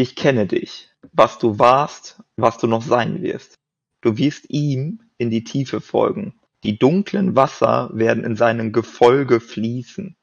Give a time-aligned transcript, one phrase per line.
[0.00, 3.56] Ich kenne dich, was du warst, was du noch sein wirst.
[4.00, 6.38] Du wirst ihm in die Tiefe folgen.
[6.62, 10.16] Die dunklen Wasser werden in seinem Gefolge fließen.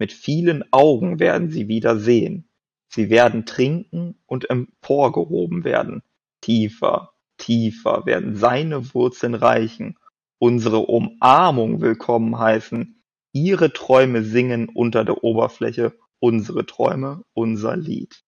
[0.00, 2.48] Mit vielen Augen werden sie wieder sehen.
[2.88, 6.02] Sie werden trinken und emporgehoben werden.
[6.40, 9.96] Tiefer, tiefer werden seine Wurzeln reichen.
[10.40, 13.00] Unsere Umarmung willkommen heißen.
[13.32, 15.96] Ihre Träume singen unter der Oberfläche.
[16.18, 18.24] Unsere Träume, unser Lied.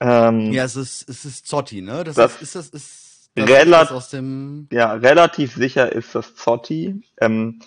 [0.00, 2.04] Ähm, ja, es ist, es ist Zotti, ne?
[2.04, 4.68] Das, das ist, ist das, ist, das relat aus dem.
[4.70, 7.02] Ja, relativ sicher ist das Zotti.
[7.20, 7.60] Ähm,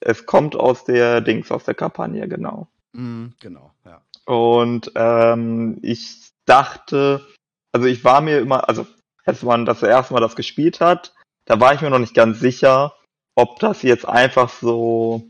[0.00, 2.68] es kommt aus der Dings, aus der Kampagne, genau.
[2.92, 4.00] Mm, genau, ja.
[4.24, 7.26] Und ähm, ich dachte,
[7.72, 8.86] also ich war mir immer, also
[9.24, 12.40] als man das erste Mal das gespielt hat, da war ich mir noch nicht ganz
[12.40, 12.94] sicher,
[13.34, 15.28] ob das jetzt einfach so,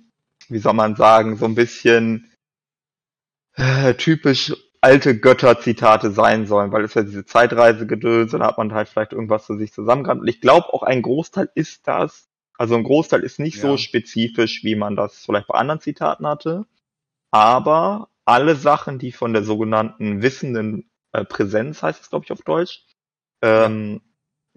[0.48, 2.30] wie soll man sagen, so ein bisschen
[3.54, 8.88] äh, typisch alte Götter-Zitate sein sollen, weil es ja diese Zeitreise-Gedöns, dann hat man halt
[8.88, 10.22] vielleicht irgendwas zu sich zusammengerannt.
[10.22, 12.28] Und ich glaube auch ein Großteil ist das.
[12.56, 13.62] Also ein Großteil ist nicht ja.
[13.62, 16.66] so spezifisch, wie man das vielleicht bei anderen Zitaten hatte.
[17.30, 22.42] Aber alle Sachen, die von der sogenannten wissenden äh, Präsenz, heißt es glaube ich auf
[22.42, 22.84] Deutsch,
[23.42, 24.00] ähm,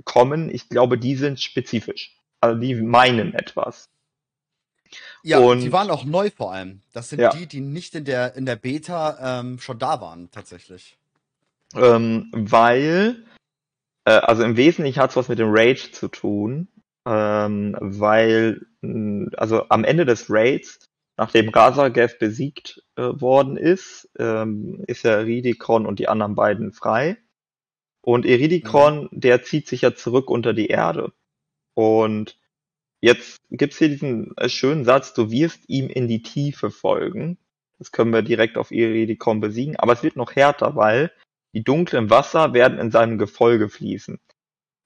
[0.06, 2.18] kommen, ich glaube, die sind spezifisch.
[2.40, 3.90] Also die meinen etwas.
[5.24, 6.82] Ja, und die waren auch neu vor allem.
[6.94, 7.30] Das sind ja.
[7.30, 10.98] die, die nicht in der, in der Beta ähm, schon da waren, tatsächlich.
[11.76, 13.24] Ähm, weil,
[14.06, 16.68] äh, also im Wesentlichen hat es was mit dem Rage zu tun,
[17.08, 18.66] ähm, weil,
[19.38, 25.86] also am Ende des Raids, nachdem Razagev besiegt äh, worden ist, ähm, ist ja Ridikon
[25.86, 27.18] und die anderen beiden frei.
[28.02, 29.20] Und Eridikon, mhm.
[29.20, 31.14] der zieht sich ja zurück unter die Erde.
[31.76, 32.38] Und
[33.04, 37.38] Jetzt gibt's hier diesen äh, schönen Satz, du wirst ihm in die Tiefe folgen.
[37.78, 41.12] Das können wir direkt auf Iridikon besiegen, aber es wird noch härter, weil
[41.54, 44.22] die dunklen Wasser werden in seinem Gefolge fließen.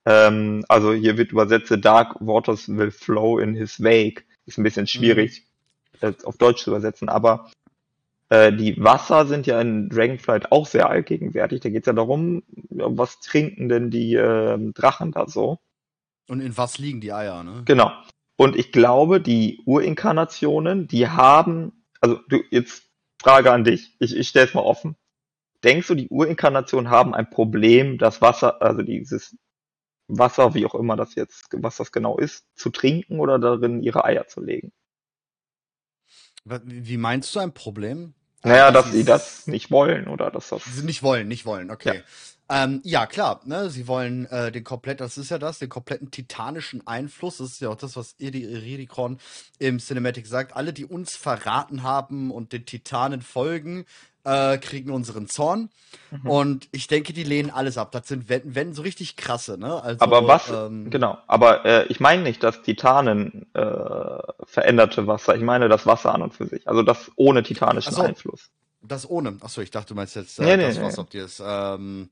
[0.08, 4.26] Ähm, also hier wird übersetzt, dark waters will flow in his wake.
[4.48, 5.46] Ist ein bisschen schwierig
[6.02, 6.16] mhm.
[6.24, 7.52] auf Deutsch zu übersetzen, aber
[8.30, 11.62] äh, die Wasser sind ja in Dragonflight auch sehr allgegenwärtig.
[11.62, 12.42] Da geht's ja darum,
[12.72, 15.60] was trinken denn die äh, Drachen da so.
[16.28, 17.64] Und in was liegen die Eier, ne?
[17.66, 17.92] Genau.
[18.36, 22.84] Und ich glaube, die Urinkarnationen, die haben, also du, jetzt
[23.20, 24.96] Frage an dich, ich, ich stelle es mal offen.
[25.64, 29.36] Denkst du, die Urinkarnationen haben ein Problem, das Wasser, also dieses
[30.08, 34.06] Wasser, wie auch immer das jetzt, was das genau ist, zu trinken oder darin ihre
[34.06, 34.72] Eier zu legen?
[36.46, 38.14] Wie meinst du ein Problem?
[38.44, 40.64] Naja, dass, dass sie das nicht wollen oder dass das.
[40.64, 41.98] Sie nicht wollen, nicht wollen, okay.
[41.98, 42.04] Ja.
[42.50, 46.12] Ähm, ja, klar, ne, sie wollen äh, den komplett, das ist ja das, den kompletten
[46.12, 47.38] titanischen Einfluss.
[47.38, 49.20] Das ist ja auch das, was Iridikron
[49.60, 50.56] im Cinematic sagt.
[50.56, 53.86] Alle, die uns verraten haben und den Titanen folgen,
[54.24, 55.70] äh, kriegen unseren Zorn.
[56.12, 56.30] Mhm.
[56.30, 57.92] Und ich denke, die lehnen alles ab.
[57.92, 59.82] Das sind wenn, wenn so richtig krasse, ne?
[59.82, 65.36] Also, aber was, ähm, genau, aber äh, ich meine nicht, dass Titanen äh, veränderte Wasser.
[65.36, 66.68] Ich meine das Wasser an und für sich.
[66.68, 68.50] Also das ohne titanischen so, Einfluss.
[68.82, 69.38] Das ohne.
[69.42, 71.02] Achso, ich dachte, du meinst jetzt äh, nee, das, nee, was, nee.
[71.02, 72.10] ob die es ähm,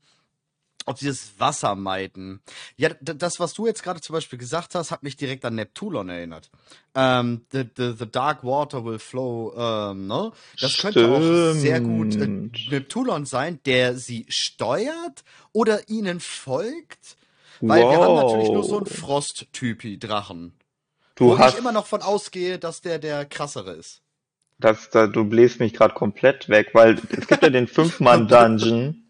[0.86, 2.42] ob sie das Wasser meiden.
[2.78, 6.10] Ja, das, was du jetzt gerade zum Beispiel gesagt hast, hat mich direkt an Neptulon
[6.10, 6.50] erinnert.
[6.94, 10.32] Ähm, the, the, the Dark Water will flow, ähm, ne?
[10.60, 10.96] Das Stimmt.
[10.96, 17.18] könnte auch sehr gut äh, Neptulon sein, der sie steuert oder ihnen folgt.
[17.62, 17.92] Weil wow.
[17.92, 20.54] wir haben natürlich nur so einen Frost-Typi-Drachen.
[21.16, 21.54] Du wo hast...
[21.54, 24.02] ich immer noch von ausgehe, dass der der krassere ist.
[24.58, 29.05] Das, da, du bläst mich gerade komplett weg, weil es gibt ja den Fünf-Mann-Dungeon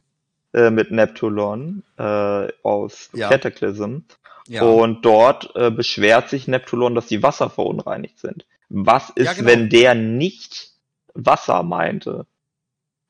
[0.55, 3.27] äh, mit Neptulon äh, aus ja.
[3.27, 3.99] Cataclysm.
[4.47, 4.61] Ja.
[4.61, 8.45] Und dort äh, beschwert sich Neptulon, dass die Wasser verunreinigt sind.
[8.69, 9.49] Was ist, ja, genau.
[9.49, 10.71] wenn der nicht
[11.13, 12.25] Wasser meinte?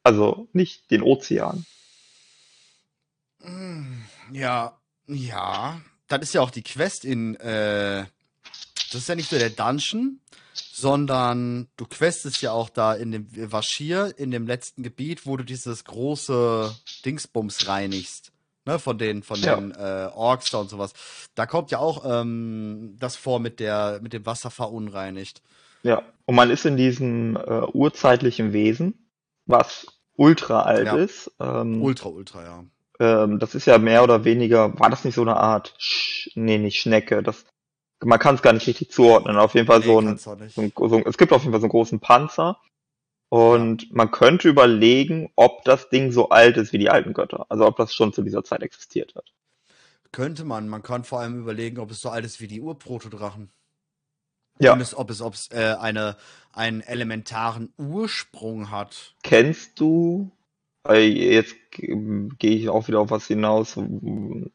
[0.02, 1.68] Also nicht den Ozean.
[3.42, 5.82] Hm, ja, ja.
[6.08, 8.06] Das ist ja auch die Quest in, äh,
[8.92, 10.20] das ist ja nicht nur der Dungeon,
[10.78, 15.46] sondern du questest ja auch da in dem Vashir, in dem letzten Gebiet, wo du
[15.46, 18.34] dieses große Dingsbums reinigst.
[18.66, 19.56] Ne, von den, von ja.
[19.56, 20.92] den äh, Orks da und sowas.
[21.36, 25.44] Da kommt ja auch ähm, das vor mit der, mit dem Wasser verunreinigt.
[25.84, 29.08] Ja, und man ist in diesem äh, urzeitlichen Wesen,
[29.46, 29.86] was
[30.16, 30.96] ultra alt ja.
[30.96, 31.32] ist.
[31.40, 32.64] Ähm, ultra, ultra, ja.
[33.00, 36.58] Ähm, das ist ja mehr oder weniger, war das nicht so eine Art, Sch nee,
[36.58, 37.46] nicht Schnecke, das
[38.06, 39.38] man kann es gar nicht richtig zuordnen.
[39.38, 41.62] Auf jeden Fall nee, so, ein, so, ein, so ein, es gibt auf jeden Fall
[41.62, 42.60] so einen großen Panzer.
[43.30, 43.90] Und ja.
[43.92, 47.46] man könnte überlegen, ob das Ding so alt ist wie die alten Götter.
[47.50, 49.34] Also ob das schon zu dieser Zeit existiert hat.
[50.12, 50.70] Könnte man.
[50.70, 53.52] Man kann vor allem überlegen, ob es so alt ist wie die Urprotodrachen.
[54.60, 54.74] Ja.
[54.74, 56.16] Und es, ob es, ob es äh, eine,
[56.54, 59.16] einen elementaren Ursprung hat.
[59.24, 60.32] Kennst du
[60.94, 63.80] jetzt gehe ich auch wieder auf was hinaus,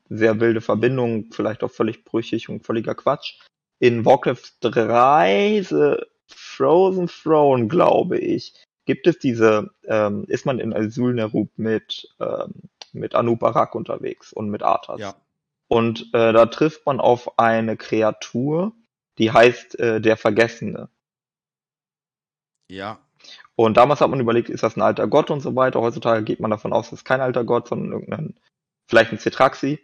[0.08, 3.40] sehr wilde Verbindung, vielleicht auch völlig brüchig und völliger Quatsch.
[3.78, 5.96] In Warcraft 3, The
[6.28, 8.54] Frozen Throne, glaube ich,
[8.84, 12.54] gibt es diese, ähm, ist man in Azul Nerub mit, ähm,
[12.92, 15.00] mit Anubarak unterwegs und mit Arthas.
[15.00, 15.14] Ja.
[15.68, 18.72] Und äh, da trifft man auf eine Kreatur,
[19.18, 20.88] die heißt äh, der Vergessene.
[22.68, 22.98] Ja.
[23.66, 25.82] Und damals hat man überlegt, ist das ein alter Gott und so weiter.
[25.82, 28.34] Heutzutage geht man davon aus, das ist kein alter Gott, sondern irgendein,
[28.86, 29.78] vielleicht ein Cetraxi.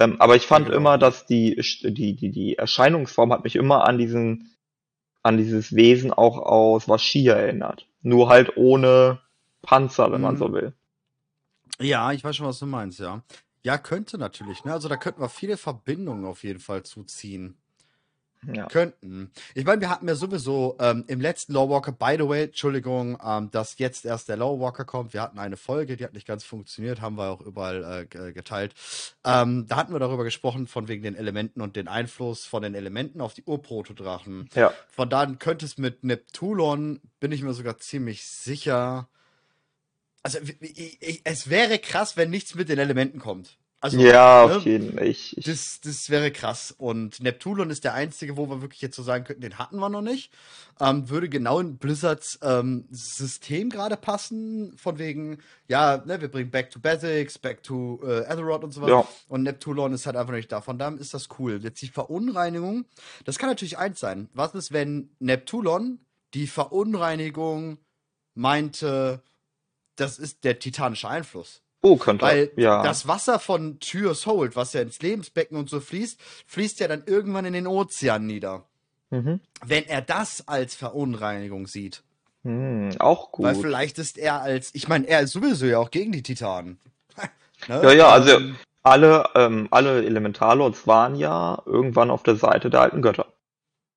[0.00, 0.80] Ähm, aber ich fand ja, genau.
[0.80, 4.56] immer, dass die, die, die, die Erscheinungsform hat mich immer an diesen,
[5.22, 7.86] an dieses Wesen auch aus Vashir erinnert.
[8.02, 9.20] Nur halt ohne
[9.62, 10.26] Panzer, wenn mhm.
[10.26, 10.72] man so will.
[11.78, 13.22] Ja, ich weiß schon, was du meinst, ja.
[13.62, 14.72] Ja, könnte natürlich, ne?
[14.72, 17.56] Also da könnten wir viele Verbindungen auf jeden Fall zuziehen.
[18.52, 18.66] Ja.
[18.66, 19.30] Könnten.
[19.54, 23.50] Ich meine, wir hatten ja sowieso ähm, im letzten Lowwalker, by the way, Entschuldigung, ähm,
[23.50, 25.14] dass jetzt erst der Lowwalker kommt.
[25.14, 28.74] Wir hatten eine Folge, die hat nicht ganz funktioniert, haben wir auch überall äh, geteilt.
[29.24, 32.74] Ähm, da hatten wir darüber gesprochen, von wegen den Elementen und den Einfluss von den
[32.74, 34.48] Elementen auf die Urprotodrachen.
[34.54, 34.72] Ja.
[34.88, 39.08] Von da könnte es mit Neptulon, bin ich mir sogar ziemlich sicher.
[40.22, 43.58] Also, ich, ich, es wäre krass, wenn nichts mit den Elementen kommt.
[43.84, 45.14] Also, ja, ne, auf jeden Fall.
[45.36, 46.74] Das, das wäre krass.
[46.78, 49.90] Und Neptulon ist der einzige, wo wir wirklich jetzt so sagen könnten, den hatten wir
[49.90, 50.32] noch nicht.
[50.80, 55.36] Ähm, würde genau in Blizzards ähm, System gerade passen, von wegen,
[55.68, 58.92] ja, ne, wir bringen Back to Basics, Back to äh, Azeroth und so weiter.
[58.92, 59.08] Ja.
[59.28, 60.62] Und Neptulon ist halt einfach nicht da.
[60.62, 61.60] Von daher ist das cool.
[61.62, 62.86] Jetzt die Verunreinigung,
[63.26, 64.30] das kann natürlich eins sein.
[64.32, 65.98] Was ist, wenn Neptulon
[66.32, 67.76] die Verunreinigung
[68.32, 69.22] meinte,
[69.96, 71.63] das ist der titanische Einfluss?
[71.84, 72.24] Oh, könnte.
[72.24, 72.82] Weil ja.
[72.82, 77.02] das Wasser von Tyrs Hold, was ja ins Lebensbecken und so fließt, fließt ja dann
[77.04, 78.64] irgendwann in den Ozean nieder.
[79.10, 79.40] Mhm.
[79.62, 82.02] Wenn er das als Verunreinigung sieht.
[82.42, 83.44] Hm, auch gut.
[83.44, 86.80] Weil vielleicht ist er als, ich meine, er ist sowieso ja auch gegen die Titanen.
[87.68, 87.82] ne?
[87.82, 88.40] Ja, ja, also
[88.82, 93.26] alle, ähm, alle Elementarlords waren ja irgendwann auf der Seite der alten Götter.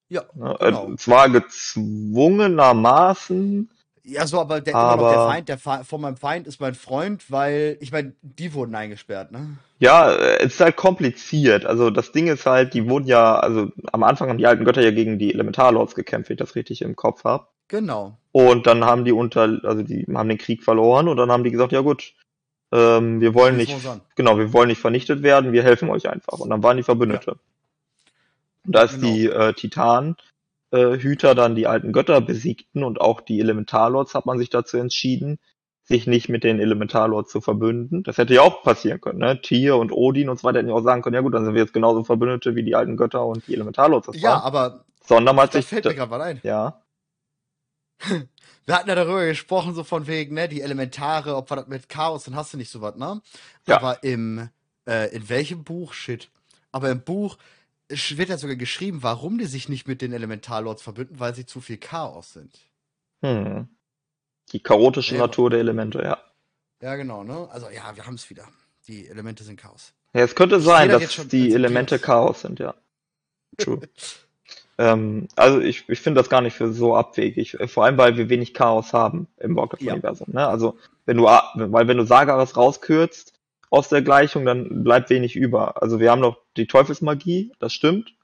[0.09, 0.23] Ja.
[0.33, 0.57] Ne?
[0.59, 0.91] Genau.
[0.91, 3.69] Äh, zwar gezwungenermaßen
[4.07, 7.29] ja, so, aber der, aber, der Feind, der Fe von meinem Feind ist mein Freund,
[7.29, 9.57] weil, ich meine, die wurden eingesperrt, ne?
[9.79, 11.65] Ja, es ist halt kompliziert.
[11.65, 14.81] Also das Ding ist halt, die wurden ja, also am Anfang haben die alten Götter
[14.81, 17.47] ja gegen die Elementarlords gekämpft, wenn ich das richtig im Kopf habe.
[17.67, 18.17] Genau.
[18.31, 21.51] Und dann haben die unter, also die haben den Krieg verloren und dann haben die
[21.51, 22.13] gesagt, ja gut,
[22.71, 23.75] ähm, wir wollen nicht,
[24.15, 26.39] genau, wir wollen nicht vernichtet werden, wir helfen euch einfach.
[26.39, 27.31] Und dann waren die Verbündete.
[27.31, 27.37] Ja.
[28.65, 29.13] Und da ist genau.
[29.13, 30.15] die äh, Titan
[30.77, 34.77] äh, Hüter dann die alten Götter besiegten und auch die Elementarlords hat man sich dazu
[34.77, 35.39] entschieden,
[35.83, 38.03] sich nicht mit den Elementarlords zu verbünden.
[38.03, 39.41] Das hätte ja auch passieren können, ne?
[39.41, 41.53] Tyr und Odin und so weiter hätten ja auch sagen können, ja gut, dann sind
[41.53, 44.07] wir jetzt genauso Verbündete wie die alten Götter und die Elementarlords.
[44.07, 44.41] Das ja, waren.
[44.41, 46.39] aber sondern man sich fällt mir gerade mal ein.
[46.43, 46.81] Ja.
[48.65, 51.87] Wir hatten ja darüber gesprochen, so von wegen, ne, die Elementare, ob wir das mit
[51.87, 53.21] Chaos, dann hast du nicht so was, ne?
[53.65, 53.77] Ja.
[53.77, 54.49] Aber im,
[54.85, 55.93] äh, in welchem Buch?
[55.93, 56.29] Shit.
[56.73, 57.37] Aber im Buch
[57.89, 61.61] wird ja sogar geschrieben, warum die sich nicht mit den Elementarlords verbünden, weil sie zu
[61.61, 62.59] viel Chaos sind.
[63.21, 63.67] Hm.
[64.51, 65.21] Die chaotische ja.
[65.21, 66.17] Natur der Elemente, ja.
[66.81, 67.47] Ja, genau, ne?
[67.51, 68.47] Also ja, wir haben es wieder.
[68.87, 69.93] Die Elemente sind Chaos.
[70.13, 72.75] Ja, es könnte sein, dass die Elemente Chaos sind, ja.
[73.57, 73.81] True.
[74.77, 77.57] ähm, also ich, ich finde das gar nicht für so abwegig.
[77.67, 80.27] Vor allem, weil wir wenig Chaos haben im Warcraft-Universum.
[80.33, 80.41] Ja.
[80.41, 80.47] Ne?
[80.47, 83.33] Also wenn du, weil wenn du Sagaras rauskürzt,
[83.69, 85.81] aus der Gleichung, dann bleibt wenig über.
[85.81, 88.15] Also wir haben noch die Teufelsmagie, das stimmt.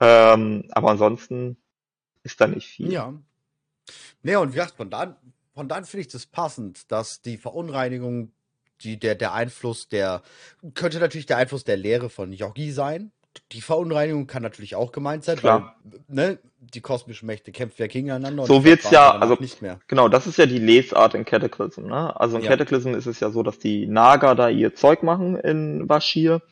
[0.00, 1.56] Ähm, aber ansonsten
[2.22, 2.92] ist da nicht viel.
[2.92, 3.14] Ja.
[4.22, 5.18] Ja, und wie gesagt, von da,
[5.54, 8.32] von da finde ich das passend, dass die Verunreinigung,
[8.82, 10.22] die, der, der Einfluss der,
[10.74, 13.12] könnte natürlich der Einfluss der Lehre von Yogi sein,
[13.52, 15.76] die Verunreinigung kann natürlich auch gemeint sein, Klar.
[15.84, 18.46] weil ne, die kosmischen Mächte kämpfen ja gegeneinander.
[18.46, 19.80] So wird's ja, also nicht mehr.
[19.86, 21.86] Genau, das ist ja die Lesart in Cataclysm.
[21.86, 22.18] Ne?
[22.18, 22.50] Also in ja.
[22.50, 26.42] Cataclysm ist es ja so, dass die Naga da ihr Zeug machen in Vashir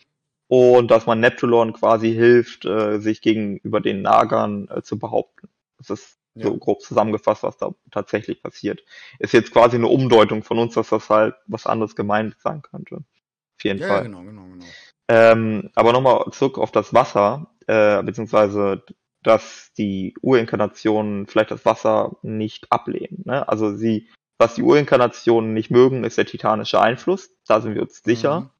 [0.48, 5.48] und dass man Neptulon quasi hilft, äh, sich gegenüber den Nagern äh, zu behaupten.
[5.78, 6.46] Das ist ja.
[6.46, 8.84] so grob zusammengefasst, was da tatsächlich passiert.
[9.18, 12.96] Ist jetzt quasi eine Umdeutung von uns, dass das halt was anderes gemeint sein könnte.
[12.96, 13.96] Auf jeden ja, Fall.
[13.98, 14.66] Ja, genau, genau, genau.
[15.08, 18.82] Ähm, aber nochmal zurück auf das Wasser, äh, beziehungsweise
[19.22, 23.22] dass die Urinkarnationen vielleicht das Wasser nicht ablehnen.
[23.24, 23.48] Ne?
[23.48, 24.08] Also sie,
[24.38, 27.30] was die Urinkarnationen nicht mögen, ist der titanische Einfluss.
[27.46, 28.42] Da sind wir uns sicher.
[28.42, 28.50] Mhm.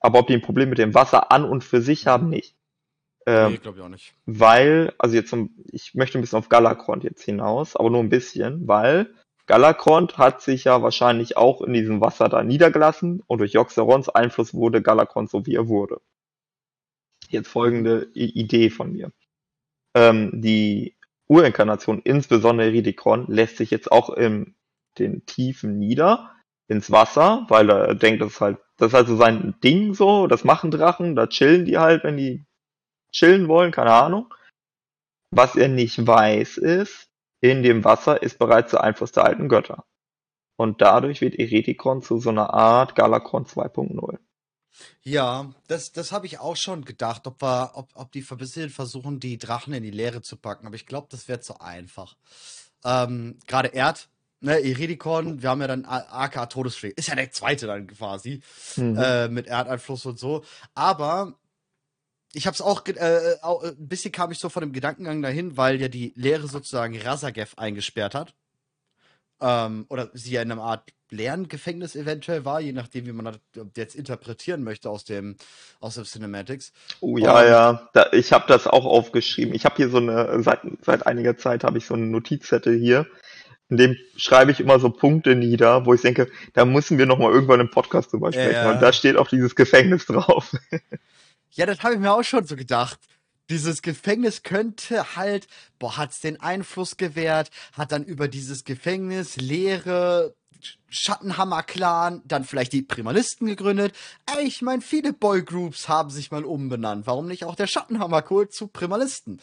[0.00, 2.56] Aber ob die ein Problem mit dem Wasser an und für sich haben, nicht.
[3.26, 4.14] Ähm, nee, glaube ich auch nicht.
[4.26, 5.34] Weil, also jetzt,
[5.72, 9.14] ich möchte ein bisschen auf Galakrond jetzt hinaus, aber nur ein bisschen, weil
[9.46, 14.54] Galakrond hat sich ja wahrscheinlich auch in diesem Wasser da niedergelassen und durch Joxerons Einfluss
[14.54, 16.00] wurde Galakrond so wie er wurde.
[17.28, 19.12] Jetzt folgende Idee von mir.
[19.94, 20.96] Ähm, die
[21.28, 24.54] Urinkarnation, insbesondere Ridikron, lässt sich jetzt auch in
[24.98, 26.34] den Tiefen nieder,
[26.68, 30.26] ins Wasser, weil er denkt, das ist halt, das ist halt so sein Ding so,
[30.26, 32.44] das machen Drachen, da chillen die halt, wenn die
[33.12, 34.32] chillen wollen, keine Ahnung.
[35.30, 37.08] Was er nicht weiß ist,
[37.44, 39.84] in dem Wasser ist bereits der Einfluss der alten Götter.
[40.56, 44.18] Und dadurch wird Eretikon zu so einer Art Galakon 2.0.
[45.02, 48.70] Ja, das, das habe ich auch schon gedacht, ob wir, ob, ob die ein bisschen
[48.70, 50.66] versuchen, die Drachen in die Leere zu packen.
[50.66, 52.16] Aber ich glaube, das wäre zu einfach.
[52.82, 54.08] Ähm, Gerade Erd,
[54.40, 56.94] ne, Iridikon, wir haben ja dann AK Todesschläge.
[56.96, 58.40] Ist ja der zweite dann quasi.
[58.76, 58.96] Mhm.
[58.96, 60.44] Äh, mit Erdeinfluss und so.
[60.74, 61.34] Aber
[62.34, 65.22] ich habe es auch, äh, auch, äh, ein bisschen kam ich so von dem Gedankengang
[65.22, 68.34] dahin, weil ja die Lehre sozusagen Rasagev eingesperrt hat.
[69.40, 73.38] Ähm, oder sie ja in einer Art Lerngefängnis eventuell war, je nachdem, wie man das
[73.76, 75.36] jetzt interpretieren möchte aus dem
[75.80, 76.72] aus dem Cinematics.
[77.00, 79.54] Oh ja, Und, ja, da, ich habe das auch aufgeschrieben.
[79.54, 83.06] Ich habe hier so eine seit seit einiger Zeit habe ich so eine Notizzettel hier.
[83.70, 87.18] In dem schreibe ich immer so Punkte nieder, wo ich denke, da müssen wir noch
[87.18, 88.52] mal irgendwann im Podcast drüber sprechen.
[88.52, 88.72] Ja, ja.
[88.72, 90.52] Und da steht auch dieses Gefängnis drauf.
[91.54, 92.98] Ja, das habe ich mir auch schon so gedacht.
[93.48, 95.46] Dieses Gefängnis könnte halt,
[95.78, 100.34] boah, hat's den Einfluss gewährt, hat dann über dieses Gefängnis leere
[100.88, 103.94] Schattenhammer-Clan, dann vielleicht die Primalisten gegründet.
[104.42, 107.06] Ich meine, viele Boygroups haben sich mal umbenannt.
[107.06, 109.40] Warum nicht auch der Schattenhammer-Kult zu Primalisten?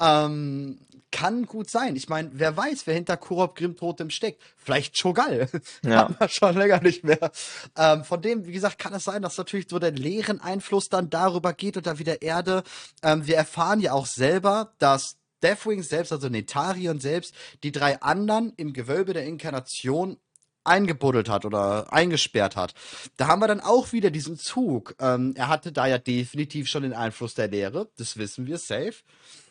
[0.00, 0.78] Ähm,
[1.10, 1.96] kann gut sein.
[1.96, 4.42] Ich meine, wer weiß, wer hinter Kurop Grimtotem steckt.
[4.56, 5.48] Vielleicht Chogal.
[5.82, 6.08] Ja.
[6.08, 7.30] Hat man schon länger nicht mehr.
[7.76, 11.08] Ähm, von dem, wie gesagt, kann es sein, dass natürlich so der leeren Einfluss dann
[11.08, 12.62] darüber geht oder wieder Erde.
[13.02, 18.52] Ähm, wir erfahren ja auch selber, dass Deathwing selbst, also Netarion selbst, die drei anderen
[18.56, 20.18] im Gewölbe der Inkarnation
[20.64, 22.74] eingebuddelt hat oder eingesperrt hat.
[23.16, 24.94] Da haben wir dann auch wieder diesen Zug.
[25.00, 28.94] Ähm, er hatte da ja definitiv schon den Einfluss der Lehre, das wissen wir safe.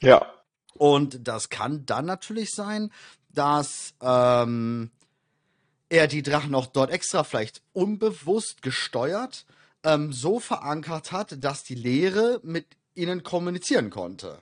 [0.01, 0.25] Ja.
[0.77, 2.91] Und das kann dann natürlich sein,
[3.29, 4.91] dass ähm,
[5.89, 9.45] er die Drachen auch dort extra vielleicht unbewusst gesteuert
[9.83, 12.65] ähm, so verankert hat, dass die Lehre mit
[12.95, 14.41] ihnen kommunizieren konnte.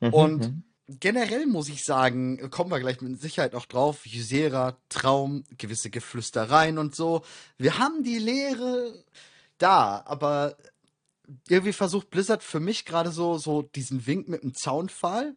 [0.00, 0.12] Mhm.
[0.12, 0.64] Und mhm.
[0.88, 6.78] generell muss ich sagen, kommen wir gleich mit Sicherheit noch drauf, Ysera, Traum, gewisse Geflüstereien
[6.78, 7.22] und so.
[7.58, 8.92] Wir haben die Lehre
[9.58, 10.56] da, aber
[11.48, 15.36] irgendwie versucht Blizzard für mich gerade so, so diesen Wink mit dem Zaunpfahl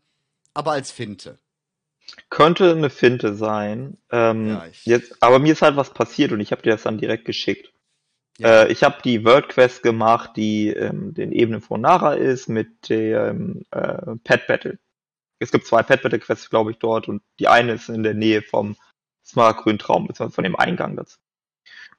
[0.53, 1.39] aber als Finte.
[2.29, 3.97] Könnte eine Finte sein.
[4.11, 6.97] Ähm, ja, jetzt, aber mir ist halt was passiert und ich habe dir das dann
[6.97, 7.71] direkt geschickt.
[8.39, 8.63] Ja.
[8.63, 12.89] Äh, ich habe die World Quest gemacht, die ähm, den Ebenen von Nara ist, mit
[12.89, 14.79] dem äh, Pet Battle.
[15.39, 18.13] Es gibt zwei Pet Battle Quests, glaube ich, dort und die eine ist in der
[18.13, 18.75] Nähe vom
[19.25, 21.19] Smaragdgrün Traum, beziehungsweise von dem Eingang dazu.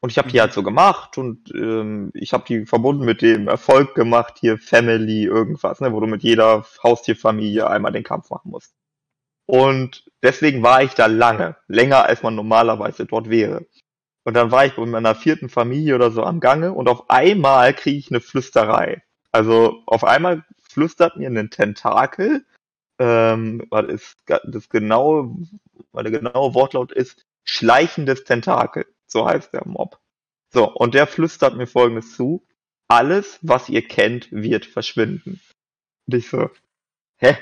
[0.03, 0.41] Und ich habe die mhm.
[0.41, 5.25] halt so gemacht und ähm, ich habe die verbunden mit dem Erfolg gemacht, hier Family,
[5.25, 8.75] irgendwas, ne, wo du mit jeder Haustierfamilie einmal den Kampf machen musst.
[9.47, 13.67] Und deswegen war ich da lange, länger als man normalerweise dort wäre.
[14.25, 17.75] Und dann war ich bei meiner vierten Familie oder so am Gange und auf einmal
[17.75, 19.03] kriege ich eine Flüsterei.
[19.33, 22.47] Also auf einmal flüstert mir ein Tentakel,
[22.99, 25.35] ähm, weil es das genaue,
[25.93, 28.87] weil der genaue Wortlaut ist, schleichendes Tentakel.
[29.11, 29.99] So heißt der Mob.
[30.53, 32.47] So, und der flüstert mir folgendes zu.
[32.89, 35.41] Alles, was ihr kennt, wird verschwinden.
[36.07, 36.51] Und ich so,
[37.19, 37.37] hä?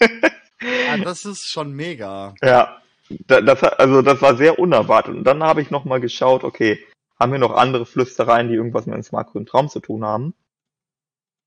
[0.60, 2.34] ja, das ist schon mega.
[2.42, 2.80] Ja,
[3.26, 5.16] das, also das war sehr unerwartet.
[5.16, 6.84] Und dann habe ich nochmal geschaut, okay,
[7.18, 10.34] haben wir noch andere Flüstereien, die irgendwas mit dem smartgrünen Traum zu tun haben?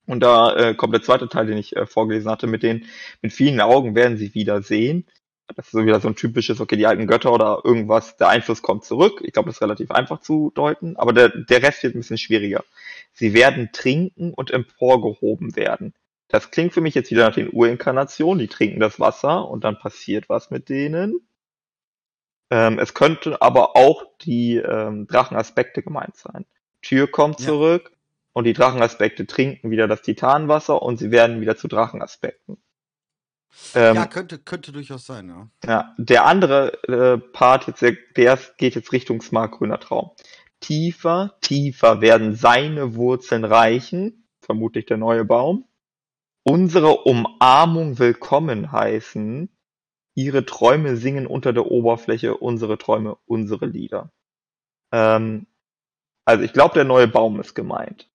[0.08, 2.86] Und da äh, kommt der zweite Teil, den ich äh, vorgelesen hatte, mit den,
[3.22, 5.08] mit vielen Augen werden sie wieder sehen.
[5.48, 8.62] Das ist so wieder so ein typisches, okay, die alten Götter oder irgendwas, der Einfluss
[8.62, 9.22] kommt zurück.
[9.24, 12.18] Ich glaube, das ist relativ einfach zu deuten, aber der, der Rest wird ein bisschen
[12.18, 12.64] schwieriger.
[13.14, 15.94] Sie werden trinken und emporgehoben werden.
[16.28, 19.78] Das klingt für mich jetzt wieder nach den Urinkarnationen, die trinken das Wasser und dann
[19.78, 21.22] passiert was mit denen.
[22.50, 26.46] Ähm, es könnte aber auch die ähm, Drachenaspekte gemeint sein.
[26.82, 27.48] Tür kommt ja.
[27.48, 27.92] zurück
[28.34, 32.58] und die Drachenaspekte trinken wieder das Titanwasser und sie werden wieder zu Drachenaspekten.
[33.74, 35.50] Ähm, ja, könnte, könnte durchaus sein, ja.
[35.66, 40.12] Ja, der andere äh, Part, jetzt, der geht jetzt Richtung Smart Grüner Traum.
[40.60, 45.68] Tiefer, tiefer werden seine Wurzeln reichen, vermutlich der neue Baum.
[46.44, 49.50] Unsere Umarmung willkommen heißen.
[50.16, 54.12] Ihre Träume singen unter der Oberfläche, unsere Träume, unsere Lieder.
[54.92, 55.48] Ähm,
[56.24, 58.10] also ich glaube, der neue Baum ist gemeint.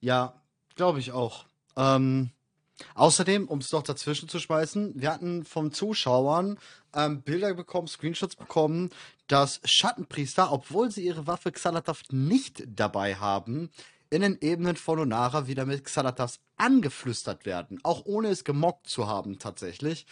[0.00, 0.40] Ja,
[0.76, 1.46] glaube ich auch.
[1.76, 2.30] Ähm,
[2.94, 6.58] Außerdem, um es noch dazwischen zu schmeißen, wir hatten von Zuschauern
[6.94, 8.90] ähm, Bilder bekommen, Screenshots bekommen,
[9.26, 13.70] dass Schattenpriester, obwohl sie ihre Waffe Xanathaft nicht dabei haben,
[14.10, 19.06] in den Ebenen von Onara wieder mit Xanatas angeflüstert werden, auch ohne es gemockt zu
[19.06, 20.06] haben tatsächlich.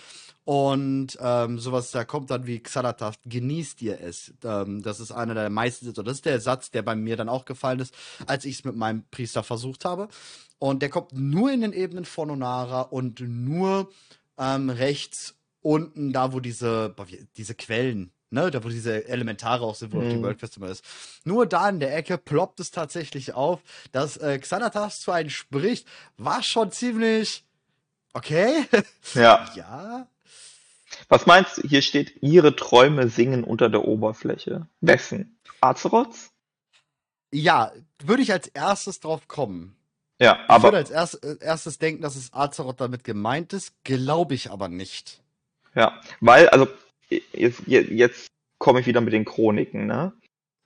[0.44, 4.32] Und ähm, sowas, da kommt dann wie Xanatas, genießt ihr es.
[4.44, 7.44] Ähm, das ist einer der meisten, das ist der Satz, der bei mir dann auch
[7.44, 7.94] gefallen ist,
[8.26, 10.08] als ich es mit meinem Priester versucht habe.
[10.58, 13.90] Und der kommt nur in den Ebenen von Onara und nur
[14.38, 16.94] ähm, rechts unten, da wo diese,
[17.36, 20.10] diese Quellen ne, da wo diese Elementare auch sind, wo mhm.
[20.10, 20.84] die World Festival ist.
[21.24, 23.60] Nur da in der Ecke ploppt es tatsächlich auf,
[23.92, 27.44] dass äh, Xanatas zu einem spricht, war schon ziemlich
[28.12, 28.66] okay.
[29.14, 29.48] Ja.
[29.54, 30.06] ja.
[31.08, 31.68] Was meinst du?
[31.68, 34.66] Hier steht, ihre Träume singen unter der Oberfläche.
[34.80, 35.38] Wessen?
[35.60, 36.30] Azeroths?
[37.32, 37.72] Ja,
[38.04, 39.76] würde ich als erstes drauf kommen.
[40.18, 40.56] Ja, aber.
[40.56, 44.50] Ich würde als erst, äh, erstes denken, dass es Azeroth damit gemeint ist, glaube ich
[44.50, 45.20] aber nicht.
[45.74, 46.68] Ja, weil, also
[47.08, 50.12] jetzt, jetzt komme ich wieder mit den Chroniken, ne?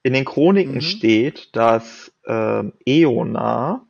[0.03, 0.81] In den Chroniken mhm.
[0.81, 3.87] steht, dass äh, Eona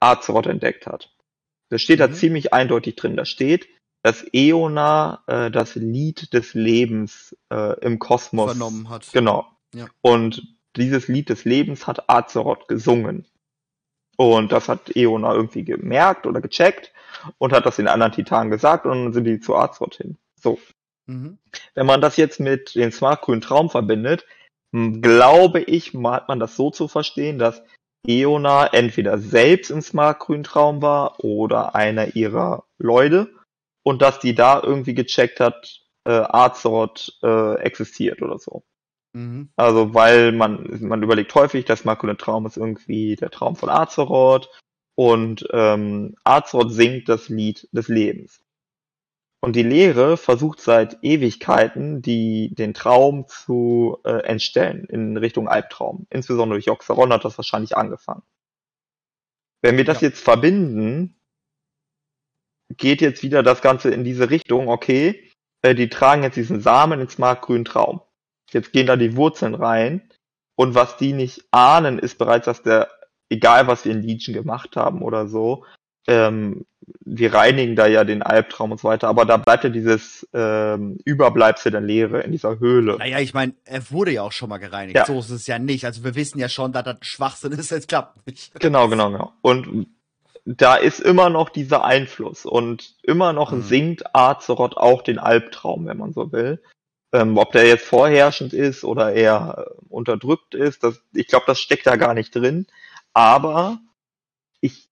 [0.00, 1.14] Azeroth entdeckt hat.
[1.68, 2.04] Das steht mhm.
[2.04, 3.16] da ziemlich eindeutig drin.
[3.16, 3.68] Da steht,
[4.02, 9.10] dass Eona äh, das Lied des Lebens äh, im Kosmos vernommen hat.
[9.12, 9.46] Genau.
[9.74, 9.86] Ja.
[10.00, 13.26] Und dieses Lied des Lebens hat Azeroth gesungen.
[14.16, 16.92] Und das hat Eona irgendwie gemerkt oder gecheckt
[17.38, 20.16] und hat das den anderen Titanen gesagt und dann sind die zu Azeroth hin.
[20.40, 20.58] So.
[21.06, 21.38] Mhm.
[21.74, 24.26] Wenn man das jetzt mit dem smartgrünen Traum verbindet,
[24.72, 27.62] glaube ich, hat man das so zu verstehen, dass
[28.06, 33.32] Eona entweder selbst im smartgrünen Traum war oder einer ihrer Leute
[33.84, 38.64] und dass die da irgendwie gecheckt hat, äh, Azeroth äh, existiert oder so.
[39.12, 39.50] Mhm.
[39.56, 44.48] Also weil man, man überlegt häufig, dass smartgrüne Traum ist irgendwie der Traum von Azeroth
[44.96, 48.41] und ähm, Azeroth singt das Lied des Lebens.
[49.44, 56.06] Und die Lehre versucht seit Ewigkeiten, die, den Traum zu äh, entstellen in Richtung Albtraum.
[56.10, 58.22] Insbesondere durch Joxeron hat das wahrscheinlich angefangen.
[59.60, 60.08] Wenn wir das ja.
[60.08, 61.16] jetzt verbinden,
[62.76, 65.28] geht jetzt wieder das Ganze in diese Richtung, okay,
[65.62, 68.00] äh, die tragen jetzt diesen Samen ins markgrünen Traum.
[68.50, 70.08] Jetzt gehen da die Wurzeln rein
[70.56, 72.90] und was die nicht ahnen, ist bereits, dass der,
[73.28, 75.64] egal was wir in Legion gemacht haben oder so,
[76.06, 76.64] ähm,
[77.04, 80.98] wir reinigen da ja den Albtraum und so weiter, aber da bleibt ja dieses ähm,
[81.04, 82.96] Überbleibsel der Leere in dieser Höhle.
[82.98, 84.96] Naja, ich meine, er wurde ja auch schon mal gereinigt.
[84.96, 85.06] Ja.
[85.06, 85.84] So ist es ja nicht.
[85.84, 88.58] Also wir wissen ja schon, dass das Schwachsinn ist, es klappt nicht.
[88.58, 89.32] Genau, genau, genau.
[89.42, 89.86] Und
[90.44, 93.62] da ist immer noch dieser Einfluss und immer noch mhm.
[93.62, 96.60] singt Azeroth auch den Albtraum, wenn man so will.
[97.12, 101.60] Ähm, ob der jetzt vorherrschend ist oder eher äh, unterdrückt ist, das, ich glaube, das
[101.60, 102.66] steckt da gar nicht drin.
[103.12, 103.78] Aber
[104.60, 104.88] ich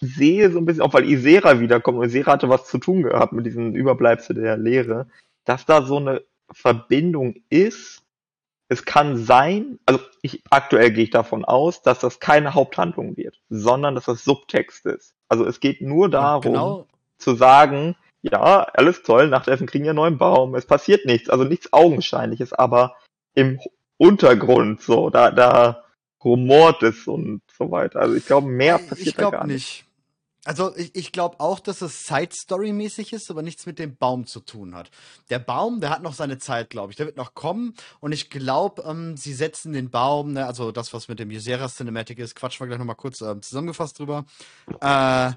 [0.00, 3.32] sehe so ein bisschen, auch weil Isera wiederkommt, und Isera hatte was zu tun gehabt
[3.32, 5.08] mit diesem Überbleibsel der Lehre,
[5.44, 8.02] dass da so eine Verbindung ist.
[8.68, 13.40] Es kann sein, also ich, aktuell gehe ich davon aus, dass das keine Haupthandlung wird,
[13.48, 15.14] sondern dass das Subtext ist.
[15.28, 16.86] Also es geht nur darum, genau.
[17.18, 21.30] zu sagen, ja, alles toll, nach Essen kriegen wir einen neuen Baum, es passiert nichts,
[21.30, 22.96] also nichts Augenscheinliches, aber
[23.34, 23.58] im
[23.96, 25.84] Untergrund so, da, da
[26.22, 28.00] rumort es und so weiter.
[28.00, 29.54] Also ich glaube, mehr passiert ich glaub da gar nicht.
[29.54, 29.89] nicht.
[30.44, 34.40] Also ich, ich glaube auch, dass es Side-Story-mäßig ist, aber nichts mit dem Baum zu
[34.40, 34.90] tun hat.
[35.28, 36.96] Der Baum, der hat noch seine Zeit, glaube ich.
[36.96, 40.94] Der wird noch kommen und ich glaube, ähm, sie setzen den Baum, ne, also das,
[40.94, 44.24] was mit dem Ysera Cinematic ist, quatschen wir gleich nochmal kurz ähm, zusammengefasst drüber.
[44.80, 45.32] Äh,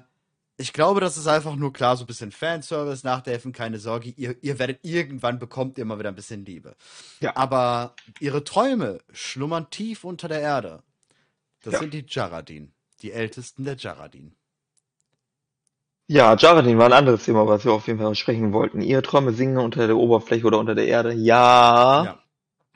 [0.56, 4.36] ich glaube, das ist einfach nur klar, so ein bisschen Fanservice, nachhelfen, keine Sorge, ihr,
[4.42, 6.76] ihr werdet irgendwann bekommt ihr mal wieder ein bisschen Liebe.
[7.20, 7.36] Ja.
[7.36, 10.82] Aber ihre Träume schlummern tief unter der Erde.
[11.62, 11.80] Das ja.
[11.80, 14.36] sind die Jaradin, die ältesten der Jaradin.
[16.06, 18.82] Ja, Jaredin war ein anderes Thema, was wir auf jeden Fall besprechen wollten.
[18.82, 21.14] Ihre Träume singen unter der Oberfläche oder unter der Erde.
[21.14, 22.04] Ja.
[22.04, 22.18] ja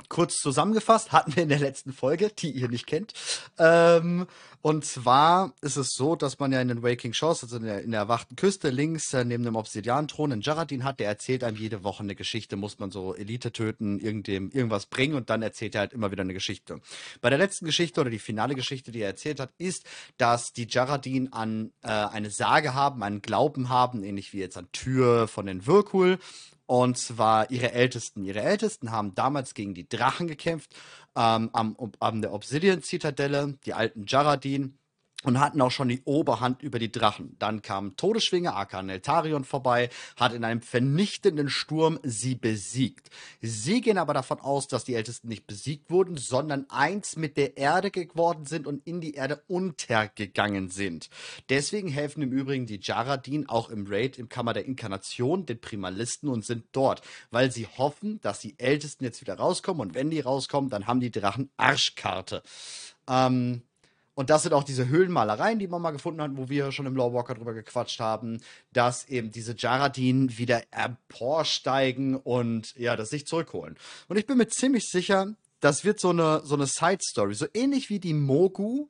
[0.08, 3.12] kurz zusammengefasst, hatten wir in der letzten Folge, die ihr nicht kennt.
[3.58, 4.26] Ähm,
[4.60, 7.82] und zwar ist es so, dass man ja in den Waking Shores, also in der,
[7.82, 11.56] in der erwachten Küste, links äh, neben dem Obsidian-Thron einen Jaradin hat, der erzählt einem
[11.56, 15.76] jede Woche eine Geschichte, muss man so Elite töten, irgendem, irgendwas bringen und dann erzählt
[15.76, 16.80] er halt immer wieder eine Geschichte.
[17.20, 20.66] Bei der letzten Geschichte oder die finale Geschichte, die er erzählt hat, ist, dass die
[20.68, 25.46] Jaradin an äh, eine Sage haben, einen Glauben haben, ähnlich wie jetzt an Tür von
[25.46, 26.18] den Wirkul
[26.68, 28.24] und zwar ihre Ältesten.
[28.24, 30.74] Ihre Ältesten haben damals gegen die Drachen gekämpft,
[31.18, 34.77] ähm, am, am der Obsidian-Zitadelle, die alten Jaradin
[35.24, 37.34] und hatten auch schon die Oberhand über die Drachen.
[37.40, 43.10] Dann kam Todesschwinge, aka Neltarion, vorbei, hat in einem vernichtenden Sturm sie besiegt.
[43.40, 47.56] Sie gehen aber davon aus, dass die Ältesten nicht besiegt wurden, sondern eins mit der
[47.56, 51.10] Erde geworden sind und in die Erde untergegangen sind.
[51.48, 56.28] Deswegen helfen im Übrigen die Jaradin auch im Raid im Kammer der Inkarnation den Primalisten
[56.28, 57.02] und sind dort,
[57.32, 61.00] weil sie hoffen, dass die Ältesten jetzt wieder rauskommen und wenn die rauskommen, dann haben
[61.00, 62.42] die Drachen Arschkarte.
[63.08, 63.62] Ähm,
[64.18, 66.96] und das sind auch diese Höhlenmalereien, die man mal gefunden hat, wo wir schon im
[66.96, 68.40] Lawwalker drüber gequatscht haben,
[68.72, 73.76] dass eben diese Jaradin wieder emporsteigen und ja, das sich zurückholen.
[74.08, 77.90] Und ich bin mir ziemlich sicher, das wird so eine, so eine Side-Story, so ähnlich
[77.90, 78.88] wie die Mogu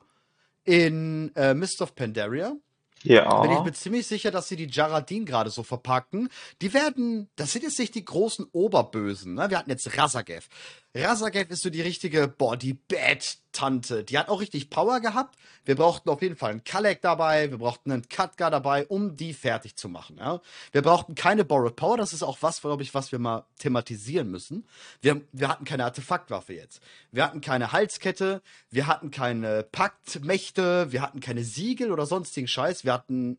[0.63, 2.55] in äh, Mist of Pandaria.
[3.03, 3.41] Ja.
[3.41, 6.29] Bin ich mir ziemlich sicher, dass sie die Jaradin gerade so verpacken.
[6.61, 9.35] Die werden, das sind jetzt nicht die großen Oberbösen.
[9.35, 9.49] Ne?
[9.51, 10.47] Wir hatten jetzt Razagev.
[10.95, 14.03] Razagev ist so die richtige, boah, die Bad-Tante.
[14.03, 15.37] Die hat auch richtig Power gehabt.
[15.63, 19.33] Wir brauchten auf jeden Fall einen Kalek dabei, wir brauchten einen Katka dabei, um die
[19.33, 20.17] fertig zu machen.
[20.17, 20.41] Ja?
[20.71, 24.31] Wir brauchten keine Borrowed Power, das ist auch was, glaube ich, was wir mal thematisieren
[24.31, 24.65] müssen.
[25.01, 26.81] Wir, wir hatten keine Artefaktwaffe jetzt.
[27.11, 32.83] Wir hatten keine Halskette, wir hatten keine Paktmächte, wir hatten keine Siegel oder sonstigen Scheiß.
[32.83, 33.37] Wir hatten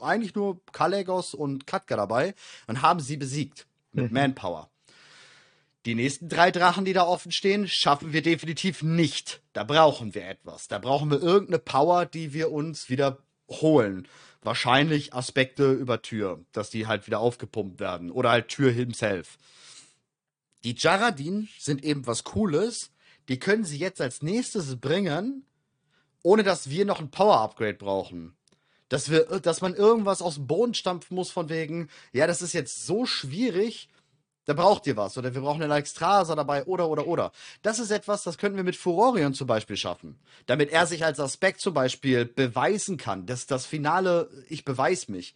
[0.00, 2.34] eigentlich nur Kalegos und Katka dabei
[2.66, 4.14] und haben sie besiegt mit mhm.
[4.14, 4.68] Manpower.
[5.86, 9.42] Die nächsten drei Drachen, die da offen stehen, schaffen wir definitiv nicht.
[9.52, 10.66] Da brauchen wir etwas.
[10.66, 13.18] Da brauchen wir irgendeine Power, die wir uns wieder
[13.50, 14.08] holen.
[14.42, 18.10] Wahrscheinlich Aspekte über Tür, dass die halt wieder aufgepumpt werden.
[18.10, 19.36] Oder halt Tür himself.
[20.64, 22.90] Die Jaradin sind eben was Cooles.
[23.28, 25.44] Die können sie jetzt als nächstes bringen,
[26.22, 28.34] ohne dass wir noch ein Power-Upgrade brauchen.
[28.88, 32.54] Dass, wir, dass man irgendwas aus dem Boden stampfen muss, von wegen, ja, das ist
[32.54, 33.88] jetzt so schwierig,
[34.46, 35.16] da braucht ihr was.
[35.16, 36.64] Oder wir brauchen einen Extrasa dabei.
[36.64, 37.32] Oder, oder, oder.
[37.62, 40.18] Das ist etwas, das könnten wir mit Furorion zum Beispiel schaffen.
[40.46, 43.26] Damit er sich als Aspekt zum Beispiel beweisen kann.
[43.26, 45.34] Das, das Finale, ich beweise mich.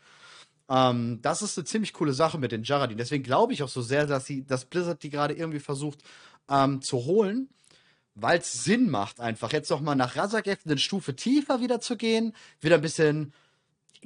[0.69, 2.99] Ähm, das ist eine ziemlich coole Sache mit den Jaradin.
[2.99, 6.01] Deswegen glaube ich auch so sehr, dass, sie, dass Blizzard die gerade irgendwie versucht
[6.51, 7.49] ähm, zu holen.
[8.15, 12.35] Weil es Sinn macht, einfach jetzt nochmal nach Razageth eine Stufe tiefer wieder zu gehen.
[12.61, 13.33] Wieder ein bisschen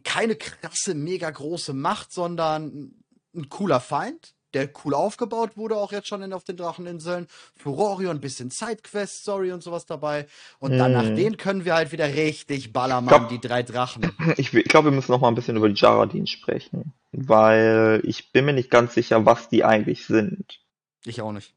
[0.04, 2.92] keine krasse, mega große Macht, sondern
[3.34, 7.26] ein cooler Feind der cool aufgebaut wurde, auch jetzt schon in, auf den Dracheninseln.
[7.56, 10.26] Furorio, ein bisschen Sidequest-Story und sowas dabei.
[10.58, 11.16] Und dann nach hm.
[11.16, 14.12] denen können wir halt wieder richtig ballern, glaub, die drei Drachen.
[14.36, 16.92] Ich, ich glaube, wir müssen noch mal ein bisschen über die Jaradin sprechen.
[17.12, 20.60] Weil ich bin mir nicht ganz sicher, was die eigentlich sind.
[21.04, 21.54] Ich auch nicht.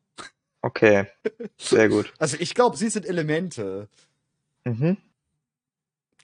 [0.62, 1.05] Okay,
[1.58, 2.12] sehr gut.
[2.19, 3.88] Also ich glaube, sie sind Elemente.
[4.63, 4.97] Mhm.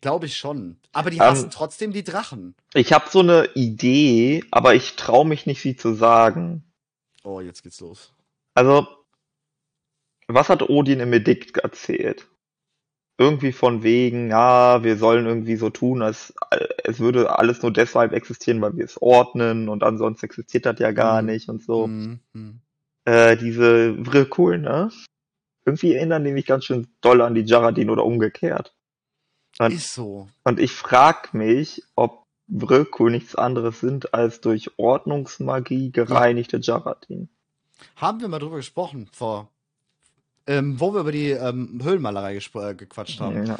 [0.02, 0.78] Glaube ich schon.
[0.92, 2.56] Aber die ähm, hassen trotzdem die Drachen.
[2.74, 6.64] Ich habe so eine Idee, aber ich traue mich nicht, sie zu sagen.
[7.24, 8.12] Oh, jetzt geht's los.
[8.56, 8.88] Also,
[10.28, 12.28] was hat Odin im Edikt erzählt?
[13.20, 16.34] Irgendwie von wegen, ja, wir sollen irgendwie so tun, als
[16.84, 20.92] es würde alles nur deshalb existieren, weil wir es ordnen und ansonsten existiert das ja
[20.92, 21.28] gar mhm.
[21.28, 21.86] nicht und so.
[21.86, 22.20] Mhm.
[23.06, 23.98] Äh, diese
[24.38, 24.90] cool, ne?
[25.64, 28.74] Irgendwie erinnern die mich ganz schön doll an die Jaradin oder umgekehrt.
[29.62, 30.28] Und, ist so.
[30.44, 36.78] Und ich frage mich, ob Vrökul nichts anderes sind als durch Ordnungsmagie gereinigte ja.
[36.78, 37.30] Jaratin.
[37.96, 39.50] Haben wir mal drüber gesprochen, vor,
[40.48, 43.46] ähm, wo wir über die ähm, Höhlenmalerei äh, gequatscht haben.
[43.46, 43.58] Ja.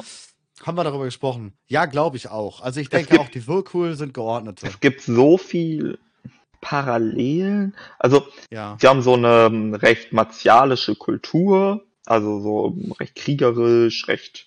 [0.62, 1.54] Haben wir darüber gesprochen?
[1.68, 2.60] Ja, glaube ich auch.
[2.60, 4.66] Also ich denke gibt, auch, die Virkul sind geordnete.
[4.66, 5.98] Es gibt so viel
[6.60, 7.74] Parallelen.
[7.98, 8.76] Also, ja.
[8.80, 14.46] sie haben so eine ähm, recht martialische Kultur, also so recht kriegerisch, recht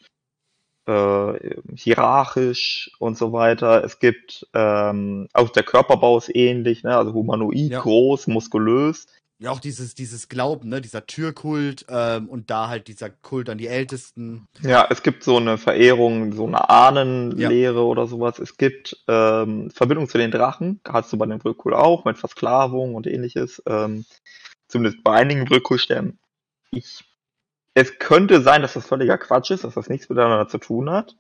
[0.88, 3.84] äh, hierarchisch und so weiter.
[3.84, 6.96] Es gibt ähm, auch der Körperbau ist ähnlich, ne?
[6.96, 7.82] also humanoid, ja.
[7.82, 9.08] groß, muskulös.
[9.38, 13.58] Ja, auch dieses, dieses Glauben, ne, dieser Türkult ähm, und da halt dieser Kult an
[13.58, 14.48] die Ältesten.
[14.62, 17.82] Ja, es gibt so eine Verehrung, so eine Ahnenlehre ja.
[17.82, 18.40] oder sowas.
[18.40, 22.96] Es gibt ähm, Verbindung zu den Drachen, hast du bei den Brückkul auch, mit Versklavung
[22.96, 23.62] und ähnliches.
[23.68, 24.06] Ähm,
[24.70, 26.18] zumindest bei einigen Brückkulstämmen.
[26.72, 27.04] Ich
[27.76, 31.16] es könnte sein, dass das völliger Quatsch ist, dass das nichts miteinander zu tun hat.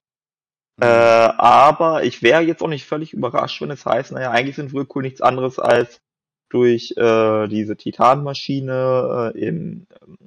[0.78, 0.84] Mhm.
[0.84, 4.74] Äh, aber ich wäre jetzt auch nicht völlig überrascht, wenn es heißt, naja, eigentlich sind
[4.74, 6.02] Whirlpool nichts anderes als
[6.50, 10.18] durch äh, diese Titanmaschine äh, im ähm,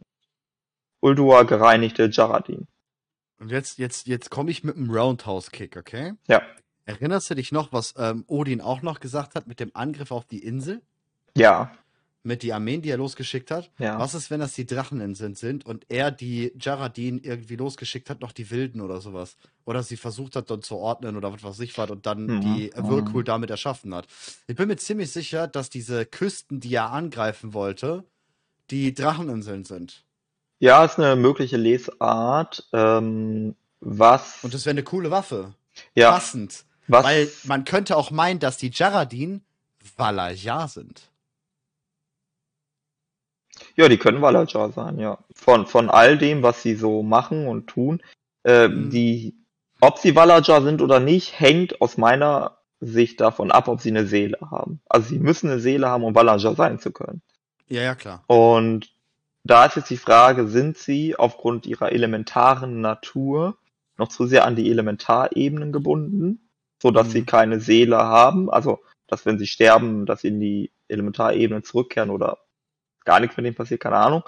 [1.00, 2.66] Uldua gereinigte Jaradin.
[3.40, 6.12] Und jetzt, jetzt, jetzt komme ich mit einem Roundhouse-Kick, okay?
[6.26, 6.42] Ja.
[6.84, 10.26] Erinnerst du dich noch, was ähm, Odin auch noch gesagt hat mit dem Angriff auf
[10.26, 10.82] die Insel?
[11.36, 11.70] Ja
[12.22, 13.70] mit die Armeen, die er losgeschickt hat.
[13.78, 13.98] Ja.
[13.98, 18.32] Was ist, wenn das die Dracheninseln sind und er die Jaradin irgendwie losgeschickt hat, noch
[18.32, 19.36] die Wilden oder sowas?
[19.64, 22.40] Oder sie versucht hat, dann zu ordnen oder was weiß ich was und dann mhm.
[22.40, 23.26] die Whirlpool mhm.
[23.26, 24.06] damit erschaffen hat.
[24.46, 28.04] Ich bin mir ziemlich sicher, dass diese Küsten, die er angreifen wollte,
[28.70, 30.04] die Dracheninseln sind.
[30.58, 32.66] Ja, ist eine mögliche Lesart.
[32.72, 34.42] Ähm, was.
[34.42, 35.54] Und das wäre eine coole Waffe.
[35.94, 36.12] Ja.
[36.12, 36.64] Passend.
[36.88, 37.04] Was?
[37.04, 39.42] Weil man könnte auch meinen, dass die Jaradin
[39.96, 41.10] Valajar sind.
[43.76, 45.18] Ja, die können Valajar sein, ja.
[45.34, 48.02] Von, von all dem, was sie so machen und tun.
[48.44, 48.90] Äh, mhm.
[48.90, 49.36] die,
[49.80, 54.06] ob sie Valajar sind oder nicht, hängt aus meiner Sicht davon ab, ob sie eine
[54.06, 54.80] Seele haben.
[54.88, 57.22] Also sie müssen eine Seele haben, um Valajar sein zu können.
[57.68, 58.24] Ja, ja, klar.
[58.26, 58.90] Und
[59.44, 63.56] da ist jetzt die Frage, sind sie aufgrund ihrer elementaren Natur
[63.96, 66.48] noch zu sehr an die Elementarebenen gebunden,
[66.80, 67.12] so dass mhm.
[67.12, 68.50] sie keine Seele haben.
[68.50, 72.38] Also, dass wenn sie sterben, dass sie in die Elementarebenen zurückkehren oder
[73.08, 74.22] gar nichts mit denen passiert, keine Ahnung.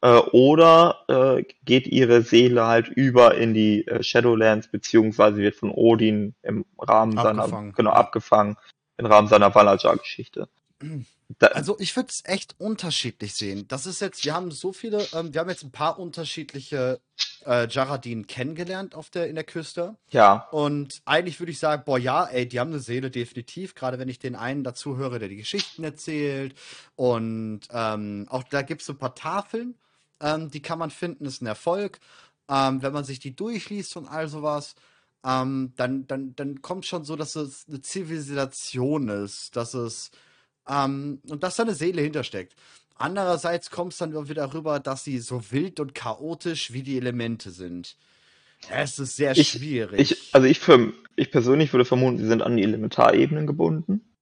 [0.00, 5.70] Äh, oder äh, geht ihre Seele halt über in die äh, Shadowlands, beziehungsweise wird von
[5.70, 7.50] Odin im Rahmen abgefangen.
[7.50, 8.56] seiner, genau, abgefangen,
[8.96, 10.48] im Rahmen seiner Valaja-Geschichte.
[11.38, 13.66] Da, also ich würde es echt unterschiedlich sehen.
[13.68, 17.00] Das ist jetzt, wir haben so viele, ähm, wir haben jetzt ein paar unterschiedliche
[17.46, 19.96] äh, Jaradin kennengelernt auf der, in der Küste.
[20.10, 20.48] Ja.
[20.50, 24.08] Und eigentlich würde ich sagen, boah, ja, ey, die haben eine Seele definitiv, gerade wenn
[24.08, 26.54] ich den einen dazu höre, der die Geschichten erzählt.
[26.94, 29.76] Und ähm, auch da gibt es so ein paar Tafeln,
[30.20, 32.00] ähm, die kann man finden, ist ein Erfolg.
[32.48, 34.74] Ähm, wenn man sich die durchliest und all sowas.
[35.24, 40.10] Ähm, dann, dann, dann kommt schon so, dass es eine Zivilisation ist, dass es
[40.68, 42.54] ähm, und dass da eine Seele hintersteckt.
[42.96, 47.50] Andererseits kommt es dann wieder rüber, dass sie so wild und chaotisch wie die Elemente
[47.50, 47.96] sind.
[48.70, 49.98] Es ist sehr ich, schwierig.
[50.00, 54.14] Ich, also ich, für, ich persönlich würde vermuten, sie sind an die Elementarebenen gebunden.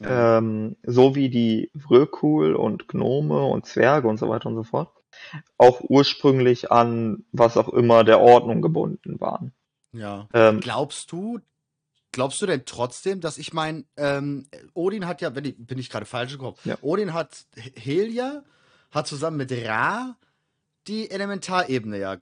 [0.00, 0.38] Ja.
[0.38, 4.90] Ähm, so wie die Vrökul und Gnome und Zwerge und so weiter und so fort.
[5.58, 9.52] Auch ursprünglich an was auch immer der Ordnung gebunden waren.
[9.92, 10.28] Ja.
[10.32, 11.40] Ähm, Glaubst du,
[12.12, 15.90] Glaubst du denn trotzdem, dass ich meine, ähm, Odin hat ja, wenn ich, bin ich
[15.90, 16.76] gerade falsch gekommen, ja.
[16.80, 18.42] Odin hat Helia,
[18.90, 20.16] hat zusammen mit Ra
[20.86, 22.16] die Elementarebene ja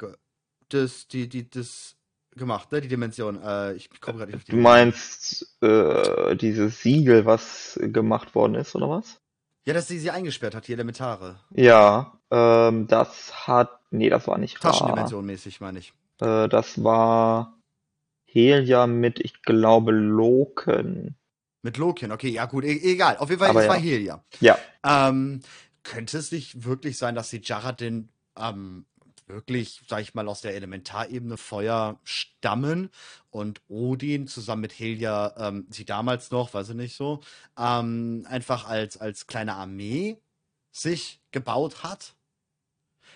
[0.68, 1.96] das, die, die, das
[2.38, 2.81] gemacht, ne?
[2.81, 3.42] Die Dimension.
[3.42, 4.53] Äh, ich komme gerade nicht auf die.
[4.53, 9.20] Du meinst äh, dieses Siegel, was gemacht worden ist, oder was?
[9.64, 11.40] Ja, dass sie sie eingesperrt hat, die Elementare.
[11.51, 13.81] Ja, ähm, das hat.
[13.90, 15.92] Nee, das war nicht Taschendimension mäßig, meine ich.
[16.20, 17.58] Äh, das war.
[18.38, 21.16] Helia mit, ich glaube, Loken.
[21.62, 23.16] Mit Loken, okay, ja gut, e egal.
[23.18, 23.72] Auf jeden Fall, Aber es ja.
[23.72, 24.24] war Helia.
[24.40, 24.59] Ja.
[24.85, 25.40] Ähm,
[25.83, 28.85] könnte es nicht wirklich sein, dass die Jaradin ähm,
[29.27, 32.90] wirklich, sag ich mal, aus der Elementarebene Feuer stammen
[33.31, 37.20] und Odin zusammen mit Helia, ähm, sie damals noch, weiß ich nicht so,
[37.59, 40.18] ähm, einfach als, als kleine Armee
[40.70, 42.14] sich gebaut hat?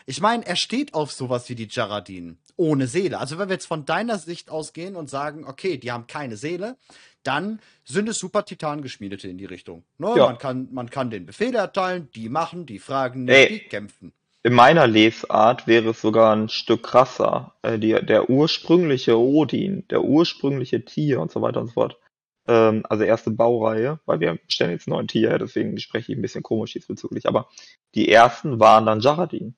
[0.06, 3.18] Ich meine, er steht auf sowas wie die Jaradin ohne Seele.
[3.18, 6.76] Also wenn wir jetzt von deiner Sicht ausgehen und sagen, okay, die haben keine Seele,
[7.22, 9.84] dann sind es super Titan-Geschmiedete in die Richtung.
[9.98, 10.12] Ne?
[10.16, 10.26] Ja.
[10.26, 14.12] Man, kann, man kann den Befehl erteilen, die machen, die fragen, nicht, die kämpfen.
[14.44, 17.54] In meiner Lesart wäre es sogar ein Stück krasser.
[17.62, 21.98] Äh, die, der ursprüngliche Odin, der ursprüngliche Tier und so weiter und so fort.
[22.48, 26.42] Ähm, also erste Baureihe, weil wir stellen jetzt neun Tier, deswegen spreche ich ein bisschen
[26.42, 27.26] komisch diesbezüglich.
[27.26, 27.48] Aber
[27.94, 29.54] die ersten waren dann Jaradin.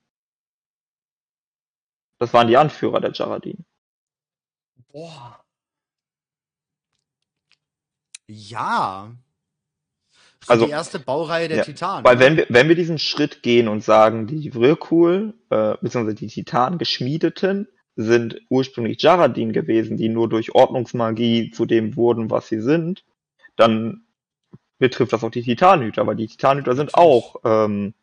[2.18, 3.64] Das waren die Anführer der Jaradin.
[4.92, 5.44] Boah.
[8.26, 9.12] Ja.
[10.44, 12.04] So also die erste Baureihe der ja, Titanen.
[12.04, 16.26] Weil wenn wir, wenn wir diesen Schritt gehen und sagen, die Vrykul, äh, beziehungsweise die
[16.26, 22.60] Titanen geschmiedeten, sind ursprünglich Jaradin gewesen, die nur durch Ordnungsmagie zu dem wurden, was sie
[22.60, 23.04] sind,
[23.56, 24.04] dann
[24.78, 27.94] betrifft das auch die Titanhüter, weil die Titanhüter sind auch ähm,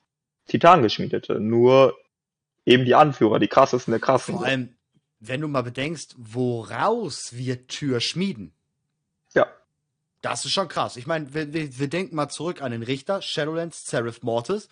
[0.48, 1.96] Titangeschmiedete, nur
[2.66, 4.36] eben die Anführer, die krassesten der krassen.
[4.36, 4.76] Vor allem,
[5.20, 8.54] wenn du mal bedenkst, woraus wir Tür schmieden.
[9.34, 9.48] Ja.
[10.22, 10.98] Das ist schon krass.
[10.98, 14.68] Ich meine, wir, wir, wir denken mal zurück an den Richter, Shadowlands, Seraph Mortis.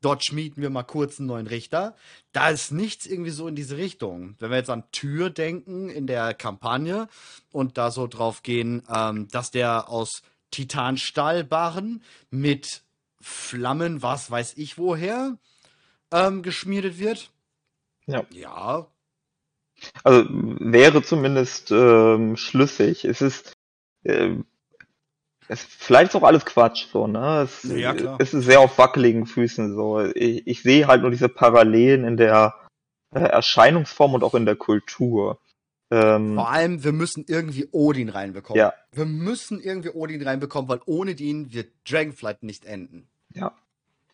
[0.00, 1.96] Dort schmieden wir mal kurz einen neuen Richter.
[2.32, 4.36] Da ist nichts irgendwie so in diese Richtung.
[4.38, 7.08] Wenn wir jetzt an Tür denken in der Kampagne
[7.52, 12.82] und da so drauf gehen, ähm, dass der aus Titanstahlbarren mit
[13.18, 15.38] Flammen, was weiß ich woher,
[16.12, 17.30] ähm, geschmiedet wird,
[18.06, 18.24] ja.
[18.30, 18.86] Ja.
[20.02, 23.04] Also wäre zumindest ähm, schlüssig.
[23.04, 23.52] Es ist,
[24.04, 24.36] äh,
[25.48, 27.42] es vielleicht ist auch alles Quatsch so, ne?
[27.42, 28.16] Es, ja, klar.
[28.20, 30.00] es ist sehr auf wackeligen Füßen so.
[30.00, 32.54] Ich, ich sehe halt nur diese Parallelen in der
[33.14, 35.40] äh, Erscheinungsform und auch in der Kultur.
[35.90, 38.58] Ähm, Vor allem, wir müssen irgendwie Odin reinbekommen.
[38.58, 38.72] Ja.
[38.92, 43.08] Wir müssen irgendwie Odin reinbekommen, weil ohne den wird Dragonflight nicht enden.
[43.34, 43.54] Ja.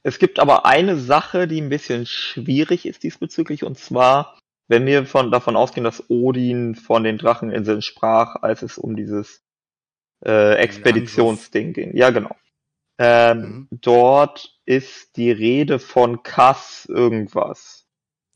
[0.03, 5.05] Es gibt aber eine Sache, die ein bisschen schwierig ist diesbezüglich, und zwar, wenn wir
[5.05, 9.43] von, davon ausgehen, dass Odin von den Dracheninseln sprach, als es um dieses
[10.25, 11.97] äh, Expeditionsding ging.
[11.97, 12.35] Ja, genau.
[12.99, 13.69] Ähm, mhm.
[13.71, 17.87] Dort ist die Rede von Kass irgendwas.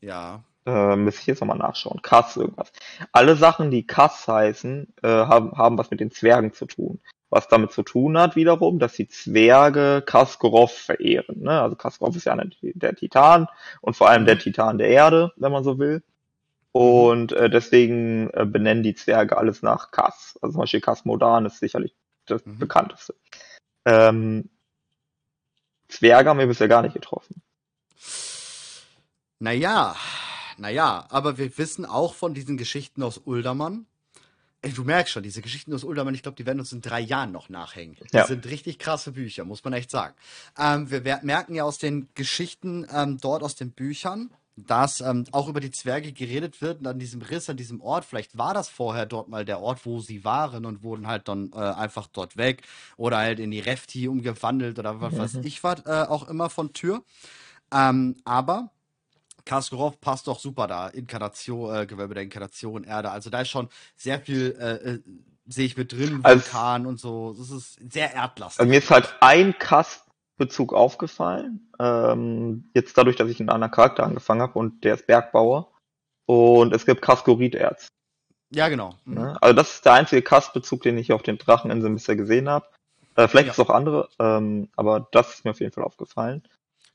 [0.01, 0.43] Ja.
[0.65, 2.01] Äh, müsste ich jetzt nochmal nachschauen.
[2.01, 2.71] Kass irgendwas.
[3.11, 6.99] Alle Sachen, die Kass heißen, äh, haben, haben was mit den Zwergen zu tun
[7.35, 11.41] was damit zu tun hat wiederum, dass die Zwerge Kaskorov verehren.
[11.41, 11.61] Ne?
[11.61, 13.47] Also Kaskorov ist ja eine, der Titan
[13.81, 16.01] und vor allem der Titan der Erde, wenn man so will.
[16.71, 20.39] Und äh, deswegen äh, benennen die Zwerge alles nach Kas.
[20.41, 21.93] Also zum Beispiel Kas Modan ist sicherlich
[22.25, 22.57] das mhm.
[22.57, 23.15] bekannteste.
[23.83, 24.49] Ähm,
[25.89, 27.41] Zwerge haben wir bisher gar nicht getroffen.
[29.39, 29.95] Naja,
[30.57, 33.87] naja, aber wir wissen auch von diesen Geschichten aus Uldermann.
[34.65, 36.99] Ey, du merkst schon, diese Geschichten aus Uldermann, ich glaube, die werden uns in drei
[36.99, 37.97] Jahren noch nachhängen.
[38.11, 38.25] Ja.
[38.25, 40.15] sind richtig krasse Bücher, muss man echt sagen.
[40.57, 45.25] Ähm, wir, wir, merken ja aus den Geschichten ähm, dort aus den Büchern, dass ähm,
[45.31, 48.05] auch über die Zwerge geredet wird und an diesem Riss, an diesem Ort.
[48.05, 51.51] Vielleicht war das vorher dort mal der Ort, wo sie waren und wurden halt dann
[51.53, 52.63] äh, einfach dort weg
[52.97, 55.17] oder halt in die Refti umgewandelt oder was mhm.
[55.19, 57.03] weiß ich was äh, auch immer von Tür.
[57.71, 58.71] Ähm, aber
[59.45, 60.87] Kasparov passt doch super da.
[60.87, 63.11] Inkarnation, äh, Gewölbe der Inkarnation, Erde.
[63.11, 64.99] Also da ist schon sehr viel, äh, äh,
[65.47, 67.35] sehe ich mit drin, Vulkan also, und so.
[67.37, 68.59] Das ist sehr erdlastig.
[68.59, 71.71] Also mir ist halt ein Kastbezug aufgefallen.
[71.79, 75.71] Ähm, jetzt dadurch, dass ich einen anderen Charakter angefangen habe und der ist Bergbauer.
[76.25, 77.87] Und es gibt Kaskoriterz.
[78.51, 78.95] Ja, genau.
[79.05, 79.13] Mhm.
[79.15, 79.37] Ne?
[79.41, 82.65] Also das ist der einzige Kastbezug, den ich auf den Dracheninseln bisher gesehen habe.
[83.15, 83.53] Äh, vielleicht ja.
[83.53, 86.43] gibt es auch andere, ähm, aber das ist mir auf jeden Fall aufgefallen.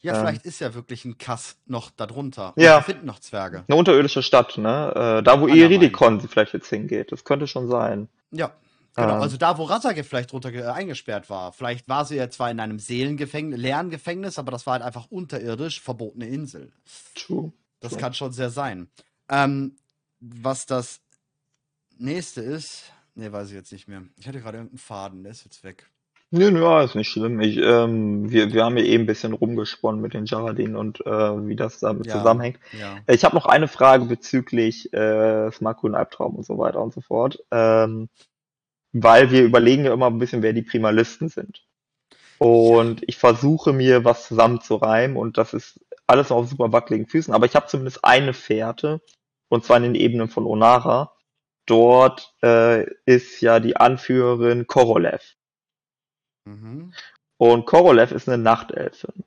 [0.03, 2.53] Ja, ähm, vielleicht ist ja wirklich ein Kass noch darunter.
[2.57, 2.79] Ja.
[2.79, 3.65] Wir finden noch Zwerge.
[3.69, 5.19] Eine unterirdische Stadt, ne?
[5.19, 7.13] Äh, da, wo Iridikon vielleicht jetzt hingeht.
[7.13, 8.09] Das könnte schon sein.
[8.31, 8.53] Ja.
[8.97, 11.53] Genau, ähm, also da, wo Rasage vielleicht drunter äh, eingesperrt war.
[11.53, 15.07] Vielleicht war sie ja zwar in einem Seelengefängnis, leeren Gefängnis, aber das war halt einfach
[15.11, 16.73] unterirdisch, verbotene Insel.
[17.15, 17.53] True.
[17.81, 18.01] Das true.
[18.01, 18.89] kann schon sehr sein.
[19.29, 19.77] Ähm,
[20.19, 21.01] was das
[21.99, 24.03] nächste ist, ne, weiß ich jetzt nicht mehr.
[24.17, 25.89] Ich hatte gerade irgendeinen Faden, der ist jetzt weg.
[26.33, 27.41] Nö, nö, ist nicht schlimm.
[27.41, 31.47] Ich, ähm, wir, wir haben ja eben ein bisschen rumgesponnen mit den Jaradin und äh,
[31.47, 32.61] wie das damit ja, zusammenhängt.
[32.79, 32.99] Ja.
[33.09, 37.01] Ich habe noch eine Frage bezüglich äh, Smart Grün Albtraum und so weiter und so
[37.01, 37.43] fort.
[37.51, 38.09] Ähm,
[38.93, 41.65] weil wir überlegen ja immer ein bisschen, wer die Primalisten sind.
[42.39, 47.35] Und ich versuche mir was zusammenzureimen und das ist alles noch auf super wackeligen Füßen,
[47.35, 49.01] aber ich habe zumindest eine Fährte
[49.49, 51.13] und zwar in den Ebenen von Onara.
[51.67, 55.37] Dort äh, ist ja die Anführerin Korolev.
[56.45, 56.93] Mhm.
[57.37, 59.25] Und Korolev ist eine Nachtelfin.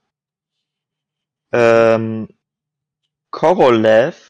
[1.52, 2.30] Ähm,
[3.32, 4.28] Korolev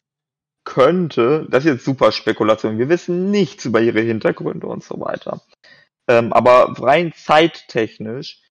[0.64, 5.42] könnte, das ist jetzt super Spekulation, wir wissen nichts über ihre Hintergründe und so weiter.
[6.08, 8.42] Ähm, aber rein zeittechnisch,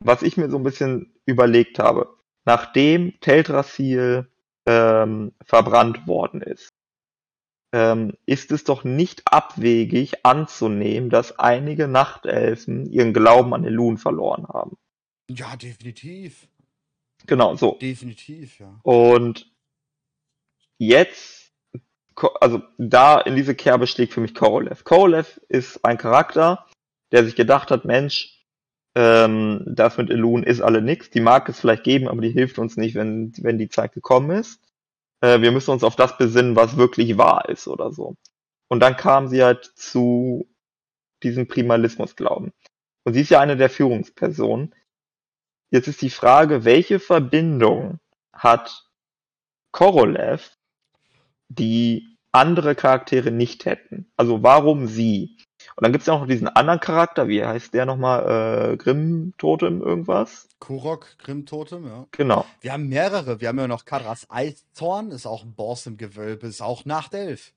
[0.00, 4.28] was ich mir so ein bisschen überlegt habe, nachdem Teldrassil
[4.66, 6.70] ähm, verbrannt worden ist,
[7.72, 14.76] ist es doch nicht abwegig anzunehmen, dass einige Nachtelfen ihren Glauben an Elun verloren haben.
[15.30, 16.48] Ja, definitiv.
[17.26, 17.78] Genau, so.
[17.80, 18.78] Definitiv, ja.
[18.82, 19.50] Und
[20.76, 21.50] jetzt,
[22.40, 24.84] also da in diese Kerbe schlägt für mich Korolev.
[24.84, 26.66] Korolev ist ein Charakter,
[27.10, 28.44] der sich gedacht hat, Mensch,
[28.94, 31.08] ähm, das mit Elun ist alle nix.
[31.08, 34.30] Die mag es vielleicht geben, aber die hilft uns nicht, wenn, wenn die Zeit gekommen
[34.30, 34.60] ist
[35.22, 38.16] äh, wir müssen uns auf das besinnen, was wirklich wahr ist oder so.
[38.68, 40.48] Und dann kam sie halt zu
[41.22, 42.52] diesem Primalismus glauben.
[43.04, 44.74] Und sie ist ja eine der Führungspersonen.
[45.70, 47.98] Jetzt ist die Frage, welche Verbindung
[48.32, 48.86] hat
[49.72, 50.50] Korolev,
[51.48, 54.10] die andere Charaktere nicht hätten?
[54.16, 55.36] Also warum sie?
[55.76, 58.72] Und dann gibt es ja auch noch diesen anderen Charakter, wie heißt der nochmal?
[58.72, 60.48] Äh, Grimm-Totem irgendwas?
[60.62, 62.06] Kurok, Grimm-Totem, ja.
[62.12, 62.46] Genau.
[62.60, 63.40] Wir haben mehrere.
[63.40, 67.52] Wir haben ja noch Kadras Eiszorn, ist auch ein Boss im Gewölbe, ist auch Nachtelf.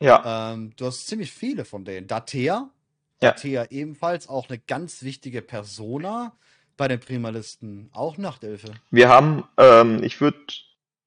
[0.00, 0.54] Ja.
[0.54, 2.06] Ähm, du hast ziemlich viele von denen.
[2.06, 2.70] Datea,
[3.20, 3.30] ja.
[3.32, 6.32] Datea ebenfalls auch eine ganz wichtige Persona
[6.78, 8.72] bei den Primalisten, auch Nachtelfe.
[8.90, 10.38] Wir haben, ähm, ich würde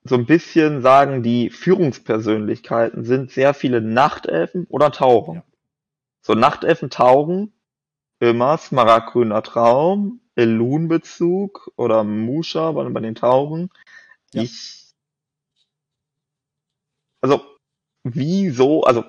[0.03, 5.37] so ein bisschen sagen, die Führungspersönlichkeiten sind sehr viele Nachtelfen oder Tauchen.
[5.37, 5.43] Ja.
[6.21, 7.53] So Nachtelfen tauchen
[8.19, 13.69] immer Smaragdgrüner Traum, Elun-Bezug oder Musha bei, bei den Tauchen.
[14.33, 14.43] Ja.
[14.43, 14.93] Ich.
[17.21, 17.41] Also,
[18.03, 19.03] wieso, also,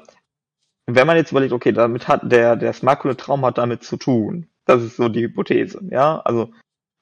[0.86, 4.48] wenn man jetzt überlegt, okay, damit hat der, der Smaragdgrüne Traum hat damit zu tun.
[4.64, 6.20] Das ist so die Hypothese, ja.
[6.20, 6.52] Also,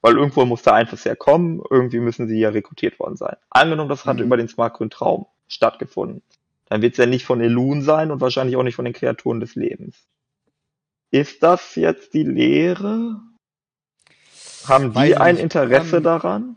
[0.01, 3.35] weil irgendwo muss der Einfluss herkommen, irgendwie müssen sie ja rekrutiert worden sein.
[3.49, 4.23] Angenommen, das hat mhm.
[4.23, 6.21] über den Smaragdgrünen Traum stattgefunden
[6.69, 9.39] dann wird es ja nicht von Elun sein und wahrscheinlich auch nicht von den Kreaturen
[9.39, 10.07] des Lebens.
[11.11, 13.21] Ist das jetzt die Lehre?
[14.65, 16.55] Haben die ein Interesse ähm, daran?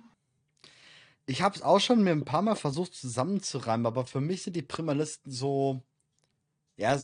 [1.26, 4.54] Ich habe es auch schon mir ein paar Mal versucht zusammenzureimen, aber für mich sind
[4.54, 5.82] die Primalisten so,
[6.76, 7.00] ja,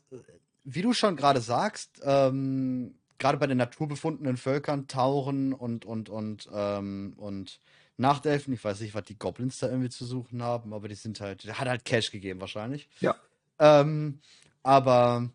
[0.64, 6.48] wie du schon gerade sagst, ähm, gerade bei den naturbefundenen Völkern tauchen und und und
[6.52, 7.60] ähm, und
[7.96, 8.54] Nachtelfen.
[8.54, 11.44] Ich weiß nicht, was die Goblins da irgendwie zu suchen haben, aber die sind halt,
[11.44, 12.88] der hat halt Cash gegeben wahrscheinlich.
[13.00, 13.16] Ja.
[13.58, 14.20] Ähm,
[14.62, 15.30] aber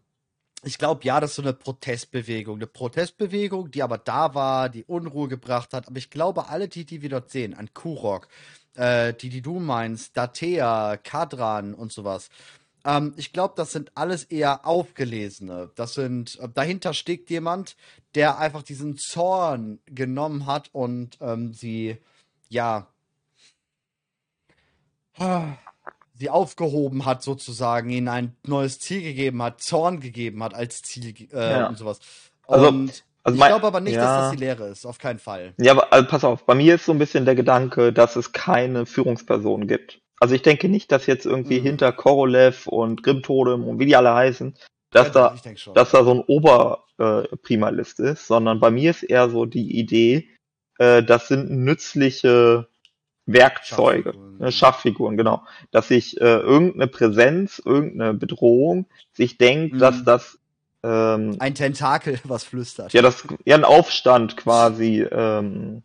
[0.64, 2.56] ich glaube, ja, das ist so eine Protestbewegung.
[2.56, 5.88] Eine Protestbewegung, die aber da war, die Unruhe gebracht hat.
[5.88, 8.28] Aber ich glaube, alle die, die wir dort sehen, an Kurok,
[8.76, 12.30] äh, die, die du meinst, Datea, Kadran und sowas,
[12.86, 15.72] ähm, ich glaube, das sind alles eher Aufgelesene.
[15.76, 17.76] Das sind, äh, dahinter steckt jemand,
[18.16, 21.98] der einfach diesen Zorn genommen hat und ähm, sie
[22.50, 22.88] ja,
[26.14, 31.14] sie aufgehoben hat, sozusagen, ihnen ein neues Ziel gegeben hat, Zorn gegeben hat als Ziel
[31.32, 31.68] äh, ja.
[31.68, 32.00] und sowas.
[32.48, 34.02] Also, und also, ich glaube aber nicht, ja.
[34.02, 35.54] dass das die Lehre ist, auf keinen Fall.
[35.58, 38.34] Ja, aber also pass auf, bei mir ist so ein bisschen der Gedanke, dass es
[38.34, 40.02] keine Führungsperson gibt.
[40.20, 41.64] Also ich denke nicht, dass jetzt irgendwie mhm.
[41.64, 44.56] hinter Korolev und Grimtodem und wie die alle heißen,
[44.92, 45.36] dass ja, da,
[45.74, 50.30] dass da so ein Oberprimalist äh, ist, sondern bei mir ist eher so die Idee,
[50.78, 52.68] äh, das sind nützliche
[53.26, 59.80] Werkzeuge, Schachfiguren, Schachfiguren genau, dass sich äh, irgendeine Präsenz, irgendeine Bedrohung sich denkt, mhm.
[59.80, 60.40] dass das
[60.84, 62.94] ähm, ein Tentakel, was flüstert.
[62.94, 65.84] Ja, das ja ein Aufstand quasi ähm,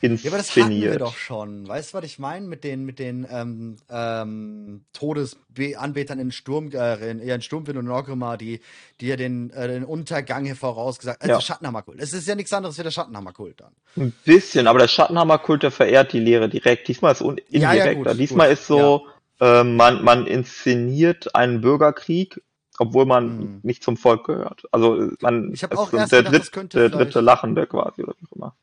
[0.00, 0.24] inszeniert.
[0.24, 1.68] Ja, aber das hatten wir doch schon.
[1.68, 7.10] Weißt du, was ich meine mit den mit den ähm, ähm, Todesanbetern in Sturm, äh,
[7.10, 8.60] in, in Sturmwind und Orgrimmar, die
[9.00, 11.22] die ja den, äh, den Untergang hier vorausgesagt.
[11.22, 11.40] Also ja.
[11.40, 12.00] Schattenhammerkult.
[12.00, 13.72] Es ist ja nichts anderes wie der Schattenhammerkult dann.
[13.96, 16.88] Ein bisschen, aber der Schattenhammerkult, der verehrt die Lehre direkt.
[16.88, 17.60] Diesmal ist es indirekter.
[17.60, 18.58] Ja, ja, gut, Diesmal gut.
[18.58, 19.06] ist so,
[19.40, 22.40] äh, man man inszeniert einen Bürgerkrieg
[22.80, 23.60] obwohl man hm.
[23.62, 24.64] nicht zum Volk gehört.
[24.72, 28.36] Also man ich auch erst der, gedacht, dritt, der dritte Lachende quasi oder wie auch
[28.36, 28.56] immer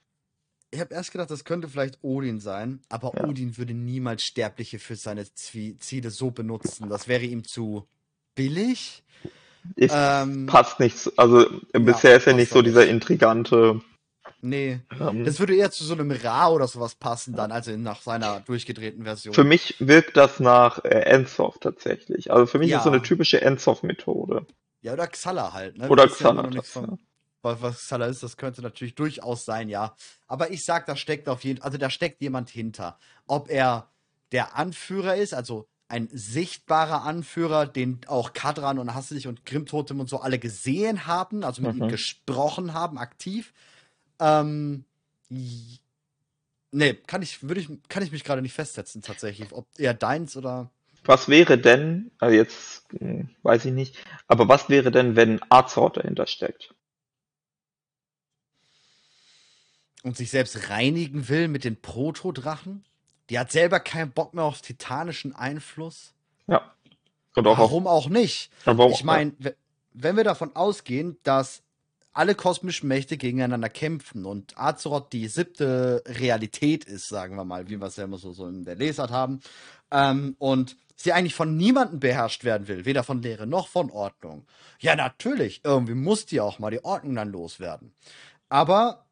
[0.72, 3.28] ich habe erst gedacht, das könnte vielleicht Odin sein, aber ja.
[3.28, 6.90] Odin würde niemals Sterbliche für seine Ziele so benutzen.
[6.90, 7.88] Das wäre ihm zu
[8.36, 9.04] billig.
[9.76, 11.12] Ich, ähm, passt nicht.
[11.18, 13.82] Also bisher ist er nicht so dieser intrigante.
[14.42, 14.80] Nee.
[15.00, 18.40] Ähm, das würde eher zu so einem Ra oder sowas passen dann, also nach seiner
[18.40, 19.36] durchgedrehten Version.
[19.36, 22.32] Für mich wirkt das nach äh, Ensoft tatsächlich.
[22.32, 22.78] Also für mich ja.
[22.78, 24.48] ist so eine typische Ensoft-Methode.
[24.82, 25.90] Ja, oder Xala halt, ne?
[25.90, 26.50] Oder Xala.
[26.50, 26.98] Ja
[27.44, 29.96] was Salah ist, das könnte natürlich durchaus sein, ja.
[30.28, 32.98] Aber ich sag, da steckt auf jeden also da steckt jemand hinter.
[33.28, 33.90] Ob er
[34.32, 40.08] der Anführer ist, also ein sichtbarer Anführer, den auch Kadran und Hasselig und Grimtotem und
[40.08, 41.84] so alle gesehen haben, also mit mhm.
[41.84, 43.54] ihm gesprochen haben, aktiv.
[44.20, 44.86] Ähm,
[45.30, 49.52] nee, kann ich, würde ich, kann ich mich gerade nicht festsetzen, tatsächlich.
[49.52, 50.72] Ob eher deins oder.
[51.04, 55.98] Was wäre denn, also jetzt hm, weiß ich nicht, aber was wäre denn, wenn Arzort
[55.98, 56.74] dahinter steckt?
[60.04, 62.84] Und sich selbst reinigen will mit den Protodrachen.
[63.30, 66.14] Die hat selber keinen Bock mehr auf titanischen Einfluss.
[66.48, 66.74] Ja.
[67.36, 68.52] Und auch Warum auch nicht?
[68.66, 69.52] Warum ich meine, ja.
[69.94, 71.64] wenn wir davon ausgehen, dass
[72.14, 77.78] alle kosmischen Mächte gegeneinander kämpfen und Azeroth die siebte Realität ist, sagen wir mal, wie
[77.78, 79.40] wir es ja immer so, so in der Lesart haben,
[79.92, 84.46] ähm, und sie eigentlich von niemandem beherrscht werden will, weder von Lehre noch von Ordnung.
[84.80, 87.94] Ja, natürlich, irgendwie muss die auch mal die Ordnung dann loswerden.
[88.50, 89.06] Aber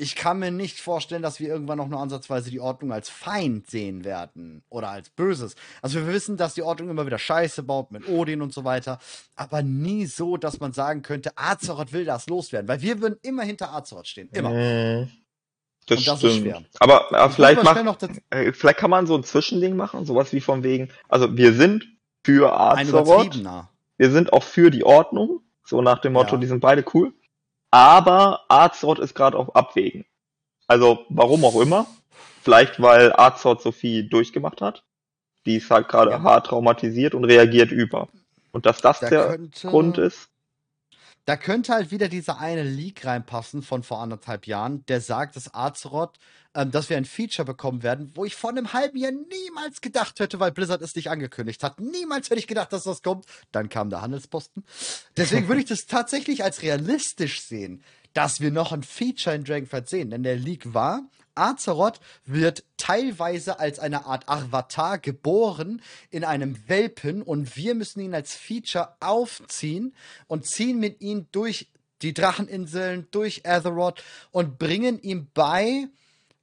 [0.00, 3.68] ich kann mir nicht vorstellen, dass wir irgendwann noch nur ansatzweise die Ordnung als Feind
[3.68, 5.56] sehen werden oder als Böses.
[5.82, 9.00] Also wir wissen, dass die Ordnung immer wieder Scheiße baut mit Odin und so weiter,
[9.34, 13.42] aber nie so, dass man sagen könnte, Azeroth will das loswerden, weil wir würden immer
[13.42, 14.54] hinter Azeroth stehen, immer.
[14.54, 15.08] Äh,
[15.86, 16.68] das, das stimmt.
[16.78, 17.98] Aber, aber vielleicht, mach,
[18.30, 21.88] äh, vielleicht kann man so ein Zwischending machen, sowas wie von wegen, also wir sind
[22.22, 23.42] für Azeroth,
[23.96, 26.40] wir sind auch für die Ordnung, so nach dem Motto, ja.
[26.40, 27.12] die sind beide cool.
[27.70, 30.04] Aber Arzort ist gerade auf Abwägen.
[30.66, 31.86] Also warum auch immer.
[32.42, 34.84] Vielleicht weil Arzort so viel durchgemacht hat.
[35.44, 36.22] Die ist halt gerade ja.
[36.22, 38.08] hart traumatisiert und reagiert über.
[38.52, 40.28] Und dass das da der könnte, Grund ist.
[41.24, 45.54] Da könnte halt wieder dieser eine Leak reinpassen von vor anderthalb Jahren, der sagt, dass
[45.54, 46.18] Azeroth,
[46.54, 50.20] ähm, dass wir ein Feature bekommen werden, wo ich vor einem halben Jahr niemals gedacht
[50.20, 51.80] hätte, weil Blizzard es nicht angekündigt hat.
[51.80, 53.26] Niemals hätte ich gedacht, dass das kommt.
[53.52, 54.64] Dann kam der Handelsposten.
[55.16, 57.82] Deswegen würde ich das tatsächlich als realistisch sehen,
[58.14, 60.10] dass wir noch ein Feature in Dragonflight sehen.
[60.10, 61.02] Denn der Leak war,
[61.34, 68.14] Azeroth wird teilweise als eine Art Avatar geboren in einem Welpen und wir müssen ihn
[68.14, 69.94] als Feature aufziehen
[70.26, 71.68] und ziehen mit ihm durch
[72.02, 75.88] die Dracheninseln, durch Azeroth und bringen ihm bei,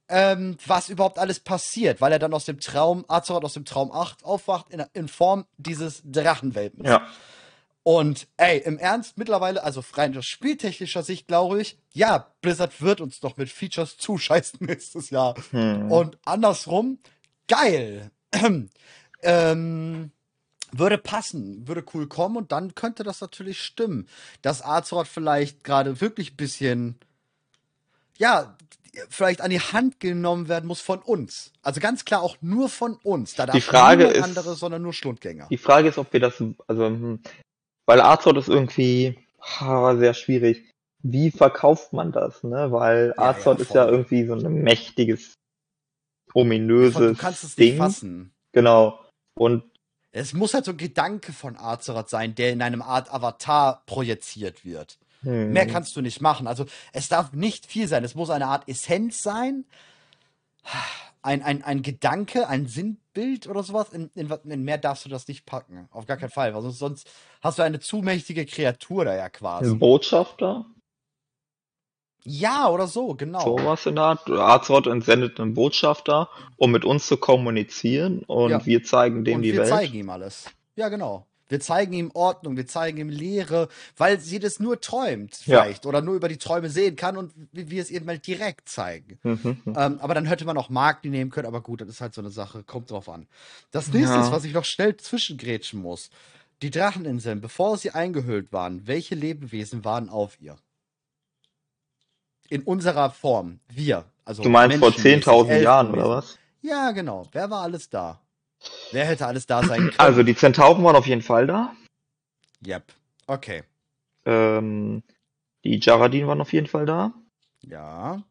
[0.08, 3.90] ähm, was überhaupt alles passiert, weil er dann aus dem Traum, Azeroth aus dem Traum
[3.90, 6.88] 8 aufwacht in, in Form dieses Drachenwelpens.
[6.88, 7.06] Ja.
[7.82, 13.00] Und ey, im Ernst, mittlerweile, also rein aus spieltechnischer Sicht, glaube ich, ja, Blizzard wird
[13.00, 15.34] uns doch mit Features zuscheißen nächstes Jahr.
[15.50, 15.90] Hm.
[15.92, 16.98] Und andersrum,
[17.46, 18.10] geil.
[19.22, 20.10] ähm,
[20.72, 24.08] würde passen, würde cool kommen und dann könnte das natürlich stimmen,
[24.42, 26.98] dass Azeroth vielleicht gerade wirklich ein bisschen,
[28.18, 28.56] ja,
[29.08, 31.52] vielleicht an die Hand genommen werden muss von uns.
[31.62, 33.34] Also ganz klar auch nur von uns.
[33.34, 35.48] Da darf die Frage ist, andere, sondern nur Schlundgänger.
[35.50, 37.20] Die Frage ist, ob wir das, also hm,
[37.86, 40.70] weil Azeroth ist irgendwie ha, sehr schwierig.
[41.02, 42.72] Wie verkauft man das, ne?
[42.72, 45.34] Weil ja, Azeroth ja, ist ja irgendwie so ein mächtiges,
[46.34, 47.68] ominöses Du kannst es Ding.
[47.68, 48.32] nicht fassen.
[48.52, 49.00] Genau.
[49.38, 49.64] Und
[50.12, 54.64] es muss halt so ein Gedanke von Azeroth sein, der in einem Art Avatar projiziert
[54.64, 54.98] wird.
[55.22, 55.52] Hm.
[55.52, 56.46] Mehr kannst du nicht machen.
[56.46, 58.04] Also es darf nicht viel sein.
[58.04, 59.64] Es muss eine Art Essenz sein.
[61.22, 63.92] ein, ein, ein Gedanke, ein Sinnbild oder sowas.
[63.92, 65.88] In, in, in, mehr darfst du das nicht packen.
[65.90, 66.54] Auf gar keinen Fall.
[66.54, 67.10] Weil sonst, sonst
[67.42, 69.70] hast du eine zu mächtige Kreatur da ja quasi.
[69.70, 70.66] Ein Botschafter?
[72.28, 73.40] Ja, oder so, genau.
[73.40, 74.28] So was in der Art.
[74.28, 78.66] Azeroth entsendet einen Botschafter, um mit uns zu kommunizieren und ja.
[78.66, 79.70] wir zeigen dem und die wir Welt.
[79.70, 80.46] Wir zeigen ihm alles.
[80.74, 81.24] Ja, genau.
[81.48, 85.88] Wir zeigen ihm Ordnung, wir zeigen ihm Lehre, weil sie das nur träumt, vielleicht, ja.
[85.88, 89.18] oder nur über die Träume sehen kann und wir es ihr mal direkt zeigen.
[89.22, 89.74] Mhm, mhm.
[89.76, 92.20] ähm, aber dann hätte man auch Magni nehmen können, aber gut, das ist halt so
[92.20, 93.26] eine Sache, kommt drauf an.
[93.70, 94.32] Das nächste, ja.
[94.32, 96.10] was ich noch schnell zwischengrätschen muss.
[96.62, 100.56] Die Dracheninseln, bevor sie eingehüllt waren, welche Lebewesen waren auf ihr?
[102.48, 104.04] In unserer Form, wir.
[104.24, 106.38] Also du meinst vor 10.000 Jahren, oder was?
[106.62, 107.28] Ja, genau.
[107.32, 108.20] Wer war alles da?
[108.92, 109.98] Wer hätte alles da sein können?
[109.98, 111.74] Also die Zentauren waren auf jeden Fall da.
[112.66, 112.92] Yep.
[113.26, 113.64] Okay.
[114.24, 115.02] Ähm,
[115.64, 117.12] die Jaradin waren auf jeden Fall da.
[117.62, 118.22] Ja.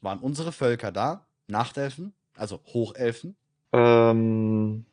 [0.00, 1.26] Waren unsere Völker da?
[1.46, 2.14] Nachtelfen?
[2.34, 3.36] Also Hochelfen?
[3.72, 4.84] Ähm,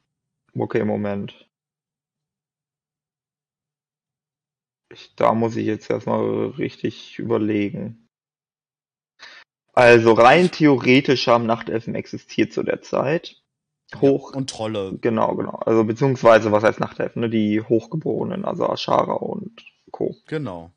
[0.56, 1.50] okay, Moment.
[4.92, 8.08] Ich, da muss ich jetzt erstmal richtig überlegen.
[9.74, 13.43] Also rein theoretisch haben Nachtelfen existiert zu der Zeit
[14.02, 14.32] hoch.
[14.32, 14.98] Ja, und Trolle.
[15.02, 15.60] Genau, genau.
[15.66, 17.30] Also beziehungsweise, was heißt Nachtelfen, ne?
[17.30, 20.16] Die Hochgeborenen, also Ashara und Co.
[20.28, 20.72] Genau.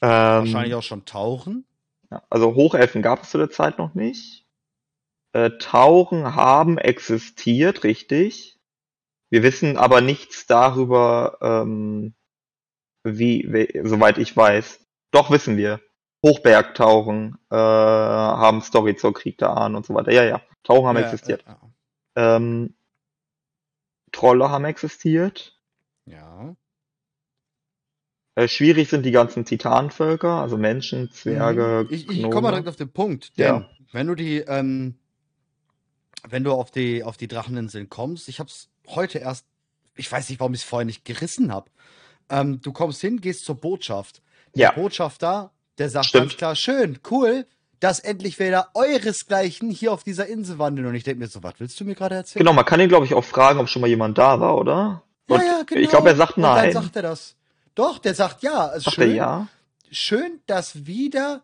[0.00, 1.64] Ähm, Wahrscheinlich auch schon Tauchen.
[2.10, 4.44] Ja, also Hochelfen gab es zu der Zeit noch nicht.
[5.32, 8.58] Äh, Tauchen haben existiert, richtig.
[9.30, 12.14] Wir wissen aber nichts darüber, ähm,
[13.02, 14.80] wie, wie, soweit ich weiß.
[15.10, 15.80] Doch wissen wir.
[16.24, 20.12] Hochbergtauchen äh, haben Story zur Krieg der Ahnen und so weiter.
[20.12, 20.40] Ja, ja.
[20.62, 21.44] Tauchen haben ja, existiert.
[21.46, 21.58] Ja,
[22.16, 22.74] ähm,
[24.12, 25.58] Trolle haben existiert.
[26.04, 26.54] Ja.
[28.34, 31.86] Äh, schwierig sind die ganzen Titanvölker, also Menschen, Zwerge.
[31.88, 31.94] Mhm.
[31.94, 33.70] Ich, ich komme mal direkt auf den Punkt, denn ja.
[33.92, 34.94] wenn du die, ähm,
[36.28, 39.46] wenn du auf die, auf die Dracheninseln kommst, ich hab's heute erst,
[39.96, 41.70] ich weiß nicht, warum ich es vorher nicht gerissen habe.
[42.30, 44.22] Ähm, du kommst hin, gehst zur Botschaft.
[44.54, 44.72] Der ja.
[44.72, 46.24] Botschafter, der sagt Stimmt.
[46.24, 47.46] ganz klar, schön, cool,
[47.82, 50.86] dass endlich wieder euresgleichen hier auf dieser Insel wandeln.
[50.86, 52.44] Und ich denke mir so, was willst du mir gerade erzählen?
[52.44, 55.02] Genau, man kann ihn, glaube ich, auch fragen, ob schon mal jemand da war, oder?
[55.26, 55.80] Und ja, ja, genau.
[55.80, 56.68] Ich glaube, er sagt nein.
[56.68, 57.34] Und dann sagt er das.
[57.74, 58.68] Doch, der sagt ja.
[58.68, 59.48] Also sagt schön, er ja?
[59.90, 61.42] Schön, dass wieder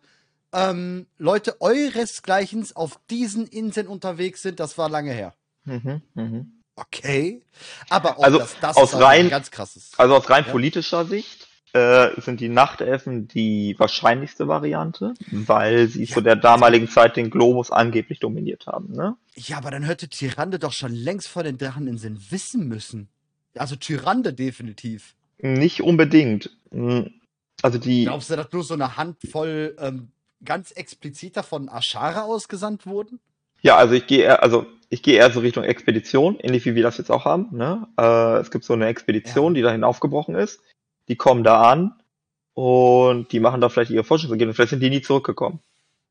[0.53, 4.61] ähm, Leute euresgleichen auf diesen Inseln unterwegs sind.
[4.61, 5.33] Das war lange her.
[5.65, 6.53] Mhm, mhm.
[6.77, 7.41] Okay.
[7.89, 9.91] Aber also, das, das aus ist rein, ganz krasses.
[9.97, 10.51] Also aus rein ja.
[10.51, 16.89] politischer Sicht äh, sind die Nachtelfen die wahrscheinlichste Variante, weil sie ja, zu der damaligen
[16.89, 19.15] Zeit den Globus angeblich dominiert haben, ne?
[19.35, 23.09] Ja, aber dann hätte Tyrande doch schon längst vor den Dracheninseln wissen müssen.
[23.55, 25.15] Also Tyrande definitiv.
[25.37, 26.49] Nicht unbedingt.
[26.71, 27.11] Hm,
[27.61, 28.03] also die.
[28.03, 30.11] Glaubst du, dass nur so eine Handvoll ähm,
[30.43, 33.19] ganz expliziter von Ashara ausgesandt wurden?
[33.61, 36.83] Ja, also ich gehe eher, also ich gehe eher so Richtung Expedition, ähnlich wie wir
[36.83, 37.49] das jetzt auch haben.
[37.51, 37.87] Ne?
[37.97, 39.57] Äh, es gibt so eine Expedition, ja.
[39.57, 40.61] die dahin aufgebrochen ist
[41.09, 41.93] die kommen da an
[42.53, 44.55] und die machen da vielleicht ihre Forschungsergebnisse.
[44.55, 45.59] Vielleicht sind die nie zurückgekommen.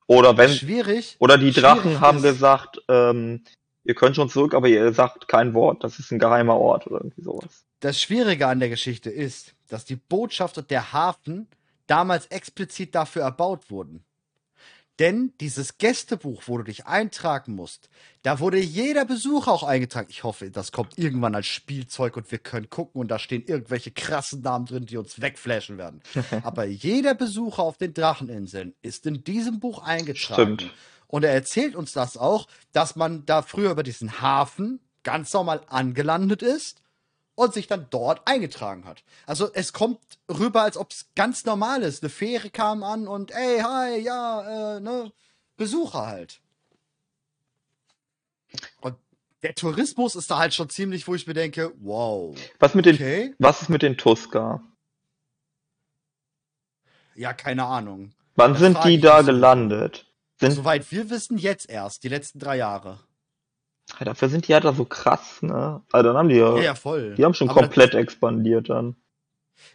[0.07, 0.51] Oder wenn.
[0.51, 1.17] Schwierig.
[1.19, 3.45] Oder die Drachen haben gesagt, ähm,
[3.85, 5.85] ihr könnt schon zurück, aber ihr sagt kein Wort.
[5.85, 7.65] Das ist ein geheimer Ort oder irgendwie sowas.
[7.81, 11.47] Das Schwierige an der Geschichte ist, dass die Botschaft und der Hafen
[11.87, 14.05] damals explizit dafür erbaut wurden.
[14.99, 17.89] Denn dieses Gästebuch, wo du dich eintragen musst,
[18.23, 20.09] da wurde jeder Besucher auch eingetragen.
[20.11, 23.93] Ich hoffe, das kommt irgendwann als Spielzeug und wir können gucken und da stehen irgendwelche
[23.93, 26.03] krassen Namen drin, die uns wegflashen werden.
[26.43, 30.59] Aber jeder Besucher auf den Dracheninseln ist in diesem Buch eingetragen.
[30.59, 30.75] Stimmt.
[31.07, 35.63] Und er erzählt uns das auch, dass man da früher über diesen Hafen ganz normal
[35.69, 36.83] angelandet ist
[37.39, 39.05] und sich dann dort eingetragen hat.
[39.25, 42.03] Also es kommt rüber, als ob es ganz normal ist.
[42.03, 45.13] Eine Fähre kam an und ey, hi, ja, äh, ne,
[45.57, 46.41] Besucher halt.
[48.81, 48.97] Und
[49.43, 52.37] der Tourismus ist da halt schon ziemlich, wo ich mir denke, wow.
[52.59, 53.35] Was mit den, okay.
[53.39, 54.61] was ist mit den Tuska?
[57.15, 58.15] Ja, keine Ahnung.
[58.35, 60.07] Wann das sind die da gelandet?
[60.41, 62.99] Sind Soweit wir wissen, jetzt erst, die letzten drei Jahre.
[63.99, 65.83] Ja, dafür sind die halt da so krass, ne?
[65.93, 67.15] Also dann haben die ja, ja, voll.
[67.15, 68.97] Die haben schon aber komplett das, expandiert dann.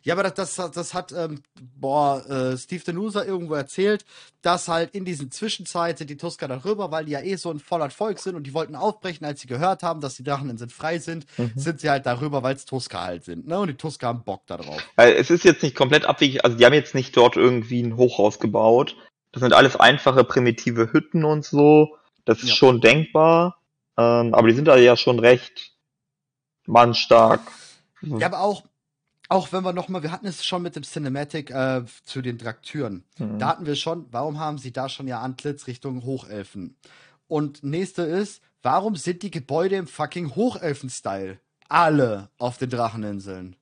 [0.04, 4.06] Ja, aber das, das, das hat, ähm, boah, äh, Steve Denusa irgendwo erzählt,
[4.42, 7.90] dass halt in diesen Zwischenzeiten die Tusker darüber, weil die ja eh so ein voller
[7.90, 11.26] Volk sind und die wollten aufbrechen, als sie gehört haben, dass die Dracheninseln frei sind,
[11.38, 11.52] mhm.
[11.56, 13.60] sind sie halt darüber, weil es Tusker halt sind, ne?
[13.60, 14.82] Und die Tusker haben Bock darauf.
[14.96, 17.98] Weil es ist jetzt nicht komplett abwegig, also die haben jetzt nicht dort irgendwie ein
[17.98, 18.96] Hochhaus gebaut.
[19.32, 21.98] Das sind alles einfache, primitive Hütten und so.
[22.26, 22.56] Das ist ja.
[22.56, 23.58] schon denkbar.
[23.98, 25.74] Ähm, aber die sind da ja schon recht
[26.66, 27.42] mannstark.
[28.02, 28.64] Ja, aber auch,
[29.30, 33.04] auch wenn wir nochmal, wir hatten es schon mit dem Cinematic äh, zu den Traktüren.
[33.18, 33.40] Mhm.
[33.40, 36.76] Da hatten wir schon, warum haben sie da schon ihr Antlitz Richtung Hochelfen?
[37.28, 41.40] Und nächste ist, warum sind die Gebäude im fucking Hochelfen-Style?
[41.70, 43.56] Alle auf den Dracheninseln.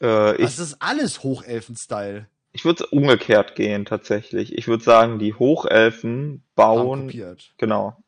[0.00, 2.26] Äh, ich, das ist alles Hochelfen-Style.
[2.52, 4.56] Ich würde umgekehrt gehen, tatsächlich.
[4.56, 7.08] Ich würde sagen, die Hochelfen bauen.
[7.56, 8.01] Genau.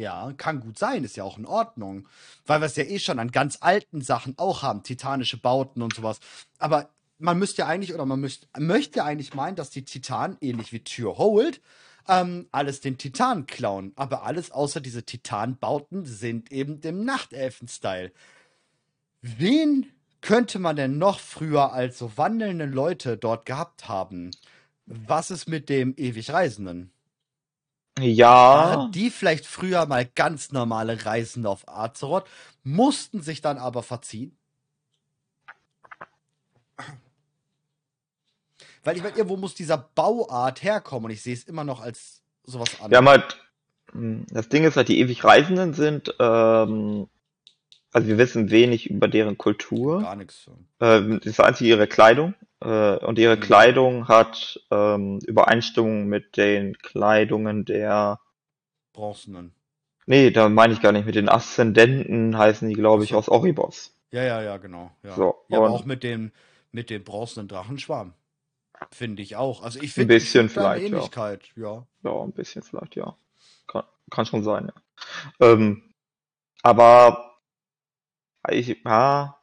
[0.00, 2.08] Ja, kann gut sein, ist ja auch in Ordnung.
[2.46, 5.94] Weil wir es ja eh schon an ganz alten Sachen auch haben, titanische Bauten und
[5.94, 6.20] sowas.
[6.58, 6.88] Aber
[7.18, 10.82] man müsste ja eigentlich, oder man müsst, möchte eigentlich meinen, dass die Titanen, ähnlich wie
[10.82, 11.60] Tür Hold,
[12.08, 13.92] ähm, alles den Titan klauen.
[13.96, 18.10] Aber alles außer diese Titanbauten sind eben dem Nachtelfen-Style.
[19.20, 19.84] Wen
[20.22, 24.30] könnte man denn noch früher als so wandelnde Leute dort gehabt haben?
[24.86, 26.90] Was ist mit dem ewig Reisenden?
[28.02, 28.28] Ja.
[28.28, 32.26] Waren die vielleicht früher mal ganz normale Reisende auf Azeroth,
[32.62, 34.36] mussten sich dann aber verziehen?
[38.82, 42.22] Weil ich meine, irgendwo muss dieser Bauart herkommen und ich sehe es immer noch als
[42.44, 42.90] sowas an.
[42.90, 43.38] Wir haben halt,
[43.92, 47.08] hm, das Ding ist halt, die ewig Reisenden sind, ähm,
[47.92, 50.02] also wir wissen wenig über deren Kultur.
[50.02, 50.48] Gar nichts.
[50.80, 52.34] Ähm, das ist einzige ihre Kleidung.
[52.60, 53.40] Äh, und ihre mhm.
[53.40, 58.20] Kleidung hat ähm, Übereinstimmung mit den Kleidungen der
[58.92, 59.54] Bronzenen.
[60.06, 61.06] Nee, da meine ich gar nicht.
[61.06, 63.94] Mit den Aszendenten heißen die, glaube ich, aus Oribos.
[64.10, 64.90] Ja, ja, ja, genau.
[65.02, 66.32] Ja, so, ja aber auch mit dem,
[66.72, 68.14] mit dem bronzenen Drachenschwarm.
[68.90, 69.62] Finde ich auch.
[69.62, 71.86] Also ich finde ein bisschen vielleicht, Ähnlichkeit, ja.
[72.02, 72.10] ja.
[72.10, 73.16] Ja, ein bisschen vielleicht, ja.
[73.66, 75.52] Kann, kann schon sein, ja.
[75.52, 75.82] Ähm,
[76.62, 77.38] aber
[78.48, 79.39] ich, ja,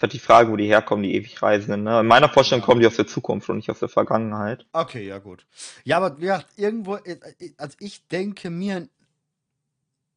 [0.00, 1.82] ist halt die Frage, wo die herkommen, die ewig Reisenden.
[1.82, 2.00] Ne?
[2.00, 4.64] In meiner Vorstellung kommen die aus der Zukunft und nicht aus der Vergangenheit.
[4.72, 5.46] Okay, ja gut.
[5.84, 8.88] Ja, aber ja, irgendwo, äh, äh, also ich denke mir,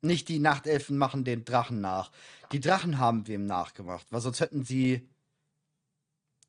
[0.01, 2.11] nicht die Nachtelfen machen den Drachen nach.
[2.53, 5.05] Die Drachen haben wem nachgemacht, weil sonst hätten sie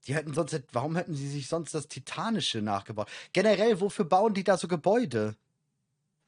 [0.07, 3.09] die hätten sonst, warum hätten sie sich sonst das Titanische nachgebaut?
[3.32, 5.35] Generell, wofür bauen die da so Gebäude?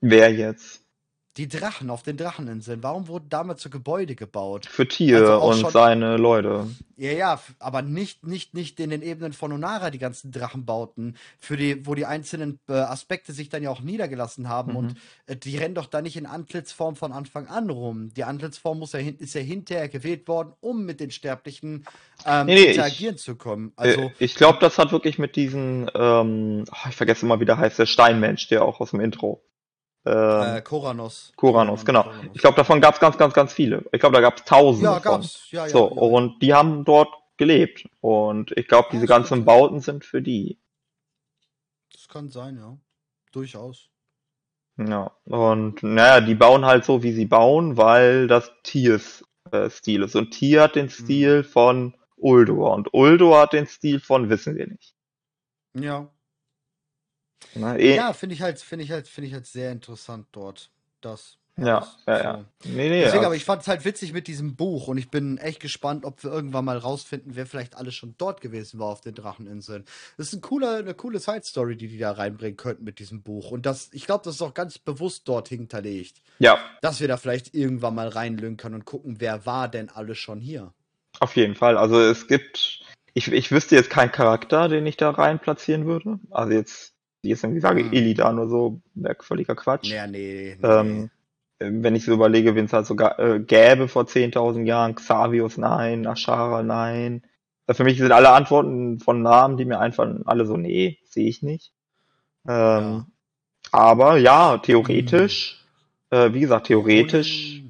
[0.01, 0.86] Wer jetzt?
[1.37, 2.83] Die Drachen auf den Dracheninseln.
[2.83, 4.67] Warum wurden damals so Gebäude gebaut?
[4.67, 6.67] Für Tier also und schon, seine Leute.
[6.97, 11.59] Ja, ja, aber nicht, nicht, nicht in den Ebenen von Onara die ganzen Drachenbauten, für
[11.59, 14.73] die, wo die einzelnen äh, Aspekte sich dann ja auch niedergelassen haben.
[14.73, 14.77] Mhm.
[14.79, 14.95] Und
[15.27, 18.15] äh, die rennen doch da nicht in Antlitzform von Anfang an rum.
[18.15, 21.85] Die Antlitzform muss ja, ist ja hinterher gewählt worden, um mit den Sterblichen
[22.25, 23.73] ähm, nee, nee, interagieren ich, zu kommen.
[23.77, 27.59] Also, äh, ich glaube, das hat wirklich mit diesen, ähm, ich vergesse immer, wie der
[27.59, 29.43] heißt, der Steinmensch, der auch aus dem Intro.
[30.07, 31.33] Ähm, äh, Koranos.
[31.37, 32.05] Koranos, genau.
[32.05, 32.31] Koranos.
[32.33, 33.85] Ich glaube, davon gab es ganz, ganz, ganz viele.
[33.91, 34.89] Ich glaube, da gab es tausende.
[34.89, 35.51] Ja, gab's.
[35.51, 37.89] Ja, ja, so, ja, und die haben dort gelebt.
[38.01, 40.59] Und ich glaube, diese ganzen Bauten sind für die.
[41.93, 42.77] Das kann sein, ja.
[43.33, 43.89] Durchaus.
[44.79, 50.03] Ja, und naja, die bauen halt so, wie sie bauen, weil das Tiers äh, Stil
[50.03, 50.15] ist.
[50.15, 50.91] Und Tier hat den mhm.
[50.91, 51.45] Stil mhm.
[51.45, 54.95] von Uldor und Uldor hat den Stil von wissen wir nicht.
[55.75, 56.09] Ja.
[57.55, 57.97] Na, eh.
[57.97, 60.71] Ja, finde ich halt, finde ich halt, finde ich halt sehr interessant dort.
[61.01, 61.39] Das.
[61.59, 62.45] Ja, ja, ja.
[62.65, 63.29] Nee, nee, Deswegen, ja.
[63.29, 66.23] aber ich fand es halt witzig mit diesem Buch und ich bin echt gespannt, ob
[66.23, 69.87] wir irgendwann mal rausfinden, wer vielleicht alles schon dort gewesen war auf den Dracheninseln.
[70.19, 73.53] Das ist ein cooler, eine coole Side-Story, die die da reinbringen könnten mit diesem Buch.
[73.53, 76.21] Und das, ich glaube, das ist auch ganz bewusst dort hinterlegt.
[76.41, 76.59] Ja.
[76.83, 80.75] Dass wir da vielleicht irgendwann mal reinlünkern und gucken, wer war denn alles schon hier.
[81.21, 81.79] Auf jeden Fall.
[81.79, 82.83] Also es gibt,
[83.15, 86.19] ich, ich wüsste jetzt keinen Charakter, den ich da rein platzieren würde.
[86.31, 86.96] Also jetzt
[87.27, 87.93] die jetzt irgendwie sage, mhm.
[87.93, 89.91] Illidan oder so, wäre völliger Quatsch.
[89.91, 90.67] Ja, nee, nee.
[90.67, 91.11] Ähm,
[91.59, 96.07] wenn ich so überlege, wenn es halt sogar äh, gäbe vor 10.000 Jahren, Xavius nein,
[96.07, 97.23] Ashara nein.
[97.69, 101.43] Für mich sind alle Antworten von Namen, die mir einfallen, alle so, nee, sehe ich
[101.43, 101.73] nicht.
[102.47, 103.07] Ähm, ja.
[103.73, 105.65] Aber ja, theoretisch,
[106.11, 106.17] mhm.
[106.17, 107.63] äh, wie gesagt, theoretisch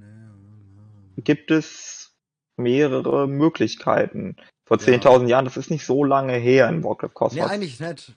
[1.17, 2.13] gibt es
[2.57, 4.37] mehrere Möglichkeiten.
[4.65, 5.29] Vor 10.000 ja.
[5.29, 7.35] Jahren, das ist nicht so lange her in Warcraft Cosmos.
[7.35, 8.17] Nee, eigentlich nicht.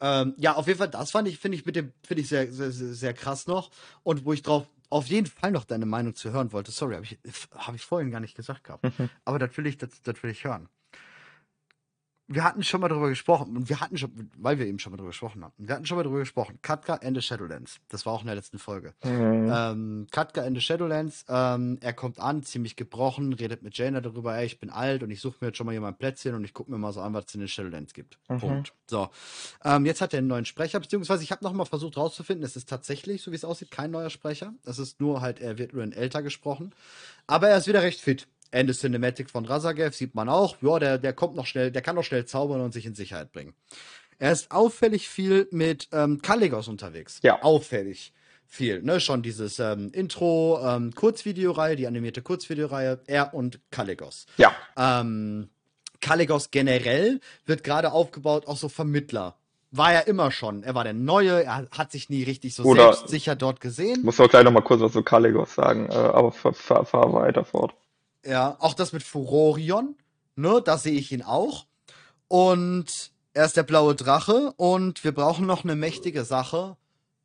[0.00, 2.50] Ähm, ja, auf jeden Fall, das fand ich, finde ich mit dem, finde ich sehr,
[2.52, 3.70] sehr, sehr krass noch.
[4.02, 6.72] Und wo ich drauf auf jeden Fall noch deine Meinung zu hören wollte.
[6.72, 7.18] Sorry, habe ich,
[7.54, 8.84] hab ich vorhin gar nicht gesagt gehabt.
[8.84, 9.08] Mhm.
[9.24, 10.68] Aber das will ich, das, das will ich hören
[12.32, 14.96] wir hatten schon mal darüber gesprochen und wir hatten schon, weil wir eben schon mal
[14.96, 16.60] darüber gesprochen haben, wir hatten schon mal darüber gesprochen.
[16.62, 17.80] Katka and the Shadowlands.
[17.88, 18.94] Das war auch in der letzten Folge.
[19.04, 19.50] Mhm.
[19.52, 24.36] Ähm, Katka and the Shadowlands, ähm, er kommt an, ziemlich gebrochen, redet mit Jaina darüber,
[24.36, 26.44] ey, ich bin alt und ich suche mir jetzt schon mal hier mein Plätzchen und
[26.44, 28.16] ich gucke mir mal so an, was es in den Shadowlands gibt.
[28.28, 28.38] Mhm.
[28.38, 28.72] Punkt.
[28.86, 29.08] So.
[29.64, 32.54] Ähm, jetzt hat er einen neuen Sprecher, beziehungsweise ich habe noch mal versucht rauszufinden, es
[32.54, 34.54] ist tatsächlich, so wie es aussieht, kein neuer Sprecher.
[34.64, 36.72] Es ist nur halt, er wird nur in älter gesprochen.
[37.26, 38.28] Aber er ist wieder recht fit.
[38.50, 41.96] Ende Cinematic von Razagev sieht man auch, ja, der, der kommt noch schnell, der kann
[41.96, 43.54] noch schnell zaubern und sich in Sicherheit bringen.
[44.18, 47.20] Er ist auffällig viel mit ähm, Kaligos unterwegs.
[47.22, 47.42] Ja.
[47.42, 48.12] Auffällig
[48.46, 49.00] viel, ne?
[49.00, 54.26] Schon dieses ähm, Intro, ähm, Kurzvideoreihe, die animierte Kurzvideoreihe, er und Kaligos.
[54.36, 54.52] Ja.
[54.76, 55.48] Ähm,
[56.00, 59.36] Kaligos generell wird gerade aufgebaut, auch so Vermittler
[59.70, 60.62] war er immer schon.
[60.62, 64.02] Er war der Neue, er hat sich nie richtig so Oder- selbstsicher dort gesehen.
[64.02, 67.12] Muss auch gleich noch mal kurz was zu Kaligos sagen, äh, aber fahr, fahr, fahr
[67.12, 67.74] weiter fort.
[68.24, 69.96] Ja, auch das mit Furorion,
[70.36, 71.66] ne, da sehe ich ihn auch.
[72.28, 76.76] Und er ist der blaue Drache und wir brauchen noch eine mächtige Sache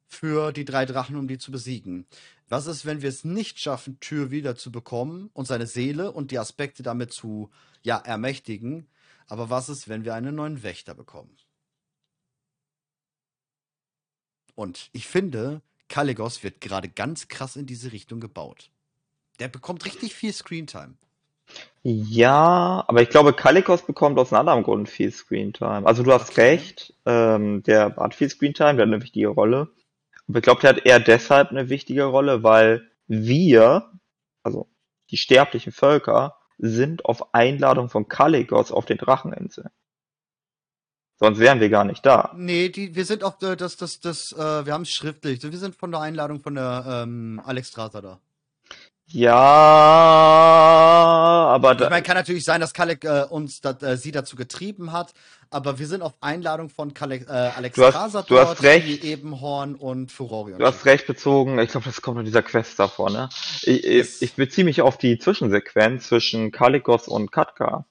[0.08, 2.06] für die drei Drachen, um die zu besiegen.
[2.48, 6.32] Was ist, wenn wir es nicht schaffen, Tür wieder zu bekommen und seine Seele und
[6.32, 7.50] die Aspekte damit zu,
[7.82, 8.88] ja, ermächtigen?
[9.28, 11.36] Aber was ist, wenn wir einen neuen Wächter bekommen?
[14.54, 18.70] Und ich finde, Kaligos wird gerade ganz krass in diese Richtung gebaut.
[19.40, 20.96] Der bekommt richtig viel Screentime.
[21.84, 25.86] Ja, aber ich glaube, Kalikos bekommt aus einem anderen Grund viel Screentime.
[25.86, 26.42] Also du hast Okay.
[26.42, 29.70] recht, ähm, der hat viel Screentime, der hat eine wichtige Rolle.
[30.28, 33.92] Aber ich glaube, der hat eher deshalb eine wichtige Rolle, weil wir,
[34.42, 34.68] also
[35.12, 39.70] die sterblichen Völker, sind auf Einladung von Kalikos auf den Dracheninseln.
[41.18, 42.34] Sonst wären wir gar nicht da.
[42.36, 45.42] Nee, die, wir sind auf äh, das, das, das, äh, wir haben es schriftlich.
[45.44, 48.20] Wir sind von der Einladung von der ähm, Alex Strata da.
[49.08, 49.36] Ja,
[51.54, 54.36] aber Ich da, meine, kann natürlich sein, dass Kalek äh, uns dat, äh, sie dazu
[54.36, 55.14] getrieben hat,
[55.52, 58.64] aber wir sind auf Einladung von Kalek, äh, Alex Du hast- Strata du hast dort,
[58.64, 59.04] recht.
[59.04, 60.58] Ebenhorn und Furorion.
[60.60, 63.30] Du hast recht bezogen, ich glaube, das kommt in dieser Quest davor, ne?
[63.62, 67.86] Ich, ich, ich beziehe mich auf die Zwischensequenz zwischen Kalikos und Katka.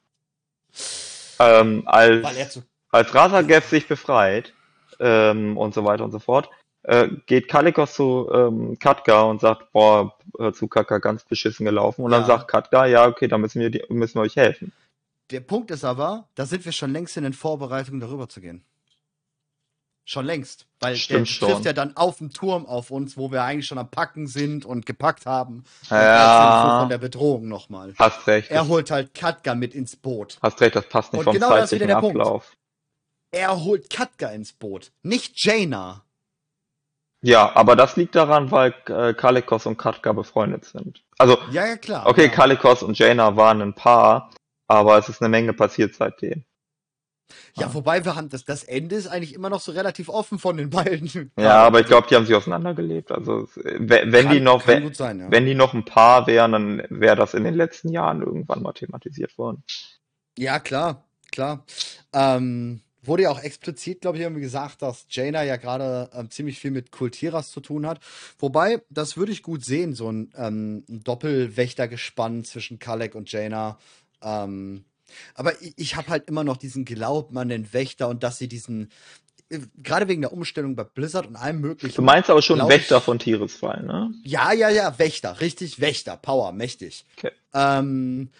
[1.39, 2.63] Ähm, als, zu.
[2.91, 4.53] als Rasagev sich befreit,
[5.01, 6.51] ähm, und so weiter und so fort,
[6.85, 10.17] äh, geht Kalikos zu ähm, Katka und sagt, boah,
[10.53, 12.05] zu Katka ganz beschissen gelaufen.
[12.05, 12.27] Und dann Ja.
[12.27, 14.73] sagt Katka, ja, okay, dann müssen wir, die, müssen wir euch helfen.
[15.31, 18.65] Der Punkt ist aber, da sind wir schon längst in den Vorbereitungen, darüber zu gehen.
[20.07, 20.67] Schon längst.
[20.81, 21.49] Weil der Stimmt schon.
[21.49, 24.67] trifft ja dann auf dem Turm auf uns, wo wir eigentlich schon am Packen sind
[24.67, 25.65] und gepackt haben.
[25.89, 26.79] Ja.
[26.79, 27.95] von der Bedrohung nochmal.
[27.99, 28.51] Hast recht.
[28.51, 30.39] Er holt halt Katka mit ins Boot.
[30.43, 32.21] hast recht, das passt nicht Und vom genau das ist zeitlichen wieder der Punkt.
[32.21, 32.55] Ablauf.
[33.31, 34.93] Er holt Katka ins Boot.
[35.03, 36.04] Nicht Jaina.
[37.27, 41.03] Ja, aber das liegt daran, weil äh, Kalikos und Katka befreundet sind.
[41.17, 42.07] Also, Ja, ja, klar.
[42.07, 42.29] okay, ja.
[42.29, 44.31] Kalikos und Jaina waren ein Paar,
[44.67, 46.45] aber es ist eine Menge passiert seitdem.
[47.55, 50.59] ja, wobei wir haben das, das Ende ist eigentlich immer noch so relativ offen von
[50.59, 51.33] den beiden.
[51.39, 53.11] Ja, aber ich glaube, die haben sich auseinandergelebt.
[53.11, 55.31] Also, wenn wenn Kann- die noch, wenn, sein, ja.
[55.31, 58.75] wenn die noch ein Paar wären, dann wäre das in den letzten Jahren irgendwann mal
[58.75, 59.65] thematisiert worden.
[60.37, 61.65] Ja, klar, klar.
[62.13, 66.59] Ähm, wurde ja auch explizit, glaube ich, irgendwie gesagt, dass Jaina ja gerade ähm, ziemlich
[66.59, 68.01] viel mit Kultiras zu tun hat.
[68.39, 73.79] Wobei, das würde ich gut sehen, so ein, ähm, ein Doppelwächtergespann zwischen Kalek und Jaina.
[74.23, 74.85] Ähm,
[75.35, 78.49] aber ich, ich habe halt immer noch diesen Glauben an den Wächter und dass sie
[78.49, 78.91] diesen,
[79.51, 81.97] äh, gerade wegen der Umstellung bei Blizzard und allem möglichen.
[81.97, 84.13] Du meinst aber schon Wächter von Tieresfall, ne?
[84.25, 87.05] Ja, ja, ja, Wächter, richtig Wächter, Power, mächtig.
[87.19, 87.33] Okay.
[87.53, 88.31] Ähm,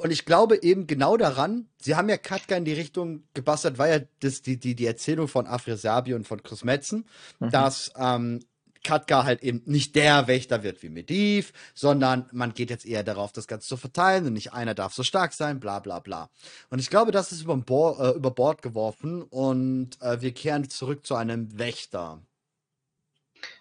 [0.00, 3.88] und ich glaube eben genau daran, sie haben ja Katka in die Richtung gebastelt, war
[3.88, 7.06] ja das, die, die, die Erzählung von Afresabi und von Chris Metzen,
[7.40, 7.50] Mhm.
[7.50, 8.40] dass ähm,
[8.84, 13.32] Katka halt eben nicht der Wächter wird wie Mediv, sondern man geht jetzt eher darauf,
[13.32, 16.30] das Ganze zu verteilen und nicht einer darf so stark sein, bla bla bla.
[16.70, 20.70] Und ich glaube, das ist über, Bord, äh, über Bord geworfen und äh, wir kehren
[20.70, 22.20] zurück zu einem Wächter.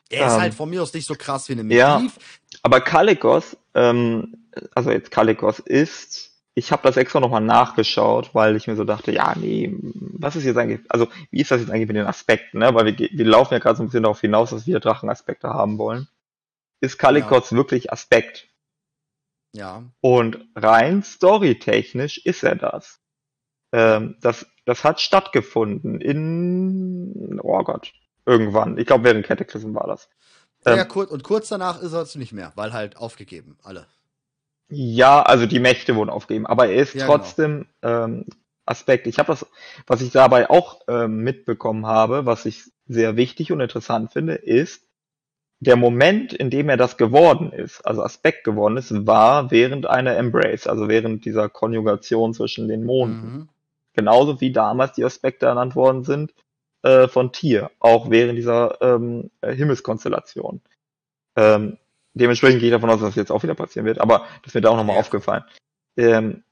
[0.10, 2.00] Er ist Ähm, halt von mir aus nicht so krass wie eine ja.
[2.00, 2.18] Mediv,
[2.64, 4.38] Aber Kalikos, ähm,
[4.76, 6.29] also jetzt Kalikos ist,
[6.60, 10.44] ich habe das extra nochmal nachgeschaut, weil ich mir so dachte, ja, nee, was ist
[10.44, 12.76] jetzt eigentlich, also wie ist das jetzt eigentlich mit den Aspekten, ne?
[12.76, 15.78] Weil wir, wir laufen ja gerade so ein bisschen darauf hinaus, dass wir Drachenaspekte haben
[15.78, 16.08] wollen.
[16.82, 18.48] Ist Kalikos wirklich Aspekt?
[19.54, 19.84] Ja.
[20.02, 23.00] Und rein storytechnisch ist er das.
[23.72, 27.94] Ähm, das, das hat stattgefunden in, oh Gott,
[28.26, 28.78] irgendwann.
[28.78, 30.10] Ich glaube, während Cataclysm war das.
[30.66, 33.58] Ja, Ähm, ja, kurz, und kurz danach ist er es nicht mehr, weil halt aufgegeben,
[33.64, 33.88] alle.
[34.70, 37.18] Ja, also die Mächte wurden aufgegeben, aber er ist Ja, genau.
[37.18, 38.26] trotzdem ähm,
[38.66, 39.08] Aspekt.
[39.08, 39.46] Ich habe das,
[39.88, 44.84] was ich dabei auch ähm, mitbekommen habe, was ich sehr wichtig und interessant finde, ist,
[45.60, 50.16] der Moment, in dem er das geworden ist, also Aspekt geworden ist, war während einer
[50.16, 53.34] Embrace, also während dieser Konjugation zwischen den Monden.
[53.34, 53.50] Mhm.
[53.94, 56.34] Genauso wie damals die Aspekte ernannt worden sind
[56.84, 60.62] äh, von Tier, auch während dieser ähm, äh, Himmelskonstellation.
[61.36, 61.78] Ähm,
[62.14, 64.66] dementsprechend gehe ich davon aus, dass das jetzt auch wieder passieren wird, aber das wird
[64.66, 65.44] auch nochmal aufgefallen.
[65.98, 66.44] Ähm,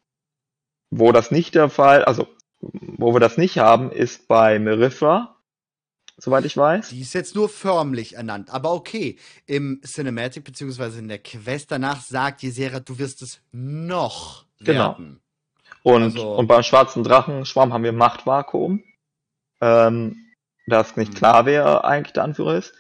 [0.90, 2.28] wo das nicht der Fall, also
[2.60, 5.36] wo wir das nicht haben, ist bei Merithra,
[6.18, 6.90] soweit ich weiß.
[6.90, 9.18] Die ist jetzt nur förmlich ernannt, aber okay.
[9.46, 14.92] Im Cinematic beziehungsweise in der Quest danach sagt Jesera, du wirst es noch Genau.
[14.92, 15.20] werden.
[15.84, 18.84] Und, Also- und beim schwarzen Drachenschwamm haben wir Machtvakuum.
[19.62, 20.16] Ähm,
[20.66, 21.18] das nicht Mhm.
[21.18, 22.74] klar, wer eigentlich der Anführer ist.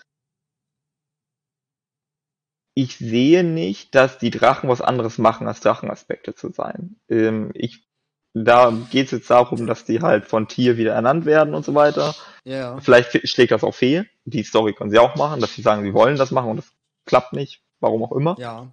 [2.80, 6.97] Ich sehe nicht, dass die Drachen was anderes machen, als Drachenaspekte zu sein.
[7.09, 7.88] Ähm, ich
[8.36, 11.73] da geht es jetzt darum, dass die halt von Tier wieder ernannt werden und so
[11.73, 12.13] weiter.
[12.43, 12.80] Ja.
[12.80, 14.07] Vielleicht schlägt das auch fehl.
[14.25, 16.71] Die Story können sie auch machen, dass sie sagen, sie wollen das machen und das
[17.05, 18.36] klappt nicht, warum auch immer.
[18.38, 18.71] Ja.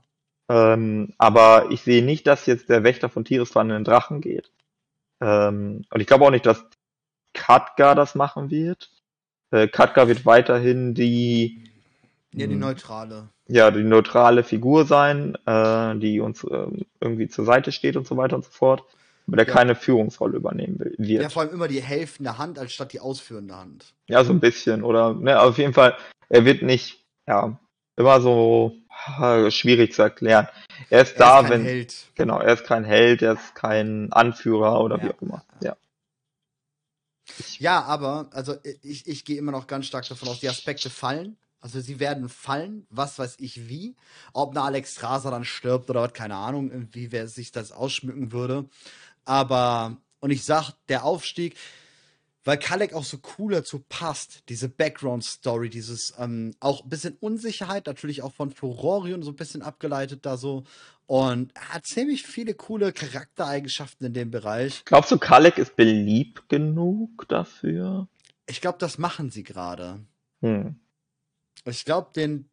[0.51, 4.51] Ähm, aber ich sehe nicht, dass jetzt der Wächter von Tirisfan in den Drachen geht.
[5.23, 6.63] Ähm, und ich glaube auch nicht, dass
[7.33, 8.91] Katka das machen wird.
[9.51, 11.71] Äh, Katka wird weiterhin die
[12.35, 13.31] ja, die neutrale.
[13.47, 16.67] Ja, die neutrale Figur sein, äh, die uns äh,
[17.01, 18.85] irgendwie zur Seite steht und so weiter und so fort,
[19.27, 19.53] aber der ja.
[19.53, 21.23] keine Führungsrolle übernehmen will, wird.
[21.23, 23.93] Ja, vor allem immer die helfende Hand anstatt die ausführende Hand.
[24.07, 25.97] Ja, so ein bisschen, oder, ne, auf jeden Fall,
[26.31, 27.59] er wird nicht, ja,
[27.97, 28.77] immer so
[29.21, 30.49] äh, schwierig zu erklären.
[30.91, 31.65] Er ist er da, ist kein wenn.
[31.65, 31.95] Held.
[32.15, 35.05] Genau, er ist kein Held, er ist kein Anführer oder ja.
[35.05, 35.45] wie auch immer.
[35.63, 35.77] Ja.
[37.59, 41.37] Ja, aber, also ich, ich gehe immer noch ganz stark davon aus, die Aspekte fallen.
[41.65, 43.97] Also sie werden fallen, was weiß ich wie.
[44.35, 48.33] Ob eine Alex Strasser dann stirbt oder was, keine Ahnung, wie wer sich das ausschmücken
[48.33, 48.69] würde.
[49.25, 51.57] Aber, und ich sag, der Aufstieg,
[52.45, 57.87] weil Kalek auch so cool dazu passt, diese Background-Story, dieses ähm, auch ein bisschen Unsicherheit,
[57.87, 60.65] natürlich auch von Furorion so ein bisschen abgeleitet da so.
[61.07, 64.85] Und er hat ziemlich viele coole Charaktereigenschaften in dem Bereich.
[64.85, 68.07] Glaubst du, Kalek ist beliebt genug dafür?
[68.45, 70.01] Ich glaube, das machen sie gerade.
[70.43, 70.79] Hm.
[71.65, 72.49] Ich glaube, den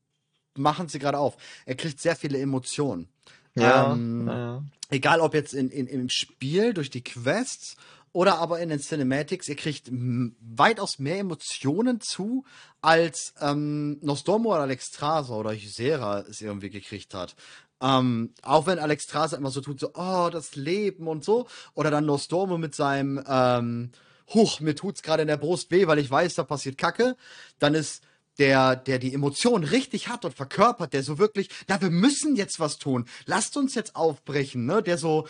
[0.55, 1.37] machen sie gerade auf.
[1.65, 3.07] Er kriegt sehr viele Emotionen.
[3.55, 4.63] Ja, ähm, ja.
[4.89, 7.75] Egal ob jetzt in, in, im Spiel durch die Quests
[8.13, 12.43] oder aber in den Cinematics, ihr kriegt weitaus mehr Emotionen zu,
[12.81, 17.35] als ähm, Nostormo oder Alexstrasza oder Ysera es irgendwie gekriegt hat.
[17.81, 21.47] Ähm, auch wenn Alexstrasza immer so tut, so, oh, das Leben und so.
[21.73, 23.91] Oder dann Nostormo mit seinem, ähm,
[24.33, 27.17] Huch, mir tut's gerade in der Brust weh, weil ich weiß, da passiert Kacke.
[27.59, 28.03] Dann ist
[28.41, 32.59] der, der die Emotionen richtig hat und verkörpert, der so wirklich, na, wir müssen jetzt
[32.59, 35.27] was tun, lasst uns jetzt aufbrechen, ne, der so,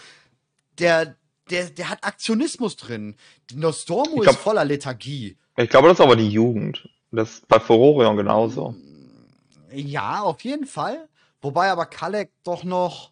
[0.79, 1.17] der,
[1.49, 3.17] der, der hat Aktionismus drin.
[3.53, 5.35] Nostormo glaub, ist voller Lethargie.
[5.57, 6.87] Ich glaube, das ist aber die Jugend.
[7.11, 8.75] Das ist bei Furorion genauso.
[9.73, 11.09] Ja, auf jeden Fall.
[11.41, 13.10] Wobei aber Kalek doch noch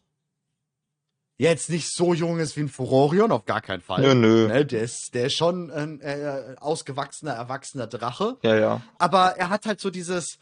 [1.39, 4.01] jetzt nicht so jung ist wie ein Furorion, auf gar keinen Fall.
[4.01, 4.47] Nö, nö.
[4.47, 8.37] Ne, der, ist, der ist schon ein äh, ausgewachsener, erwachsener Drache.
[8.43, 8.81] Ja, ja.
[8.99, 10.37] Aber er hat halt so dieses,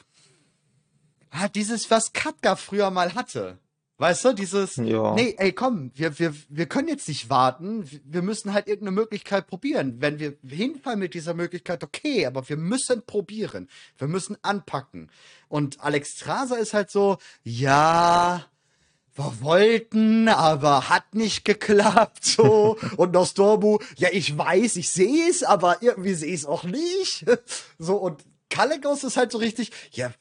[1.32, 3.60] hat dieses, was Katka früher mal hatte.
[4.00, 5.16] Weißt du, dieses, ja.
[5.16, 9.48] nee, ey, komm, wir, wir, wir können jetzt nicht warten, wir müssen halt irgendeine Möglichkeit
[9.48, 9.95] probieren.
[10.00, 13.68] Wenn wir hinfallen mit dieser Möglichkeit, okay, aber wir müssen probieren.
[13.98, 15.10] Wir müssen anpacken.
[15.48, 18.45] Und Alex Strasser ist halt so, ja,
[19.18, 22.78] wir wollten, aber hat nicht geklappt, so.
[22.97, 27.26] Und Nostorbu, ja, ich weiß, ich sehe es, aber irgendwie sehe ich es auch nicht.
[27.80, 30.11] So, und Kalekos ist halt so richtig, ja,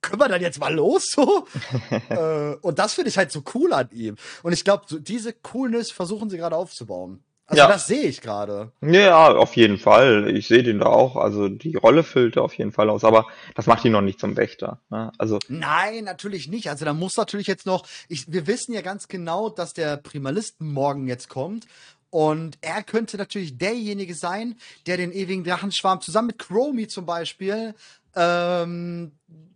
[0.00, 1.46] können wir dann jetzt mal los, so?
[2.08, 4.16] äh, und das finde ich halt so cool an ihm.
[4.42, 7.22] Und ich glaube, so diese Coolness versuchen sie gerade aufzubauen.
[7.48, 7.66] Also ja.
[7.66, 8.72] das sehe ich gerade.
[8.82, 10.36] Ja, auf jeden Fall.
[10.36, 11.16] Ich sehe den da auch.
[11.16, 14.20] Also die Rolle füllt er auf jeden Fall aus, aber das macht ihn noch nicht
[14.20, 14.80] zum Wächter.
[14.90, 15.10] Ne?
[15.16, 16.68] Also Nein, natürlich nicht.
[16.68, 17.86] Also da muss natürlich jetzt noch.
[18.08, 21.66] Ich, wir wissen ja ganz genau, dass der Primalisten morgen jetzt kommt.
[22.10, 27.74] Und er könnte natürlich derjenige sein, der den ewigen Drachenschwarm zusammen mit Chromie zum Beispiel
[28.14, 29.12] ähm,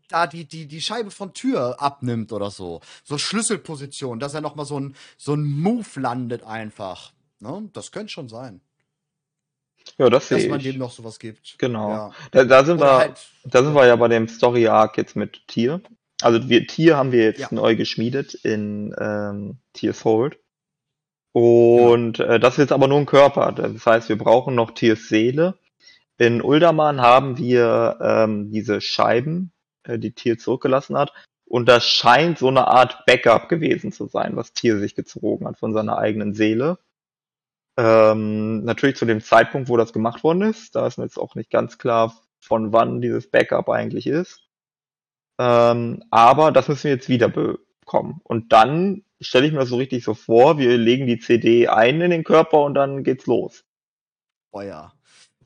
[0.09, 2.81] da die, die, die Scheibe von Tür abnimmt oder so.
[3.05, 7.13] So Schlüsselposition, dass er nochmal so ein, so ein Move landet einfach.
[7.43, 7.69] Ne?
[7.73, 8.61] Das könnte schon sein.
[9.99, 10.45] Ja, das sehe ich.
[10.45, 11.57] Dass man dem noch sowas gibt.
[11.59, 11.91] Genau.
[11.91, 12.13] Ja.
[12.31, 15.47] Da, da, sind wir, halt, da sind wir ja bei dem Story Arc jetzt mit
[15.49, 15.81] Tier.
[16.21, 17.49] Also wir, Tier haben wir jetzt ja.
[17.51, 20.39] neu geschmiedet in ähm, Tiers Hold.
[21.33, 22.35] Und ja.
[22.35, 23.51] äh, das ist jetzt aber nur ein Körper.
[23.53, 25.59] Das heißt, wir brauchen noch Tiers Seele.
[26.19, 29.51] In Uldaman haben wir ähm, diese Scheiben,
[29.83, 31.13] äh, die Tier zurückgelassen hat.
[31.45, 35.59] Und das scheint so eine Art Backup gewesen zu sein, was Tier sich gezogen hat
[35.59, 36.79] von seiner eigenen Seele.
[37.77, 40.75] Ähm, natürlich zu dem Zeitpunkt, wo das gemacht worden ist.
[40.75, 44.41] Da ist mir jetzt auch nicht ganz klar, von wann dieses Backup eigentlich ist.
[45.39, 48.21] Ähm, aber das müssen wir jetzt wieder bekommen.
[48.25, 52.01] Und dann stelle ich mir das so richtig so vor, wir legen die CD ein
[52.01, 53.65] in den Körper und dann geht's los.
[54.51, 54.93] Oh ja.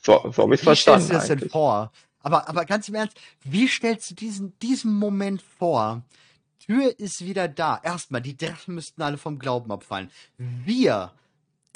[0.02, 1.02] So, so habe ich verstanden.
[1.02, 1.92] Wie stellst du das denn vor?
[2.20, 6.02] Aber, aber ganz im Ernst, wie stellst du diesen, diesen Moment vor?
[6.58, 7.80] Tür ist wieder da.
[7.82, 10.10] Erstmal, die Drachen müssten alle vom Glauben abfallen.
[10.36, 11.12] Wir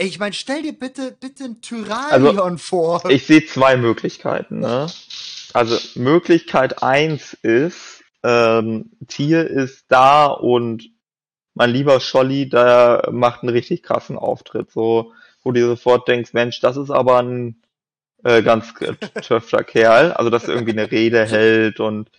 [0.00, 3.10] Ey, ich meine, stell dir bitte, bitte ein Tyrannion also, vor.
[3.10, 4.60] Ich sehe zwei Möglichkeiten.
[4.60, 4.86] Ne?
[5.52, 10.88] Also Möglichkeit eins ist, ähm, Tier ist da und
[11.52, 14.70] mein lieber Scholli, der macht einen richtig krassen Auftritt.
[14.70, 17.60] So, wo du sofort denkst, Mensch, das ist aber ein
[18.24, 18.72] äh, ganz
[19.22, 20.12] töfter Kerl.
[20.12, 22.10] Also, dass er irgendwie eine Rede hält und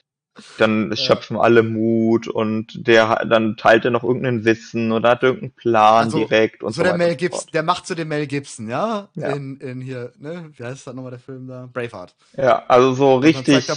[0.58, 1.44] dann schöpfen ja.
[1.44, 6.18] alle Mut und der dann teilt er noch irgendein Wissen oder hat irgendeinen Plan also,
[6.20, 9.10] direkt und so, so der Mel Gibson, der macht so den Mel Gibson, ja?
[9.16, 9.30] ja.
[9.30, 10.52] In, in hier, ne?
[10.56, 11.70] Wie heißt das nochmal der Film da?
[11.72, 12.16] Braveheart.
[12.38, 13.68] Ja, also so richtig,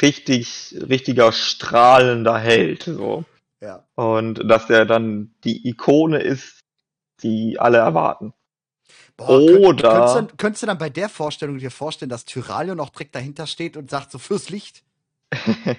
[0.00, 3.24] richtig, richtiger strahlender Held, so.
[3.60, 3.84] Ja.
[3.94, 6.60] Und dass der dann die Ikone ist,
[7.22, 8.32] die alle erwarten.
[9.16, 9.90] Boah, Oder.
[9.90, 13.46] Könntest du, könntest du, dann bei der Vorstellung dir vorstellen, dass Tyralion auch direkt dahinter
[13.46, 14.84] steht und sagt so fürs Licht?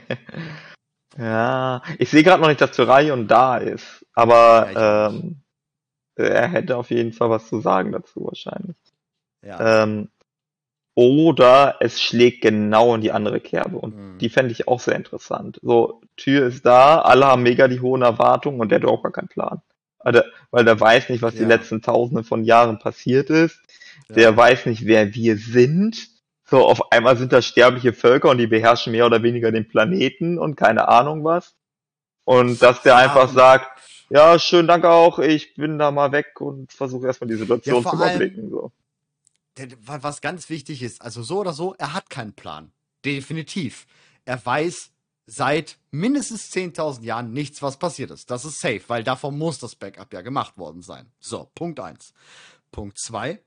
[1.17, 4.05] ja, ich sehe gerade noch nicht, dass Tyralion da ist.
[4.13, 5.41] Aber ja, ähm,
[6.15, 8.77] er hätte auf jeden Fall was zu sagen dazu wahrscheinlich.
[9.41, 9.83] Ja.
[9.83, 10.09] Ähm,
[10.95, 13.77] oder es schlägt genau in die andere Kerbe.
[13.77, 14.17] Und mhm.
[14.17, 15.59] die fände ich auch sehr interessant.
[15.61, 19.13] So, Tür ist da, alle haben mega die hohen Erwartungen und der hat auch gar
[19.13, 19.61] keinen Plan
[19.99, 21.41] weil der, weil der weiß nicht, was ja.
[21.41, 23.59] die letzten Tausende von Jahren passiert ist.
[24.09, 26.09] Der weiß nicht, wer wir sind.
[26.49, 30.39] So, auf einmal sind da sterbliche Völker und die beherrschen mehr oder weniger den Planeten
[30.39, 31.55] und keine Ahnung was.
[32.23, 33.69] Und dass der einfach sagt,
[34.09, 37.89] ja, schön, danke auch, ich bin da mal weg und versuche erstmal die Situation ja,
[37.89, 38.49] zu überblicken.
[38.49, 38.71] So.
[39.81, 42.71] Was ganz wichtig ist, also so oder so, er hat keinen Plan.
[43.05, 43.85] Definitiv.
[44.25, 44.91] Er weiß,
[45.27, 48.31] seit mindestens 10.000 Jahren nichts, was passiert ist.
[48.31, 51.11] Das ist safe, weil davon muss das Backup ja gemacht worden sein.
[51.19, 52.13] So, Punkt 1.
[52.71, 53.39] Punkt 2.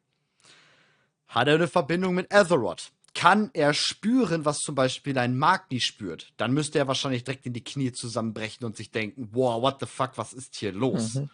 [1.33, 2.93] Hat er eine Verbindung mit Azeroth?
[3.15, 6.33] Kann er spüren, was zum Beispiel ein Magni spürt?
[6.37, 9.87] Dann müsste er wahrscheinlich direkt in die Knie zusammenbrechen und sich denken, wow, what the
[9.87, 11.15] fuck, was ist hier los?
[11.15, 11.31] Mhm.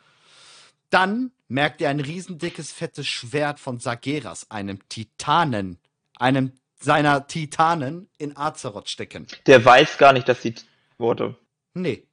[0.90, 5.78] Dann merkt er ein riesendickes, fettes Schwert von Sageras, einem Titanen,
[6.16, 9.26] einem seiner Titanen in Azeroth stecken.
[9.46, 10.54] Der weiß gar nicht, dass sie
[10.96, 11.36] wurde.
[11.74, 12.06] Nee.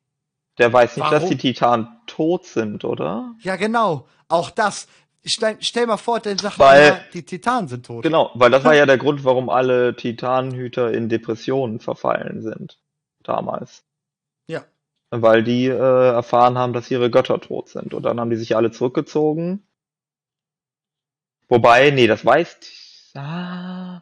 [0.57, 1.19] Der weiß nicht, Warum?
[1.19, 3.35] dass die Titanen tot sind, oder?
[3.41, 4.07] Ja, genau.
[4.27, 4.87] Auch das.
[5.25, 8.03] Stell, stell mal vor, der sagt, weil, ja, die Titanen sind tot.
[8.03, 12.79] Genau, weil das war ja der Grund, warum alle Titanenhüter in Depressionen verfallen sind.
[13.23, 13.83] Damals.
[14.47, 14.63] Ja.
[15.09, 17.93] Weil die äh, erfahren haben, dass ihre Götter tot sind.
[17.95, 19.65] Und dann haben die sich alle zurückgezogen.
[21.47, 23.13] Wobei, nee, das weiß.
[23.15, 24.01] Ah,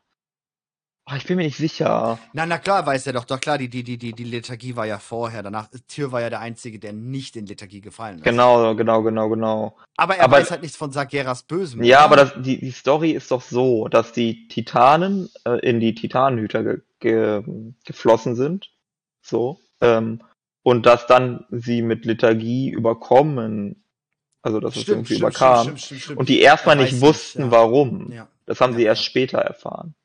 [1.05, 2.17] Oh, ich bin mir nicht sicher.
[2.31, 3.25] Na, na klar weiß er doch.
[3.25, 5.43] Doch klar, die, die, die, die, die Lethargie war ja vorher.
[5.43, 8.23] Danach, Tyr war ja der Einzige, der nicht in Lethargie gefallen ist.
[8.23, 9.77] Genau, genau, genau, genau.
[9.97, 11.83] Aber er aber, weiß halt nichts von Sageras Bösem.
[11.83, 12.05] Ja, oder?
[12.05, 16.63] aber das, die, die Story ist doch so, dass die Titanen äh, in die Titanenhüter
[16.63, 17.43] ge, ge,
[17.85, 18.69] geflossen sind.
[19.21, 19.59] So.
[19.81, 20.21] Ähm,
[20.63, 23.83] und dass dann sie mit Lethargie überkommen.
[24.41, 25.77] Also, dass stimmt, es irgendwie stimmt, überkam.
[25.77, 27.51] Stimmt, und die erstmal nicht wussten, ja.
[27.51, 28.09] warum.
[28.09, 28.29] Ja.
[28.45, 29.95] Das haben ja, sie erst später erfahren.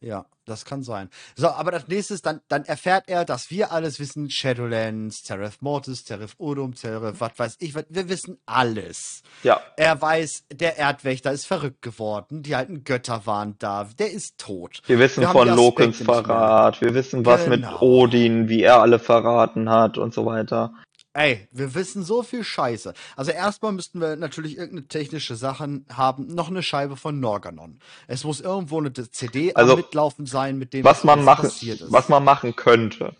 [0.00, 1.08] Ja, das kann sein.
[1.36, 4.30] So, aber das nächste ist, dann, dann erfährt er, dass wir alles wissen.
[4.30, 9.22] Shadowlands, Teref Mortis, Teref Udum, Teref, was weiß ich, wir wissen alles.
[9.42, 9.60] Ja.
[9.76, 14.82] Er weiß, der Erdwächter ist verrückt geworden, die alten Götter waren da, der ist tot.
[14.86, 17.56] Wir wissen wir von Lokens Verrat, wir wissen was genau.
[17.56, 20.72] mit Odin, wie er alle verraten hat und so weiter.
[21.18, 22.94] Ey, wir wissen so viel Scheiße.
[23.16, 26.32] Also erstmal müssten wir natürlich irgendeine technische Sachen haben.
[26.32, 27.80] Noch eine Scheibe von Norganon.
[28.06, 31.90] Es muss irgendwo eine CD also, mitlaufen sein, mit dem was man machen, passiert ist.
[31.90, 33.16] Was man machen könnte,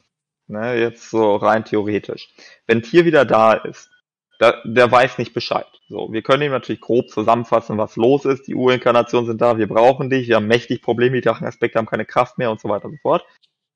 [0.46, 2.28] ne, jetzt so rein theoretisch.
[2.68, 3.90] Wenn Tier wieder da ist,
[4.38, 5.66] da, der weiß nicht Bescheid.
[5.88, 8.46] So, wir können ihm natürlich grob zusammenfassen, was los ist.
[8.46, 12.06] Die Urinkarnationen sind da, wir brauchen dich, wir haben mächtig Probleme, die Drachenaspekte haben keine
[12.06, 13.26] Kraft mehr und so weiter und so fort.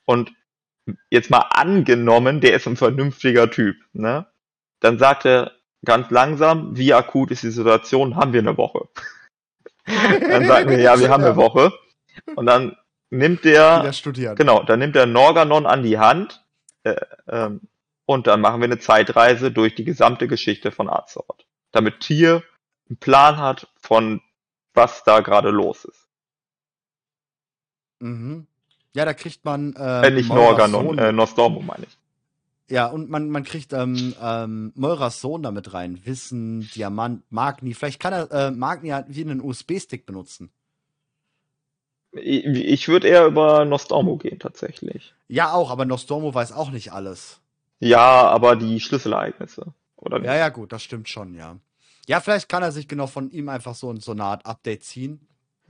[0.04, 0.32] Und
[1.11, 4.26] jetzt mal angenommen, der ist ein vernünftiger Typ, ne?
[4.80, 5.53] Dann sagt er
[5.85, 8.89] ganz langsam, wie akut ist die Situation, haben wir eine Woche.
[9.87, 11.72] dann sagen wir, ja, wir haben eine Woche.
[12.35, 12.76] Und dann
[13.11, 13.93] nimmt der,
[14.37, 16.45] genau, dann nimmt der Norganon an die Hand,
[16.85, 16.97] äh,
[17.28, 17.61] ähm,
[18.05, 21.47] und dann machen wir eine Zeitreise durch die gesamte Geschichte von Azeroth.
[21.70, 22.43] Damit Tier
[22.89, 24.20] einen Plan hat von
[24.74, 26.09] was da gerade los ist.
[28.01, 28.47] Mhm.
[28.95, 29.74] Ja, da kriegt man.
[29.74, 31.99] Äh, äh nicht Norganon, äh, Nostormo meine ich.
[32.68, 36.01] Ja, und man, man kriegt ähm, ähm, Moiras Sohn damit rein.
[36.05, 37.74] Wissen, Diamant, Magni.
[37.74, 40.51] Vielleicht kann er äh, Magni halt wie einen USB-Stick benutzen.
[42.12, 45.14] Ich, ich würde eher über Nostormo gehen, tatsächlich.
[45.28, 47.40] Ja, auch, aber Nostormo weiß auch nicht alles.
[47.80, 50.28] Ja, aber die Schlüsselereignisse, oder nicht?
[50.28, 51.57] Ja, ja, gut, das stimmt schon, ja.
[52.07, 55.26] Ja, vielleicht kann er sich genau von ihm einfach so, so eine Art Update ziehen.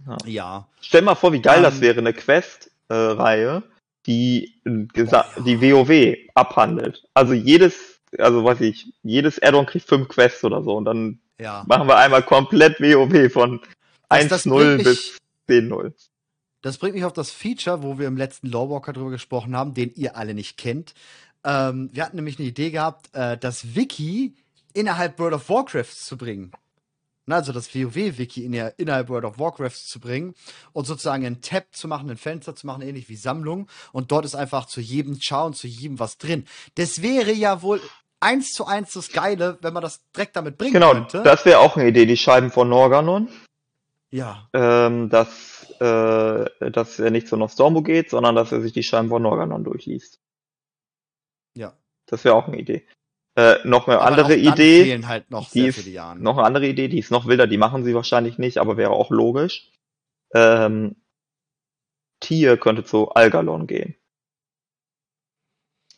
[0.06, 0.16] Ja.
[0.26, 0.68] ja.
[0.80, 3.62] Stell mal vor, wie geil ähm, das wäre, eine Quest, Reihe,
[4.06, 7.04] die die WoW abhandelt.
[7.14, 11.64] Also jedes, also weiß ich, jedes Addon kriegt fünf Quests oder so und dann ja.
[11.66, 13.60] machen wir einmal komplett WoW von
[14.10, 15.18] 1.0 bis
[15.48, 15.92] 10.0.
[16.62, 19.92] Das bringt mich auf das Feature, wo wir im letzten Lawwalker drüber gesprochen haben, den
[19.94, 20.94] ihr alle nicht kennt.
[21.44, 24.36] Ähm, wir hatten nämlich eine Idee gehabt, äh, das Wiki
[24.72, 26.52] innerhalb World of Warcraft zu bringen.
[27.32, 30.34] Ne, also das WoW-Wiki in der, innerhalb World of Warcraft zu bringen
[30.72, 33.68] und sozusagen einen Tab zu machen, ein Fenster zu machen, ähnlich wie Sammlung.
[33.92, 36.46] Und dort ist einfach zu jedem Char und zu jedem was drin.
[36.76, 37.80] Das wäre ja wohl
[38.20, 41.18] eins zu eins das Geile, wenn man das direkt damit bringen genau, könnte.
[41.18, 43.28] Genau, das wäre auch eine Idee, die Scheiben von Norganon.
[44.10, 44.48] Ja.
[44.52, 49.08] Ähm, dass, äh, dass er nicht zu Nostormo geht, sondern dass er sich die Scheiben
[49.08, 50.20] von Norganon durchliest.
[51.56, 51.72] Ja.
[52.06, 52.86] Das wäre auch eine Idee.
[53.34, 55.02] Äh, noch eine aber andere Idee.
[55.06, 55.86] Halt noch, die ist,
[56.18, 58.90] noch eine andere Idee, die ist noch wilder, die machen sie wahrscheinlich nicht, aber wäre
[58.90, 59.70] auch logisch.
[60.34, 60.96] Ähm,
[62.20, 63.96] Tier könnte zu Algalon gehen.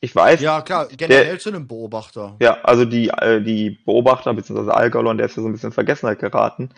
[0.00, 0.40] Ich weiß.
[0.42, 2.36] Ja, klar, generell der, zu einem Beobachter.
[2.40, 5.74] Ja, also die, äh, die Beobachter, beziehungsweise Algalon, der ist ja so ein bisschen in
[5.74, 6.70] Vergessenheit geraten.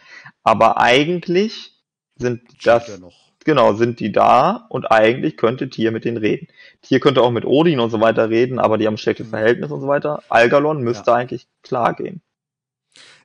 [0.43, 1.75] Aber eigentlich
[2.15, 2.89] sind das.
[2.89, 2.97] Ja
[3.47, 6.49] genau, sind die da und eigentlich könnte Tier mit denen reden.
[6.83, 9.31] Tier könnte auch mit Odin und so weiter reden, aber die haben ein schlechtes mhm.
[9.31, 10.23] Verhältnis und so weiter.
[10.29, 11.17] Algalon müsste ja.
[11.17, 12.21] eigentlich klar gehen.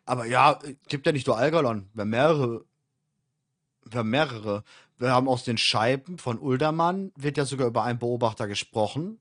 [0.05, 2.63] Aber ja, gibt ja nicht nur Algalon, wir haben mehrere.
[3.83, 4.63] Wir haben mehrere.
[4.97, 9.19] Wir haben aus den Scheiben von Uldermann, wird ja sogar über einen Beobachter gesprochen.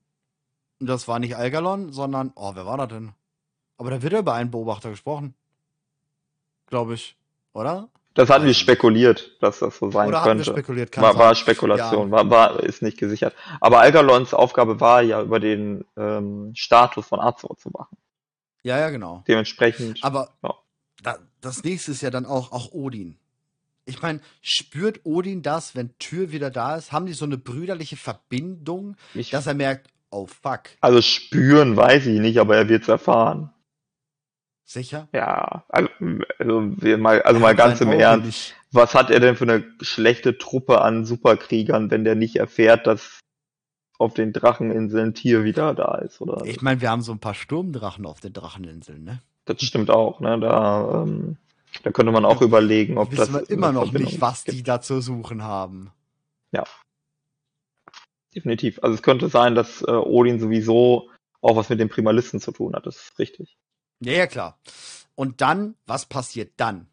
[0.79, 3.13] Und das war nicht Algalon, sondern, oh, wer war da denn?
[3.79, 5.35] Aber da wird ja über einen Beobachter gesprochen.
[6.67, 7.17] Glaube ich.
[7.55, 7.89] Oder?
[8.21, 10.45] Das hatten wir spekuliert, dass das so sein Oder könnte.
[10.45, 12.13] Spekuliert, kann war, war Spekulation, ja.
[12.13, 13.35] war, war, ist nicht gesichert.
[13.63, 17.97] Aber Algalons Aufgabe war ja, über den ähm, Status von Azor zu machen.
[18.63, 19.25] Ja, ja, genau.
[19.27, 20.05] Dementsprechend.
[20.05, 20.55] Aber ja.
[21.03, 23.17] da, das nächste ist ja dann auch, auch Odin.
[23.87, 26.93] Ich meine, spürt Odin das, wenn Tür wieder da ist?
[26.93, 30.65] Haben die so eine brüderliche Verbindung, ich, dass er merkt, oh fuck.
[30.83, 33.51] Also spüren weiß ich nicht, aber er wird es erfahren.
[34.71, 35.09] Sicher?
[35.13, 35.89] Ja, also,
[36.39, 36.61] also,
[36.97, 38.27] mal, also mal ganz im Ernst.
[38.27, 38.57] Nicht.
[38.71, 43.19] Was hat er denn für eine schlechte Truppe an Superkriegern, wenn der nicht erfährt, dass
[43.99, 46.47] auf den Dracheninseln Tier wieder da ist, oder?
[46.47, 49.21] Ich meine, wir haben so ein paar Sturmdrachen auf den Dracheninseln, ne?
[49.45, 50.39] Das stimmt auch, ne?
[50.39, 51.37] Da, ähm,
[51.83, 53.49] da könnte man auch ja, überlegen, ob wissen das.
[53.49, 54.57] Wir immer noch nicht, was gibt.
[54.57, 55.91] die da zu suchen haben.
[56.53, 56.63] Ja.
[58.37, 58.79] Definitiv.
[58.85, 61.11] Also es könnte sein, dass äh, Odin sowieso
[61.41, 63.57] auch was mit den Primalisten zu tun hat, das ist richtig.
[64.01, 64.59] Ja, ja, klar.
[65.15, 66.89] Und dann, was passiert dann?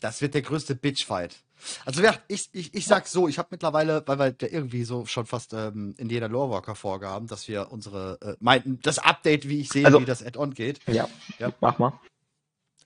[0.00, 1.36] Das wird der größte Bitchfight.
[1.84, 5.06] Also ja, ich, ich, ich sag so, ich habe mittlerweile, weil wir ja irgendwie so
[5.06, 9.60] schon fast ähm, in jeder Lorewalker vorgaben, dass wir unsere, äh, meinten, das Update, wie
[9.60, 10.80] ich sehe, also, wie das Add-on geht.
[10.86, 11.08] Ja,
[11.38, 11.98] ja, mach mal.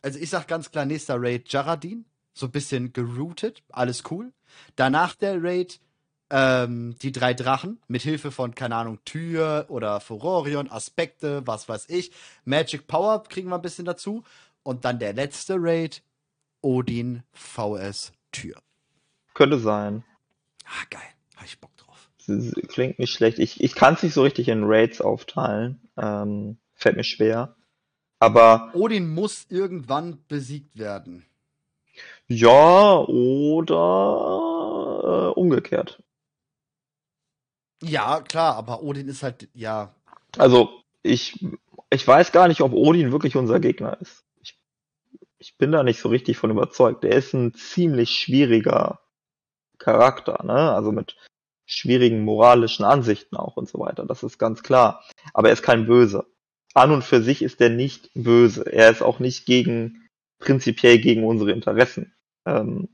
[0.02, 4.32] Also ich sag ganz klar, nächster Raid Jaradin, so ein bisschen geroutet, alles cool.
[4.76, 5.80] Danach der Raid
[6.30, 11.88] ähm, die drei Drachen mit Hilfe von, keine Ahnung, Tür oder Furorion, Aspekte, was weiß
[11.88, 12.12] ich.
[12.44, 14.24] Magic Power kriegen wir ein bisschen dazu.
[14.62, 16.02] Und dann der letzte Raid,
[16.62, 18.56] Odin VS Tür.
[19.34, 20.04] Könnte sein.
[20.64, 21.02] Ah, geil.
[21.36, 22.10] Hab ich Bock drauf.
[22.68, 23.38] Klingt nicht schlecht.
[23.38, 25.80] Ich, ich kann es nicht so richtig in Raids aufteilen.
[25.96, 27.56] Ähm, fällt mir schwer.
[28.18, 28.70] Aber.
[28.74, 31.24] Odin muss irgendwann besiegt werden.
[32.26, 33.72] Ja, oder
[35.02, 36.02] äh, umgekehrt.
[37.82, 39.94] Ja, klar, aber Odin ist halt, ja.
[40.38, 40.70] Also,
[41.02, 41.44] ich,
[41.90, 44.24] ich weiß gar nicht, ob Odin wirklich unser Gegner ist.
[44.42, 44.58] Ich,
[45.38, 47.04] ich bin da nicht so richtig von überzeugt.
[47.04, 49.00] Er ist ein ziemlich schwieriger
[49.78, 50.72] Charakter, ne?
[50.72, 51.16] Also mit
[51.66, 54.04] schwierigen moralischen Ansichten auch und so weiter.
[54.04, 55.04] Das ist ganz klar.
[55.32, 56.26] Aber er ist kein Böse.
[56.74, 58.70] An und für sich ist er nicht böse.
[58.70, 60.08] Er ist auch nicht gegen,
[60.38, 62.14] prinzipiell gegen unsere Interessen.
[62.46, 62.88] Ähm,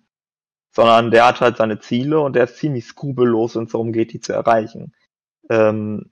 [0.76, 4.12] sondern der hat halt seine Ziele und der ist ziemlich skrupellos, wenn es darum geht,
[4.12, 4.92] die zu erreichen.
[5.48, 6.10] Ähm,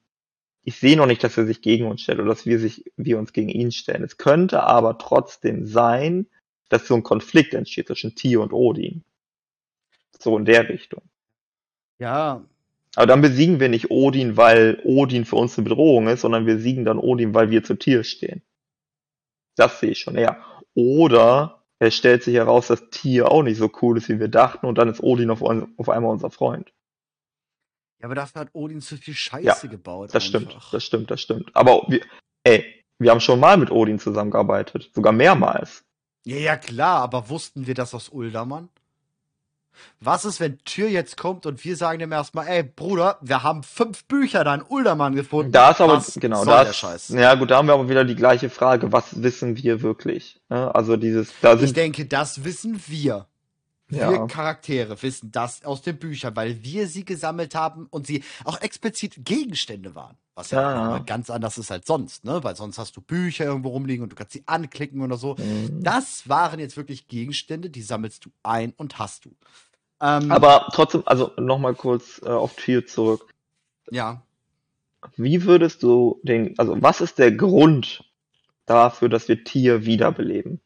[0.62, 3.18] ich sehe noch nicht, dass er sich gegen uns stellt oder dass wir sich, wir
[3.18, 4.02] uns gegen ihn stellen.
[4.02, 6.28] Es könnte aber trotzdem sein,
[6.70, 9.04] dass so ein Konflikt entsteht zwischen Tier und Odin.
[10.18, 11.02] So in der Richtung.
[11.98, 12.42] Ja.
[12.96, 16.58] Aber dann besiegen wir nicht Odin, weil Odin für uns eine Bedrohung ist, sondern wir
[16.58, 18.40] siegen dann Odin, weil wir zu Tier stehen.
[19.56, 20.42] Das sehe ich schon eher.
[20.72, 24.66] Oder es stellt sich heraus, dass Tier auch nicht so cool ist, wie wir dachten,
[24.66, 26.72] und dann ist Odin auf, auf einmal unser Freund.
[28.00, 30.14] Ja, aber dafür hat Odin zu viel Scheiße ja, gebaut.
[30.14, 30.40] Das einfach.
[30.40, 31.50] stimmt, das stimmt, das stimmt.
[31.54, 32.00] Aber wir,
[32.44, 34.90] ey, wir haben schon mal mit Odin zusammengearbeitet.
[34.94, 35.84] Sogar mehrmals.
[36.24, 38.68] Ja, ja, klar, aber wussten wir das aus Uldermann?
[40.00, 43.62] Was ist, wenn Tür jetzt kommt und wir sagen dem erstmal, ey Bruder, wir haben
[43.62, 45.52] fünf Bücher da in Uldermann gefunden.
[45.52, 48.16] Da ist aber, was genau, da ist, ja gut, da haben wir aber wieder die
[48.16, 50.40] gleiche Frage, was wissen wir wirklich?
[50.48, 51.66] Also dieses, da sind.
[51.66, 53.26] Ich denke, das wissen wir.
[53.94, 54.26] Wir ja.
[54.26, 59.24] Charaktere wissen das aus den Büchern, weil wir sie gesammelt haben und sie auch explizit
[59.24, 60.16] Gegenstände waren.
[60.34, 60.98] Was ja, ja.
[60.98, 62.42] ganz anders ist als sonst, ne?
[62.42, 65.36] Weil sonst hast du Bücher irgendwo rumliegen und du kannst sie anklicken oder so.
[65.36, 65.82] Mhm.
[65.82, 69.30] Das waren jetzt wirklich Gegenstände, die sammelst du ein und hast du.
[70.00, 73.32] Ähm, Aber trotzdem, also nochmal kurz äh, auf Tier zurück.
[73.90, 74.22] Ja.
[75.16, 78.04] Wie würdest du den, also was ist der Grund
[78.66, 80.60] dafür, dass wir Tier wiederbeleben?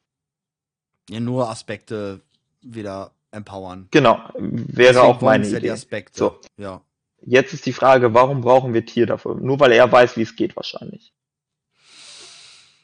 [1.11, 2.21] Ja, nur Aspekte
[2.63, 3.89] wieder empowern.
[3.91, 5.61] Genau, wäre Deswegen auch meine Idee.
[5.61, 6.19] Die Aspekte.
[6.19, 6.41] So.
[6.57, 6.83] Ja.
[7.21, 9.35] Jetzt ist die Frage, warum brauchen wir Tier dafür?
[9.35, 11.13] Nur weil er weiß, wie es geht wahrscheinlich.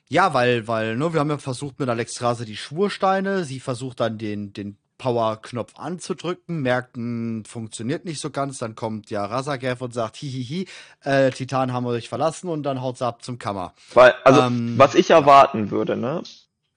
[0.09, 4.19] Ja, weil, weil, ne, wir haben ja versucht mit Alexstrase die Schwursteine, sie versucht dann
[4.19, 9.95] den, den Power-Knopf anzudrücken, merkt, mh, funktioniert nicht so ganz, dann kommt ja Razagev und
[9.95, 10.67] sagt, hihihi,
[11.03, 13.75] äh, Titan haben wir euch verlassen und dann haut sie ab zum Kammer.
[13.95, 16.23] Weil, also, ähm, was ich erwarten würde, ne,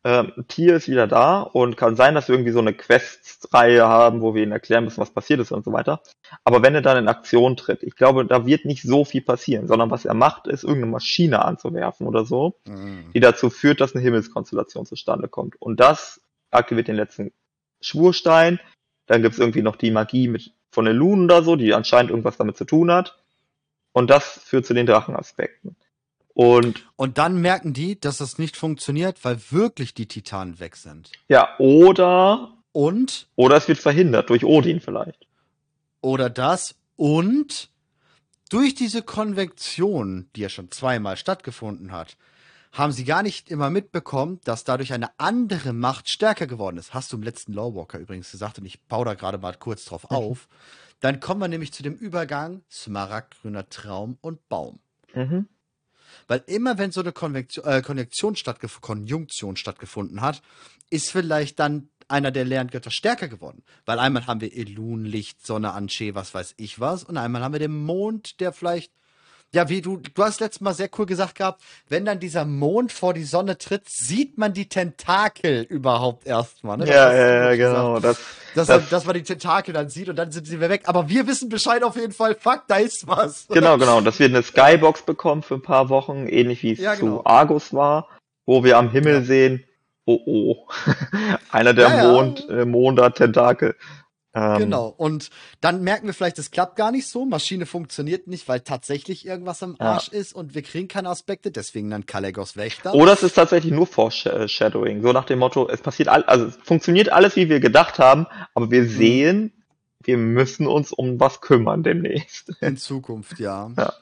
[0.08, 4.22] ähm, Tier ist wieder da und kann sein, dass wir irgendwie so eine Quest-Reihe haben,
[4.22, 6.02] wo wir ihnen erklären müssen, was passiert ist und so weiter.
[6.46, 9.68] Aber wenn er dann in Aktion tritt, ich glaube, da wird nicht so viel passieren,
[9.68, 13.12] sondern was er macht, ist irgendeine Maschine anzuwerfen oder so, mhm.
[13.14, 15.62] die dazu führt, dass eine Himmelskonstellation zustande kommt.
[15.62, 16.22] Und das
[16.52, 17.34] aktiviert den letzten
[17.82, 18.62] Schwurstein.
[19.08, 22.38] Dann gibt's irgendwie noch die Magie mit von den Lunen oder so, die anscheinend irgendwas
[22.38, 23.18] damit zu tun hat.
[23.92, 25.76] Und das führt zu den Drachenaspekten.
[26.38, 31.12] Und, und dann merken die, dass das nicht funktioniert, weil wirklich die Titanen weg sind.
[31.28, 32.54] Ja, oder.
[32.74, 33.28] Und?
[33.36, 35.26] Oder es wird verhindert, durch Odin vielleicht.
[36.00, 36.76] Oder das.
[36.96, 37.72] Und
[38.52, 42.18] durch diese Konvektion, die ja schon zweimal stattgefunden hat,
[42.72, 46.94] haben sie gar nicht immer mitbekommen, dass dadurch eine andere Macht stärker geworden ist.
[46.94, 50.04] Hast du im letzten Lawwalker übrigens gesagt und ich baue da gerade mal kurz drauf
[50.12, 50.16] mhm.
[50.16, 50.48] auf.
[51.00, 54.78] Dann kommen wir nämlich zu dem Übergang Smaragdgrüner Traum und Baum.
[55.16, 55.48] Mhm.
[56.28, 60.42] Weil immer wenn so eine Konvektion, äh, Konjunktion, stattgef Konjunktion stattgefunden hat,
[60.90, 63.64] ist vielleicht dann einer der Lerngötter stärker geworden.
[63.86, 67.04] Weil einmal haben wir Elun, Licht, Sonne, Ansche, was weiß ich was.
[67.04, 68.92] Und einmal haben wir den Mond, der vielleicht
[69.54, 72.92] ja, wie du, du hast letztes Mal sehr cool gesagt gehabt, wenn dann dieser Mond
[72.92, 76.78] vor die Sonne tritt, sieht man die Tentakel überhaupt erstmal.
[76.78, 76.88] Ne?
[76.88, 78.00] Ja, ja, ja, genau.
[78.00, 78.20] Das,
[78.56, 80.84] dass, das, dass man die Tentakel dann sieht und dann sind sie wieder weg.
[80.86, 83.48] Aber wir wissen Bescheid auf jeden Fall, fuck, da ist was.
[83.48, 84.02] Genau, genau.
[84.02, 87.18] Dass wir eine Skybox bekommen für ein paar Wochen, ähnlich wie es ja, genau.
[87.18, 88.10] zu Argus war,
[88.46, 89.22] wo wir am Himmel ja.
[89.22, 89.64] sehen,
[90.06, 90.68] oh oh,
[91.52, 93.76] einer der ja, Mond, äh, Monder Tentakel.
[94.38, 94.94] Ähm, genau.
[94.96, 95.32] Und
[95.62, 97.26] dann merken wir vielleicht, es klappt gar nicht so.
[97.26, 100.20] Maschine funktioniert nicht, weil tatsächlich irgendwas am Arsch ja.
[100.20, 101.50] ist und wir kriegen keine Aspekte.
[101.50, 102.94] Deswegen dann Kalegos Wächter.
[102.94, 105.02] Oder es ist tatsächlich nur Foreshadowing.
[105.02, 108.28] So nach dem Motto, es passiert all, also es funktioniert alles, wie wir gedacht haben,
[108.54, 108.90] aber wir mhm.
[108.90, 109.54] sehen,
[110.04, 112.52] wir müssen uns um was kümmern demnächst.
[112.62, 113.72] In Zukunft, ja.
[113.76, 113.94] Ja,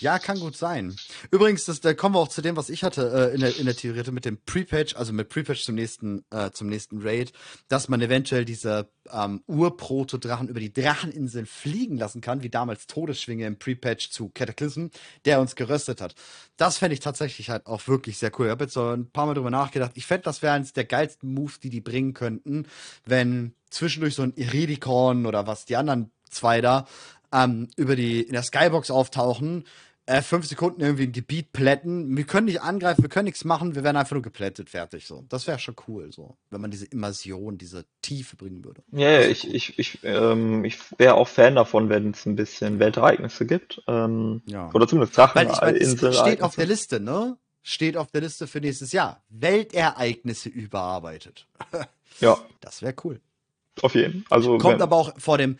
[0.00, 0.96] ja kann gut sein.
[1.30, 3.66] Übrigens, das, da kommen wir auch zu dem, was ich hatte äh, in, der, in
[3.66, 7.32] der Theorie mit dem Pre-Patch, also mit Pre-Patch zum nächsten, äh, zum nächsten Raid,
[7.68, 13.46] dass man eventuell diese ähm, Urproto-Drachen über die Dracheninseln fliegen lassen kann, wie damals Todesschwinge
[13.46, 14.86] im Pre-Patch zu Cataclysm,
[15.24, 16.14] der uns geröstet hat.
[16.56, 18.46] Das fände ich tatsächlich halt auch wirklich sehr cool.
[18.46, 19.92] Ich habe jetzt so ein paar Mal drüber nachgedacht.
[19.94, 22.66] Ich fände, das wäre eines der geilsten Moves, die die bringen könnten,
[23.04, 26.86] wenn zwischendurch so ein Iridikon oder was die anderen zwei da
[27.32, 29.64] ähm, über die in der Skybox auftauchen,
[30.06, 32.16] äh, fünf Sekunden irgendwie ein Gebiet plätten.
[32.16, 35.06] Wir können nicht angreifen, wir können nichts machen, wir werden einfach nur geplättet, fertig.
[35.06, 38.82] So, das wäre schon cool, so, wenn man diese Immersion, diese Tiefe bringen würde.
[38.92, 42.78] Ja, yeah, ich, ich, ich, ähm, ich wäre auch Fan davon, wenn es ein bisschen
[42.78, 43.82] Weltereignisse gibt.
[43.86, 44.70] Ähm, ja.
[44.72, 45.36] Oder zumindest Drachen.
[45.36, 47.36] Weil ich meine, es steht auf der Liste, ne?
[47.62, 49.22] Steht auf der Liste für nächstes Jahr.
[49.28, 51.46] Weltereignisse überarbeitet.
[52.20, 52.38] ja.
[52.60, 53.20] Das wäre cool.
[53.82, 54.24] Auf jeden.
[54.30, 55.58] Also kommt wenn, aber auch vor dem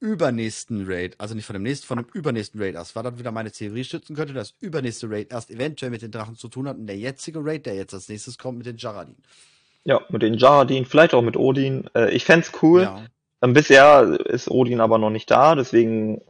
[0.00, 2.96] übernächsten Raid, also nicht von dem nächsten, von dem übernächsten Raid erst.
[2.96, 6.36] War dann wieder meine Theorie stützen könnte, dass übernächste Raid erst eventuell mit den Drachen
[6.36, 9.16] zu tun hat und der jetzige Raid, der jetzt als nächstes kommt, mit den Jaradin.
[9.84, 11.88] Ja, mit den Jaradin, vielleicht auch mit Odin.
[11.94, 12.82] Äh, ich fände cool.
[12.82, 13.06] Ja.
[13.42, 16.20] Ähm, bisher ist Odin aber noch nicht da, deswegen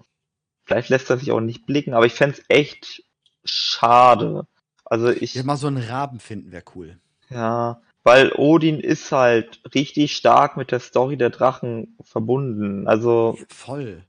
[0.65, 3.05] vielleicht lässt er sich auch nicht blicken, aber ich fände echt
[3.45, 4.47] schade.
[4.85, 5.35] Also ich.
[5.35, 6.99] Ja, mal so einen Raben finden wäre cool.
[7.31, 12.87] Ja, weil Odin ist halt richtig stark mit der Story der Drachen verbunden.
[12.87, 14.05] Also voll.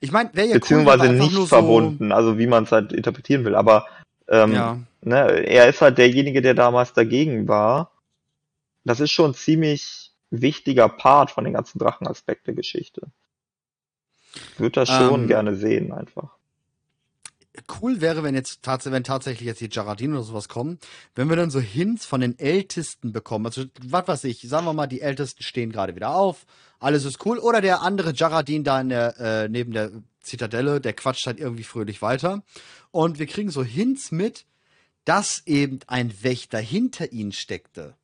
[0.00, 3.44] Ich meine, wäre ja beziehungsweise cool, nicht verbunden, so also wie man es halt interpretieren
[3.44, 3.54] will.
[3.54, 3.86] Aber
[4.26, 4.80] ähm, ja.
[5.02, 7.92] ne, er ist halt derjenige, der damals dagegen war.
[8.82, 13.12] Das ist schon ein ziemlich wichtiger Part von den ganzen Drachenaspekt der Geschichte.
[14.34, 16.39] Ich würde das schon ähm, gerne sehen, einfach
[17.80, 20.78] cool wäre, wenn jetzt tats wenn tatsächlich jetzt die Jaradin oder sowas kommen,
[21.14, 23.46] wenn wir dann so Hints von den Ältesten bekommen.
[23.46, 26.46] Also, was weiß ich, sagen wir mal, die Ältesten stehen gerade wieder auf,
[26.78, 27.38] alles ist cool.
[27.38, 29.90] Oder der andere Jaradin da in der, äh, neben der
[30.20, 32.42] Zitadelle, der quatscht halt irgendwie fröhlich weiter.
[32.90, 34.46] Und wir kriegen so Hints mit,
[35.04, 37.96] dass eben ein Wächter hinter ihnen steckte.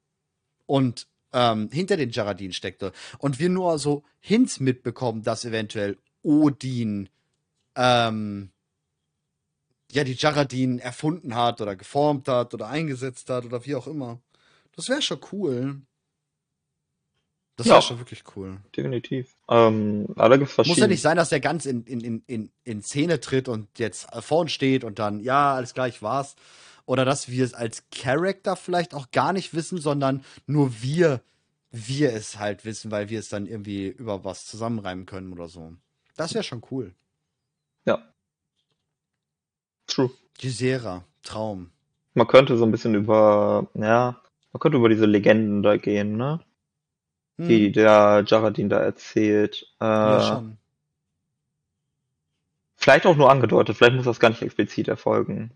[0.66, 2.92] Und ähm, hinter den Jaradin steckte.
[3.18, 7.08] Und wir nur so Hints mitbekommen, dass eventuell Odin
[7.76, 8.50] ähm,
[9.92, 14.20] ja, die Jaradin erfunden hat oder geformt hat oder eingesetzt hat oder wie auch immer.
[14.74, 15.80] Das wäre schon cool.
[17.56, 18.58] Das wäre ja, schon wirklich cool.
[18.76, 19.34] Definitiv.
[19.48, 23.48] Ähm, alle Muss ja nicht sein, dass der ganz in, in, in, in Szene tritt
[23.48, 26.36] und jetzt vorn steht und dann, ja, alles gleich war's.
[26.84, 31.22] Oder dass wir es als Character vielleicht auch gar nicht wissen, sondern nur wir
[31.70, 35.74] wir es halt wissen, weil wir es dann irgendwie über was zusammenreimen können oder so.
[36.16, 36.94] Das wäre schon cool.
[37.84, 38.02] Ja.
[39.86, 40.10] True.
[40.38, 41.70] Gisera, Traum.
[42.14, 44.20] Man könnte so ein bisschen über, ja,
[44.52, 46.40] man könnte über diese Legenden da gehen, ne?
[47.38, 47.48] Hm.
[47.48, 49.66] Die der Jaradin da erzählt.
[49.80, 50.58] Äh, ja, schon.
[52.76, 55.50] Vielleicht auch nur angedeutet, vielleicht muss das gar nicht explizit erfolgen.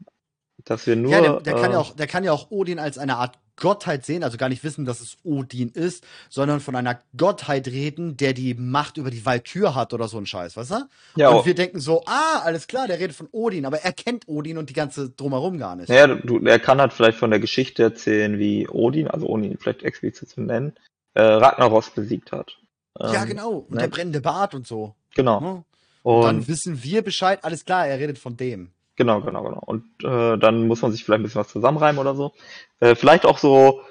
[0.64, 1.12] Dass wir nur.
[1.12, 3.38] Ja, der, der äh, kann ja auch, der kann ja auch Odin als eine Art
[3.56, 8.16] Gottheit sehen, also gar nicht wissen, dass es Odin ist, sondern von einer Gottheit reden,
[8.16, 10.88] der die Macht über die Walkür hat oder so ein Scheiß, weißt du?
[11.16, 14.28] Ja, und wir denken so, ah, alles klar, der redet von Odin, aber er kennt
[14.28, 15.88] Odin und die ganze drumherum gar nicht.
[15.88, 19.58] Ja, du, er kann halt vielleicht von der Geschichte erzählen, wie Odin, also ohne ihn
[19.58, 20.74] vielleicht explizit zu nennen,
[21.14, 22.56] äh, Ragnaros besiegt hat.
[22.98, 23.50] ja, ähm, genau.
[23.50, 23.80] Und ne?
[23.80, 24.94] der brennende Bart und so.
[25.14, 25.40] Genau.
[25.40, 25.64] Ne?
[26.02, 28.70] Und, und dann wissen wir Bescheid, alles klar, er redet von dem.
[28.96, 29.62] Genau, genau, genau.
[29.64, 32.32] Und äh, dann muss man sich vielleicht ein bisschen was zusammenreimen oder so.
[32.80, 33.82] Äh, vielleicht auch so.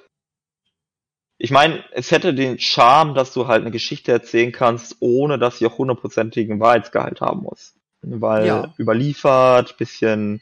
[1.38, 5.58] Ich meine, es hätte den Charme, dass du halt eine Geschichte erzählen kannst, ohne dass
[5.58, 7.76] sie auch hundertprozentigen Wahrheitsgehalt haben muss.
[8.02, 8.74] Weil ja.
[8.78, 10.42] überliefert, bisschen,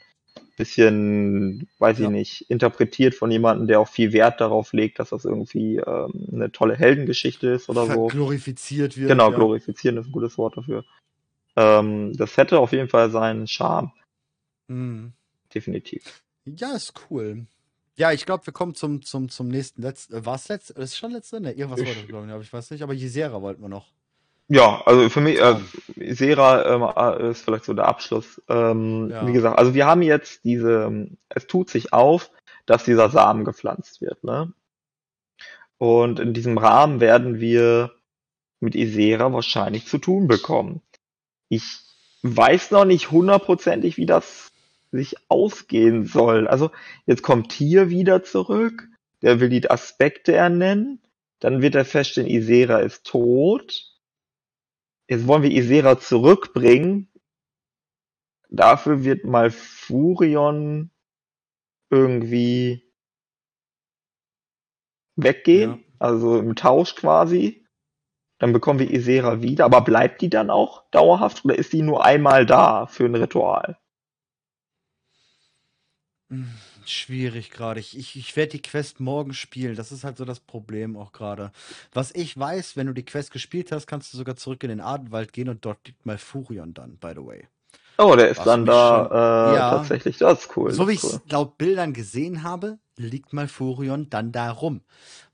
[0.56, 2.06] bisschen, weiß ja.
[2.06, 6.28] ich nicht, interpretiert von jemandem, der auch viel Wert darauf legt, dass das irgendwie ähm,
[6.32, 8.06] eine tolle Heldengeschichte ist oder so.
[8.08, 9.08] Glorifiziert wird.
[9.08, 9.36] Genau, ja.
[9.36, 10.84] glorifizieren ist ein gutes Wort dafür.
[11.54, 13.92] Ähm, das hätte auf jeden Fall seinen Charme.
[14.68, 15.12] Mhm.
[15.54, 16.22] Definitiv.
[16.44, 17.46] Ja, ist cool.
[17.98, 20.14] Ja, ich glaube, wir kommen zum, zum, zum nächsten letzten.
[20.14, 20.74] Äh, war es letzte?
[20.74, 21.40] Ist schon letzte?
[21.40, 22.82] Ne, irgendwas das, glaube ich, aber ich weiß nicht.
[22.82, 23.88] Aber Jesera wollten wir noch.
[24.46, 25.56] Ja, also für mich, äh,
[26.14, 28.40] Sera äh, ist vielleicht so der Abschluss.
[28.48, 29.26] Ähm, ja.
[29.26, 32.30] Wie gesagt, also wir haben jetzt diese, es tut sich auf,
[32.64, 34.52] dass dieser Samen gepflanzt wird, ne?
[35.76, 37.92] Und in diesem Rahmen werden wir
[38.60, 40.82] mit Isera wahrscheinlich zu tun bekommen.
[41.48, 41.64] Ich
[42.22, 44.50] weiß noch nicht hundertprozentig, wie das
[44.90, 46.48] sich ausgehen soll.
[46.48, 46.70] Also
[47.06, 48.88] jetzt kommt Tier wieder zurück,
[49.22, 51.02] der will die Aspekte ernennen,
[51.40, 53.84] dann wird er feststellen, Isera ist tot.
[55.08, 57.12] Jetzt wollen wir Isera zurückbringen.
[58.50, 60.90] Dafür wird mal Furion
[61.90, 62.92] irgendwie
[65.16, 65.78] weggehen, ja.
[65.98, 67.66] also im Tausch quasi.
[68.38, 72.04] Dann bekommen wir Isera wieder, aber bleibt die dann auch dauerhaft oder ist die nur
[72.04, 73.78] einmal da für ein Ritual?
[76.84, 77.80] Schwierig gerade.
[77.80, 79.76] Ich, ich, ich werde die Quest morgen spielen.
[79.76, 81.52] Das ist halt so das Problem auch gerade.
[81.92, 84.80] Was ich weiß, wenn du die Quest gespielt hast, kannst du sogar zurück in den
[84.80, 87.46] Adenwald gehen und dort liegt mal Furion dann, by the way.
[88.00, 90.18] Oh, der ist Was dann da schon, äh, ja, tatsächlich.
[90.18, 90.72] Das ist cool.
[90.72, 94.82] So wie ich es laut Bildern gesehen habe, liegt mal Furion dann da rum.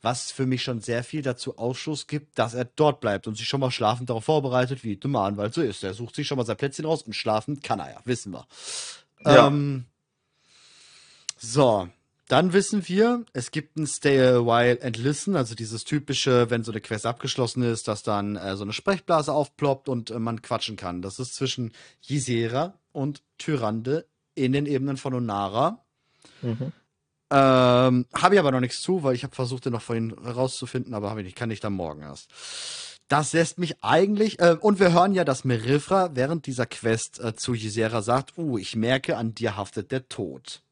[0.00, 3.48] Was für mich schon sehr viel dazu Ausschluss gibt, dass er dort bleibt und sich
[3.48, 5.84] schon mal schlafend darauf vorbereitet, wie der Mahnwald so ist.
[5.84, 8.46] Er sucht sich schon mal sein Plätzchen raus und schlafen kann er ja, wissen wir.
[9.24, 9.48] Ja.
[9.48, 9.86] Ähm,
[11.52, 11.88] so,
[12.28, 16.64] dann wissen wir, es gibt ein Stay a while and listen, also dieses typische, wenn
[16.64, 20.40] so eine Quest abgeschlossen ist, dass dann äh, so eine Sprechblase aufploppt und äh, man
[20.40, 21.02] quatschen kann.
[21.02, 21.72] Das ist zwischen
[22.08, 25.84] Ysera und Tyrande in den Ebenen von Onara.
[26.40, 26.72] Mhm.
[27.30, 30.94] Ähm, habe ich aber noch nichts zu, weil ich habe versucht, den noch vorhin herauszufinden,
[30.94, 32.30] aber habe ich nicht, kann ich dann morgen erst.
[33.08, 37.34] Das lässt mich eigentlich, äh, und wir hören ja, dass Merifra während dieser Quest äh,
[37.36, 40.63] zu Ysera sagt, uh, ich merke, an dir haftet der Tod.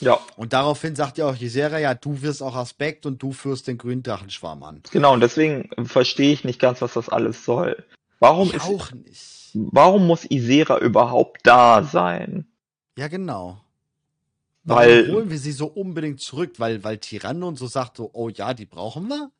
[0.00, 0.18] Ja.
[0.36, 3.78] Und daraufhin sagt ja auch Jesera, ja, du wirst auch Aspekt und du führst den
[3.78, 4.82] grünen Drachenschwarm an.
[4.90, 7.84] Genau, und deswegen verstehe ich nicht ganz, was das alles soll.
[8.18, 9.50] Warum ich ist, auch nicht.
[9.54, 12.46] Warum muss Isera überhaupt da sein?
[12.96, 13.60] Ja, genau.
[14.64, 16.54] Warum weil, holen wir sie so unbedingt zurück?
[16.58, 19.30] Weil, weil Tyranno und so sagt so, oh ja, die brauchen wir?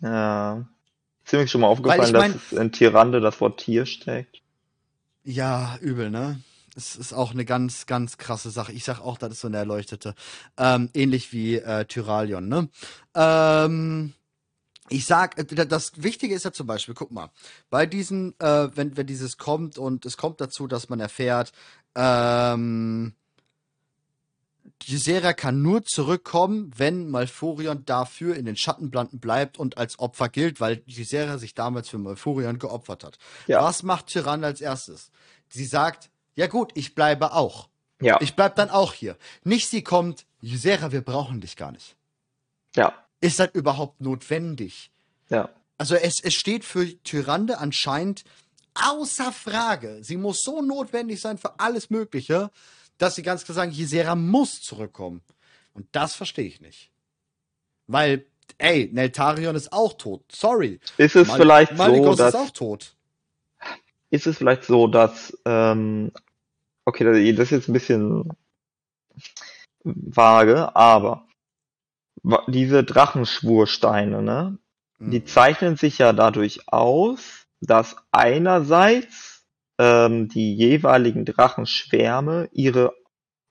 [0.00, 0.66] Ja.
[1.24, 4.40] Ziemlich schon mal aufgefallen, mein, dass in Tyrande das Wort Tier steckt.
[5.24, 6.40] Ja, übel, ne?
[6.76, 8.72] Es ist auch eine ganz, ganz krasse Sache.
[8.72, 10.14] Ich sag auch, das ist so eine Erleuchtete.
[10.58, 12.68] Ähm, ähnlich wie äh, Tyralion, ne?
[13.14, 14.12] Ähm,
[14.88, 17.30] ich sag, äh, das Wichtige ist ja zum Beispiel, guck mal,
[17.70, 21.52] bei diesen, äh, wenn, wenn dieses kommt und es kommt dazu, dass man erfährt,
[21.94, 23.14] ähm,
[24.82, 30.28] die Serie kann nur zurückkommen, wenn Malfurion dafür in den Schattenblanden bleibt und als Opfer
[30.28, 33.18] gilt, weil die Serie sich damals für Malfurion geopfert hat.
[33.46, 33.62] Ja.
[33.62, 35.10] Was macht Tyrann als erstes?
[35.48, 37.68] Sie sagt, ja gut, ich bleibe auch.
[38.00, 38.18] Ja.
[38.20, 39.16] Ich bleib dann auch hier.
[39.42, 41.96] Nicht sie kommt, Ysera, wir brauchen dich gar nicht.
[42.76, 42.92] Ja.
[43.20, 44.90] Ist das überhaupt notwendig?
[45.30, 45.48] Ja.
[45.78, 48.24] Also es, es steht für Tyrande anscheinend
[48.74, 49.98] außer Frage.
[50.02, 52.50] Sie muss so notwendig sein für alles Mögliche,
[52.98, 55.22] dass sie ganz klar sagen, Ysera muss zurückkommen.
[55.72, 56.90] Und das verstehe ich nicht.
[57.86, 58.26] Weil,
[58.58, 60.24] ey, Neltarion ist auch tot.
[60.30, 60.80] Sorry.
[60.96, 62.34] Ist es Mal vielleicht Maligos so, dass...
[62.34, 62.95] ist auch tot.
[64.10, 66.12] Ist es vielleicht so, dass ähm,
[66.88, 68.32] Okay, das ist jetzt ein bisschen
[69.82, 71.26] vage, aber
[72.46, 74.58] diese Drachenschwursteine, ne?
[74.98, 75.26] Die mhm.
[75.26, 79.44] zeichnen sich ja dadurch aus, dass einerseits
[79.78, 82.94] ähm, die jeweiligen Drachenschwärme ihre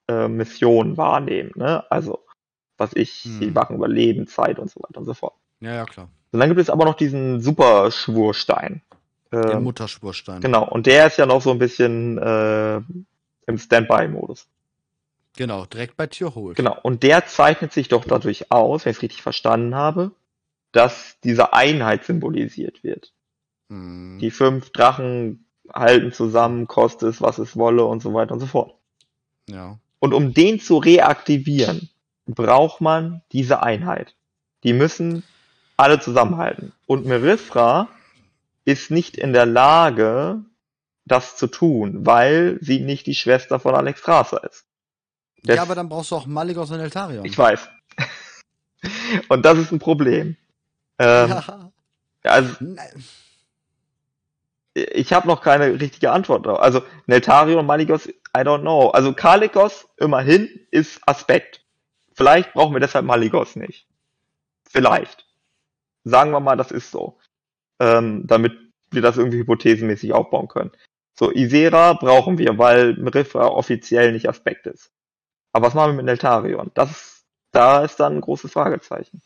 [0.07, 1.90] äh, Mission wahrnehmen, ne?
[1.91, 2.26] Also,
[2.77, 3.40] was ich, mhm.
[3.40, 5.36] sie machen Überlebenszeit und so weiter und so fort.
[5.60, 6.10] Ja, ja, klar.
[6.32, 8.82] Und dann gibt es aber noch diesen Superschwurstein.
[9.43, 10.41] Den ähm, Mutterschwurstein.
[10.41, 12.77] Genau, und der ist ja noch so ein bisschen äh,
[13.47, 14.47] im Standby-Modus.
[15.37, 16.55] Genau, direkt bei Tür holt.
[16.55, 20.11] Genau, und der zeichnet sich doch dadurch aus, wenn ich es richtig verstanden habe,
[20.71, 23.11] dass diese Einheit symbolisiert wird.
[23.69, 24.19] Hm.
[24.19, 28.45] Die fünf Drachen halten zusammen, kostet es, was es wolle und so weiter und so
[28.45, 28.75] fort.
[29.49, 29.77] Ja.
[29.99, 31.89] Und um den zu reaktivieren,
[32.25, 34.15] braucht man diese Einheit.
[34.63, 35.23] Die müssen
[35.77, 36.71] alle zusammenhalten.
[36.85, 37.87] Und Merifra
[38.65, 40.43] ist nicht in der Lage,
[41.05, 44.65] das zu tun, weil sie nicht die Schwester von Alex Strasser ist.
[45.43, 47.23] Das, ja, aber dann brauchst du auch Maligos und Eltarion.
[47.23, 47.69] Ich weiß.
[49.29, 50.35] und das ist ein Problem.
[50.97, 51.71] Ähm, ja.
[52.23, 52.55] Also,
[54.73, 56.59] ich habe noch keine richtige Antwort drauf.
[56.59, 58.89] Also Neltario und Maligos, I don't know.
[58.89, 61.61] Also Kalikos immerhin ist Aspekt.
[62.13, 63.87] Vielleicht brauchen wir deshalb Maligos nicht.
[64.69, 65.25] Vielleicht.
[66.03, 67.17] Sagen wir mal, das ist so.
[67.80, 68.53] Ähm, damit
[68.91, 70.72] wir das irgendwie hypothesenmäßig aufbauen können.
[71.18, 74.91] So, Isera brauchen wir, weil Mrifra offiziell nicht Aspekt ist.
[75.53, 76.72] Aber was machen wir mit Neltarion?
[76.73, 79.22] Das, da ist dann ein großes Fragezeichen.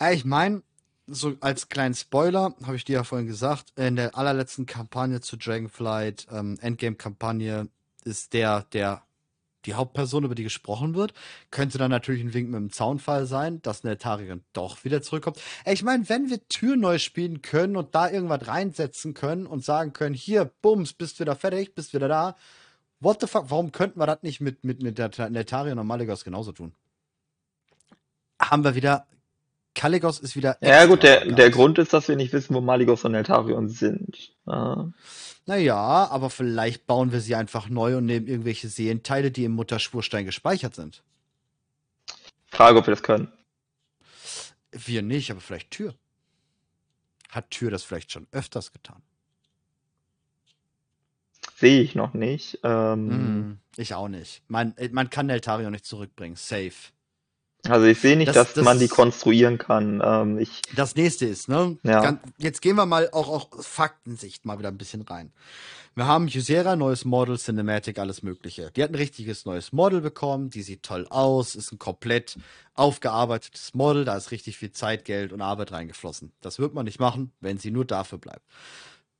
[0.00, 0.62] Ja, ich meine,
[1.06, 5.36] so als kleinen Spoiler, habe ich dir ja vorhin gesagt, in der allerletzten Kampagne zu
[5.36, 7.68] Dragonflight, ähm, Endgame-Kampagne,
[8.04, 9.02] ist der, der
[9.66, 11.12] die Hauptperson, über die gesprochen wird,
[11.50, 15.40] könnte dann natürlich ein Wink mit dem Zaunfall sein, dass Neltarion doch wieder zurückkommt.
[15.66, 19.92] Ich meine, wenn wir Tür neu spielen können und da irgendwas reinsetzen können und sagen
[19.92, 22.36] können, hier, bums, bist wieder fertig, bist wieder da,
[23.00, 26.52] what the fuck, warum könnten wir das nicht mit, mit, mit Neltarion und Maligos genauso
[26.52, 26.72] tun?
[28.40, 29.06] Haben wir wieder
[29.78, 30.58] Kaligos ist wieder.
[30.60, 34.32] Ja, gut, der, der Grund ist, dass wir nicht wissen, wo Maligos und Eltarion sind.
[34.44, 34.92] Ja.
[35.46, 35.76] Naja,
[36.10, 40.74] aber vielleicht bauen wir sie einfach neu und nehmen irgendwelche Seelenteile, die im Mutterschwurstein gespeichert
[40.74, 41.04] sind.
[42.48, 43.30] Frage, ob wir das können.
[44.72, 45.94] Wir nicht, aber vielleicht Tür.
[47.30, 49.00] Hat Tür das vielleicht schon öfters getan?
[51.54, 52.58] Sehe ich noch nicht.
[52.64, 54.42] Ähm, mm, ich auch nicht.
[54.48, 56.34] Man, man kann Eltarion nicht zurückbringen.
[56.34, 56.74] Safe.
[57.66, 60.00] Also ich sehe nicht, das, dass das, man die konstruieren kann.
[60.04, 61.76] Ähm, ich, das nächste ist, ne?
[61.82, 62.18] Ja.
[62.38, 65.32] Jetzt gehen wir mal auch auch Faktensicht mal wieder ein bisschen rein.
[65.98, 68.70] Wir haben Ysera, neues Model, Cinematic, alles mögliche.
[68.76, 72.36] Die hat ein richtiges neues Model bekommen, die sieht toll aus, ist ein komplett
[72.74, 76.30] aufgearbeitetes Model, da ist richtig viel Zeit, Geld und Arbeit reingeflossen.
[76.40, 78.42] Das wird man nicht machen, wenn sie nur dafür bleibt.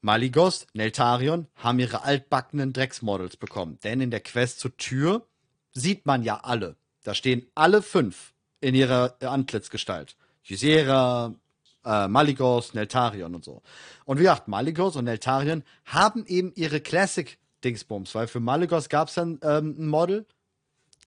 [0.03, 5.27] Maligos, Neltarion haben ihre altbackenen Drecksmodels bekommen, denn in der Quest zur Tür
[5.73, 6.77] sieht man ja alle.
[7.09, 10.15] Da stehen alle fünf in ihrer Antlitzgestalt.
[10.47, 11.35] Ysera,
[11.83, 13.63] äh, Maligos, Neltarion und so.
[14.05, 19.15] Und wie gesagt, Maligos und Neltarion haben eben ihre Classic-Dingsbums, weil für Maligos gab es
[19.15, 20.27] dann ähm, ein Model,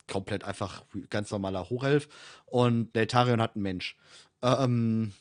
[0.07, 2.10] komplett einfach ganz normaler Hochelf,
[2.48, 3.95] und Neltarion hat einen Mensch.
[4.41, 5.14] Ähm,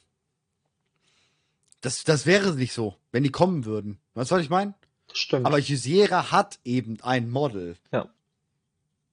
[1.83, 3.99] das, das wäre nicht so, wenn die kommen würden.
[4.15, 4.73] Weißt du, was ich meine?
[5.13, 5.45] Stimmt.
[5.45, 7.77] Aber Ysera hat eben ein Model.
[7.93, 8.09] Ja.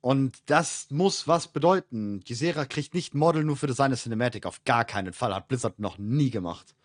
[0.01, 2.21] Und das muss was bedeuten.
[2.21, 4.45] Die Serie kriegt nicht Model nur für seine Cinematic.
[4.45, 5.33] Auf gar keinen Fall.
[5.33, 6.75] Hat Blizzard noch nie gemacht.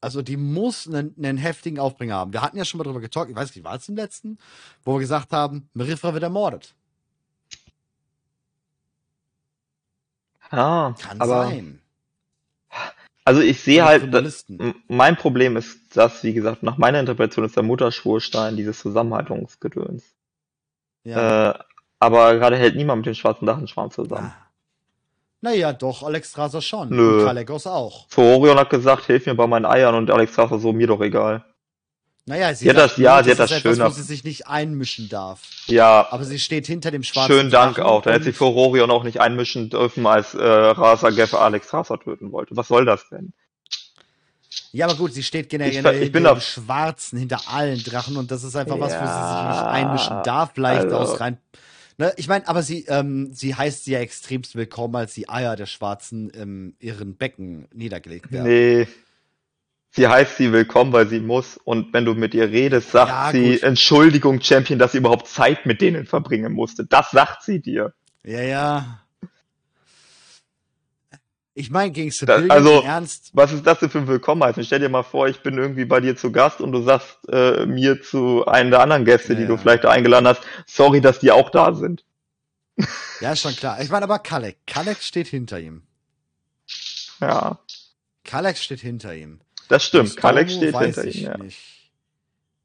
[0.00, 2.32] Also die muss einen, einen heftigen Aufbringer haben.
[2.32, 4.38] Wir hatten ja schon mal drüber getalkt, ich weiß nicht, war es im letzten,
[4.82, 6.74] wo wir gesagt haben, Merifra wird ermordet.
[10.50, 11.80] Ja, Kann aber, sein.
[13.24, 14.46] Also ich sehe halt, das,
[14.88, 20.02] mein Problem ist, dass, wie gesagt, nach meiner Interpretation ist der Mutterschwurstein dieses Zusammenhaltungsgedöns.
[21.04, 21.50] Ja.
[21.50, 21.58] Äh,
[21.98, 24.32] aber gerade hält niemand mit dem schwarzen Drachenschwarm zusammen.
[24.34, 24.46] Ah.
[25.42, 26.90] Naja, doch, Alexstrasza schon.
[26.90, 27.20] Nö.
[27.20, 28.06] Und Kalekos auch.
[28.08, 31.44] Forion hat gesagt, hilf mir bei meinen Eiern und Alexstrasza so, mir doch egal.
[32.26, 33.78] Naja, sie, sie hat das, ja, sie hat das schön.
[33.78, 35.40] Wo sie sich nicht einmischen darf.
[35.66, 36.06] Ja.
[36.10, 38.02] Aber sie steht hinter dem schwarzen Schönen Dank Drachen auch.
[38.02, 42.32] Da hätte sich Forion auch nicht einmischen dürfen, als äh, Rasa Geff Alex Strasza töten
[42.32, 42.56] wollte.
[42.56, 43.32] Was soll das denn?
[44.72, 48.16] Ja, aber gut, sie steht generell ich, ich bin hinter dem Schwarzen, hinter allen Drachen
[48.16, 50.96] und das ist einfach ja, was, wo sie sich nicht einmischen darf, vielleicht also.
[50.96, 51.38] aus rein.
[51.98, 55.54] Ne, ich meine, aber sie, ähm, sie heißt sie ja extremst willkommen, als die Eier
[55.56, 58.46] der Schwarzen in ihren Becken niedergelegt werden.
[58.46, 58.88] Nee.
[59.90, 61.56] Sie heißt sie willkommen, weil sie muss.
[61.56, 63.62] Und wenn du mit ihr redest, sagt ja, sie, gut.
[63.64, 66.86] Entschuldigung, Champion, dass sie überhaupt Zeit mit denen verbringen musste.
[66.86, 67.92] Das sagt sie dir.
[68.24, 69.02] Ja, ja.
[71.60, 73.32] Ich meine, gegen Civilian also, Ernst.
[73.34, 74.64] Was ist das denn für ein Willkommenheißen?
[74.64, 77.66] Stell dir mal vor, ich bin irgendwie bei dir zu Gast und du sagst äh,
[77.66, 81.30] mir zu einem der anderen Gäste, ja, die du vielleicht eingeladen hast, sorry, dass die
[81.30, 82.02] auch da sind.
[83.20, 83.78] Ja, ist schon klar.
[83.82, 84.56] Ich meine aber Kalek.
[84.66, 85.82] Kalek steht hinter ihm.
[87.20, 87.58] Ja.
[88.24, 89.40] Kalek steht hinter ihm.
[89.68, 90.16] Das stimmt.
[90.16, 91.22] Kalek steht hinter ihm.
[91.24, 91.36] Ja.
[91.36, 91.58] Nicht.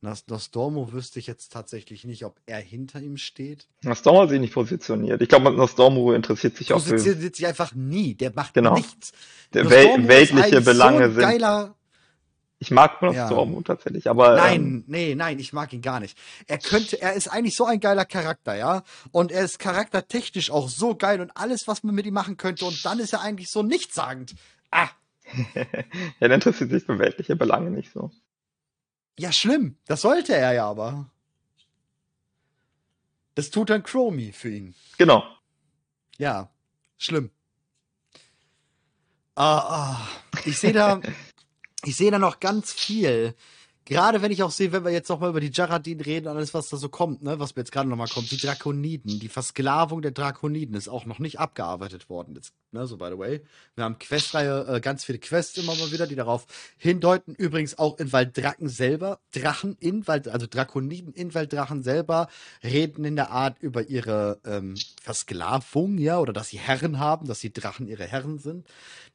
[0.06, 3.68] Nostormo wüsste ich jetzt tatsächlich nicht, ob er hinter ihm steht.
[3.84, 5.22] Nostormo hat sich nicht positioniert.
[5.22, 6.91] Ich glaube, Nostormo interessiert sich auch für...
[6.91, 8.15] Positioniert sich einfach nie.
[8.15, 8.76] Der macht genau.
[8.76, 9.11] nichts.
[9.53, 11.22] Der Wel weltliche Belange so sind...
[11.22, 11.76] Geiler
[12.57, 13.64] ich mag Nostormo ja.
[13.64, 14.36] tatsächlich, aber.
[14.38, 16.18] Nein, ähm, nee, nein, ich mag ihn gar nicht.
[16.48, 18.84] Er könnte, er ist eigentlich so ein geiler Charakter, ja.
[19.11, 22.65] Und er ist charaktertechnisch auch so geil und alles, was man mit ihm machen könnte.
[22.65, 24.36] Und dann ist er eigentlich so nichtssagend.
[24.72, 24.90] Ah.
[25.56, 28.11] ja, der interessiert sich für weltliche Belange nicht so.
[29.18, 29.78] Ja, schlimm.
[29.86, 31.10] Das sollte er ja aber.
[33.36, 34.76] Das tut dann Chromie für ihn.
[34.98, 35.24] Genau.
[36.18, 36.50] Ja,
[36.98, 37.32] schlimm.
[39.36, 40.08] Ah, ah.
[40.46, 41.02] Ich sehe da,
[41.84, 43.36] ich sehe da noch ganz viel.
[43.88, 46.70] Gerade wenn ich auch sehe, wenn wir jetzt nochmal über die Jaradin reden, alles, was
[46.70, 50.10] da so kommt, ne, was mir jetzt gerade nochmal kommt, die Drakoniden, die Versklavung der
[50.10, 52.34] Drakoniden ist auch noch nicht abgearbeitet worden.
[52.34, 53.41] Jetzt, ne, so by the way.
[53.76, 56.48] Wir haben Questreihe, äh, ganz viele Quests immer mal wieder, die darauf
[56.78, 57.36] hindeuten.
[57.36, 62.28] Übrigens auch in Walddrachen selber, Drachen in Wald, also Drakoniden in Walddrachen selber
[62.64, 67.40] reden in der Art über ihre ähm, Versklavung, ja, oder dass sie Herren haben, dass
[67.40, 68.66] die Drachen ihre Herren sind.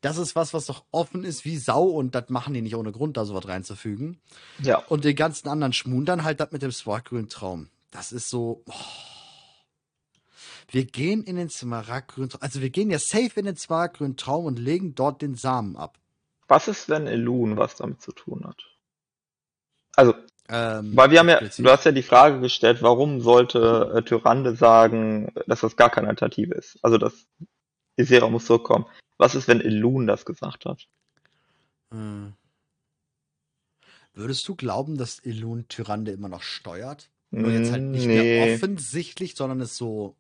[0.01, 2.93] Das ist was, was doch offen ist wie Sau und das machen die nicht ohne
[2.93, 4.21] Grund, da sowas reinzufügen.
[4.63, 4.79] Ja.
[4.89, 7.69] Und den ganzen anderen Schmun dann halt das mit dem smaragdgrünen Traum.
[7.91, 8.63] Das ist so.
[8.67, 8.75] Oh.
[10.69, 12.43] Wir gehen in den smaragdgrünen Traum.
[12.43, 15.99] Also wir gehen ja safe in den smaragdgrünen Traum und legen dort den Samen ab.
[16.47, 18.63] Was ist, wenn Elun was damit zu tun hat?
[19.97, 20.15] Also,
[20.49, 24.57] ähm, weil wir haben ja, du hast ja die Frage gestellt, warum sollte äh, Tyrande
[24.57, 26.79] sagen, dass das gar keine Alternative ist?
[26.83, 27.27] Also, dass
[27.97, 28.87] Isera muss zurückkommen.
[29.17, 30.87] Was ist, wenn Elun das gesagt hat?
[31.93, 32.35] Hm.
[34.15, 37.09] Würdest du glauben, dass Elun Tyrande immer noch steuert?
[37.31, 38.17] Nur jetzt halt nicht nee.
[38.17, 40.17] mehr offensichtlich, sondern es so.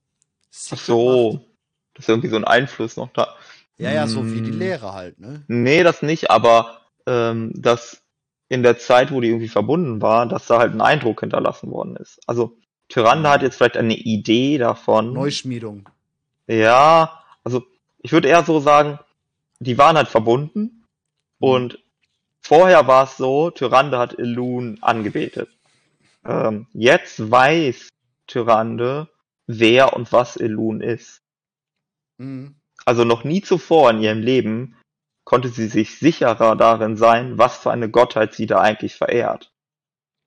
[0.70, 1.32] Ach so.
[1.32, 1.46] Macht?
[1.94, 3.34] Das ist irgendwie so ein Einfluss noch da.
[3.76, 4.58] Ja, ja, so wie die hm.
[4.58, 5.42] Lehre halt, ne?
[5.48, 8.02] Nee, das nicht, aber ähm, dass
[8.48, 11.96] in der Zeit, wo die irgendwie verbunden war, dass da halt ein Eindruck hinterlassen worden
[11.96, 12.20] ist.
[12.26, 12.58] Also
[12.88, 15.12] Tyrande hat jetzt vielleicht eine Idee davon.
[15.12, 15.88] Neuschmiedung.
[16.46, 17.62] Ja, also
[18.02, 18.98] ich würde eher so sagen,
[19.60, 20.78] die waren halt verbunden mhm.
[21.38, 21.78] und
[22.40, 25.50] vorher war es so, Tyrande hat Elun angebetet.
[26.24, 27.88] Ähm, jetzt weiß
[28.26, 29.08] Tyrande,
[29.46, 31.22] wer und was Elun ist.
[32.18, 32.54] Mhm.
[32.84, 34.76] Also noch nie zuvor in ihrem Leben
[35.24, 39.52] konnte sie sich sicherer darin sein, was für eine Gottheit sie da eigentlich verehrt.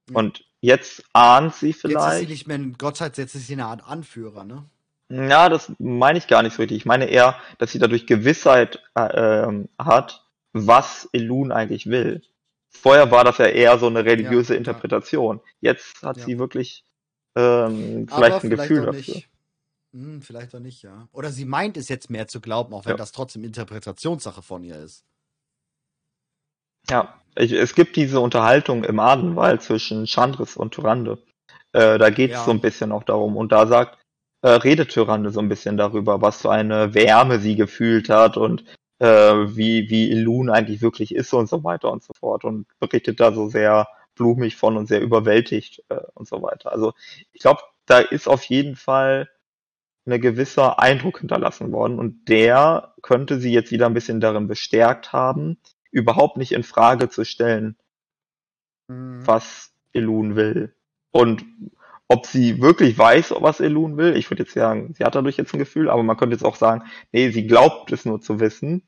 [0.09, 0.15] Mhm.
[0.15, 2.05] Und jetzt ahnt sie vielleicht.
[2.05, 4.65] Jetzt ist sie nicht mehr eine Gottheit, jetzt ist sie eine Art Anführer, ne?
[5.09, 6.77] Ja, das meine ich gar nicht so richtig.
[6.77, 10.22] Ich meine eher, dass sie dadurch Gewissheit äh, ähm, hat,
[10.53, 12.21] was Elun eigentlich will.
[12.69, 15.41] Vorher war das ja eher so eine religiöse ja, Interpretation.
[15.59, 16.25] Jetzt hat ja.
[16.25, 16.85] sie wirklich
[17.35, 19.21] ähm, vielleicht Aber ein vielleicht Gefühl dafür.
[19.93, 21.07] Hm, vielleicht auch nicht, ja.
[21.11, 22.97] Oder sie meint es jetzt mehr zu glauben, auch wenn ja.
[22.97, 25.05] das trotzdem Interpretationssache von ihr ist.
[26.89, 31.19] Ja, ich, es gibt diese Unterhaltung im Adenwald zwischen Chandris und Turande.
[31.71, 33.37] Äh, da geht es so ein bisschen auch darum.
[33.37, 33.99] Und da sagt
[34.41, 38.65] äh, redet Tyrande so ein bisschen darüber, was für eine Wärme sie gefühlt hat und
[38.99, 43.19] äh, wie, wie Ilun eigentlich wirklich ist und so weiter und so fort und berichtet
[43.19, 46.71] da so sehr blumig von und sehr überwältigt äh, und so weiter.
[46.71, 46.93] Also
[47.31, 49.29] ich glaube, da ist auf jeden Fall
[50.05, 55.13] ein gewisser Eindruck hinterlassen worden und der könnte sie jetzt wieder ein bisschen darin bestärkt
[55.13, 55.57] haben,
[55.91, 57.77] überhaupt nicht in Frage zu stellen,
[58.87, 59.25] mhm.
[59.25, 60.75] was Elun will.
[61.11, 61.45] Und
[62.13, 65.51] ob sie wirklich weiß, was Elun will, ich würde jetzt sagen, sie hat dadurch jetzt
[65.51, 68.87] ein Gefühl, aber man könnte jetzt auch sagen, nee, sie glaubt es nur zu wissen.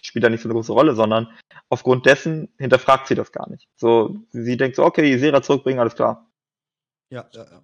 [0.00, 1.28] Spielt da nicht so eine große Rolle, sondern
[1.68, 3.68] aufgrund dessen hinterfragt sie das gar nicht.
[3.76, 6.32] So, sie denkt so, okay, Isera zurückbringen, alles klar.
[7.10, 7.62] Ja, ja, ja.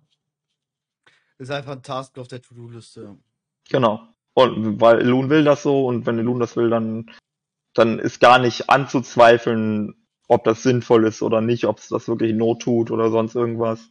[1.38, 3.16] Ist einfach ein Task auf der To-Do-Liste.
[3.70, 4.06] Genau.
[4.34, 7.10] Und weil Elun will das so und wenn Elun das will, dann,
[7.74, 12.32] dann ist gar nicht anzuzweifeln, ob das sinnvoll ist oder nicht, ob es das wirklich
[12.32, 13.90] Not tut oder sonst irgendwas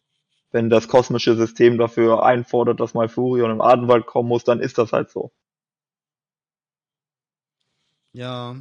[0.51, 4.77] wenn das kosmische System dafür einfordert, dass mal Furion im Adenwald kommen muss, dann ist
[4.77, 5.31] das halt so.
[8.13, 8.55] Ja.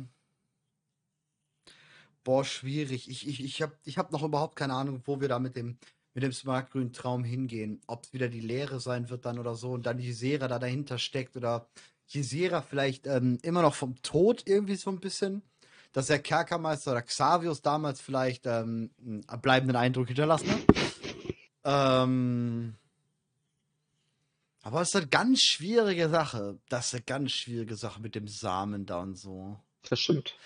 [2.25, 3.09] Boah, schwierig.
[3.09, 5.79] Ich, ich, ich habe ich hab noch überhaupt keine Ahnung, wo wir da mit dem,
[6.13, 7.81] mit dem smartgrünen Traum hingehen.
[7.87, 10.59] Ob es wieder die Lehre sein wird dann oder so und dann die Jesera da
[10.59, 11.69] dahinter steckt oder
[12.09, 15.43] Jesera vielleicht ähm, immer noch vom Tod irgendwie so ein bisschen,
[15.93, 20.96] dass der Kerkermeister oder Xavius damals vielleicht ähm, einen bleibenden Eindruck hinterlassen hat.
[21.67, 22.75] Ähm,
[24.63, 26.59] aber es ist eine ganz schwierige Sache.
[26.69, 29.59] Das ist eine ganz schwierige Sache mit dem Samen da und so.
[29.89, 30.37] Das stimmt.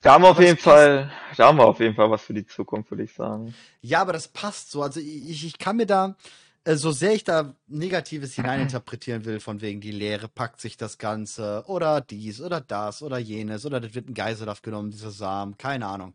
[0.00, 2.46] Da haben wir auf jeden Fall, da haben wir auf jeden Fall was für die
[2.46, 3.54] Zukunft, würde ich sagen.
[3.80, 4.82] Ja, aber das passt so.
[4.82, 6.16] Also ich, ich kann mir da,
[6.64, 10.98] äh, so sehr ich da Negatives hineininterpretieren will, von wegen die Lehre packt sich das
[10.98, 15.56] Ganze oder dies oder das oder jenes oder das wird ein Geisel aufgenommen, dieser Samen,
[15.58, 16.14] keine Ahnung.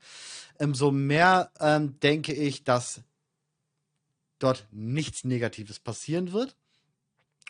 [0.57, 3.01] Umso ähm, mehr ähm, denke ich, dass
[4.43, 6.55] dort nichts Negatives passieren wird.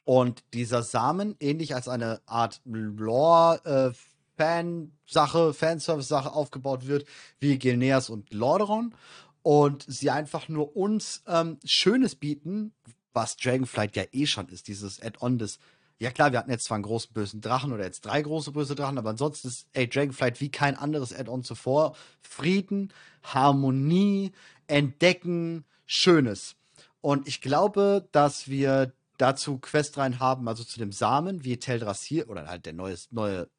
[0.03, 3.97] Und dieser Samen, ähnlich als eine Art Lore, äh,
[4.37, 7.05] Fansache, Fanservice-Sache aufgebaut wird,
[7.39, 8.95] wie Gilneas und Lordaeron
[9.43, 12.73] und sie einfach nur uns ähm, Schönes bieten,
[13.13, 15.59] was Dragonflight ja eh schon ist, dieses Add-on des
[15.99, 18.73] ja klar, wir hatten jetzt zwar einen großen bösen Drachen oder jetzt drei große böse
[18.73, 21.95] Drachen, aber ansonsten ist ey, Dragonflight wie kein anderes Add-on zuvor.
[22.21, 22.91] Frieden,
[23.21, 24.31] Harmonie,
[24.65, 26.55] Entdecken, Schönes.
[27.01, 32.23] Und ich glaube, dass wir dazu Quest rein haben, also zu dem Samen, wie Teldrassil
[32.23, 33.49] oder halt der neue, neue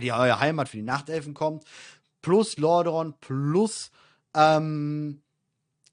[0.00, 1.64] die neue Heimat für die Nachtelfen kommt,
[2.20, 3.90] plus Lordaeron, plus
[4.34, 5.22] ähm,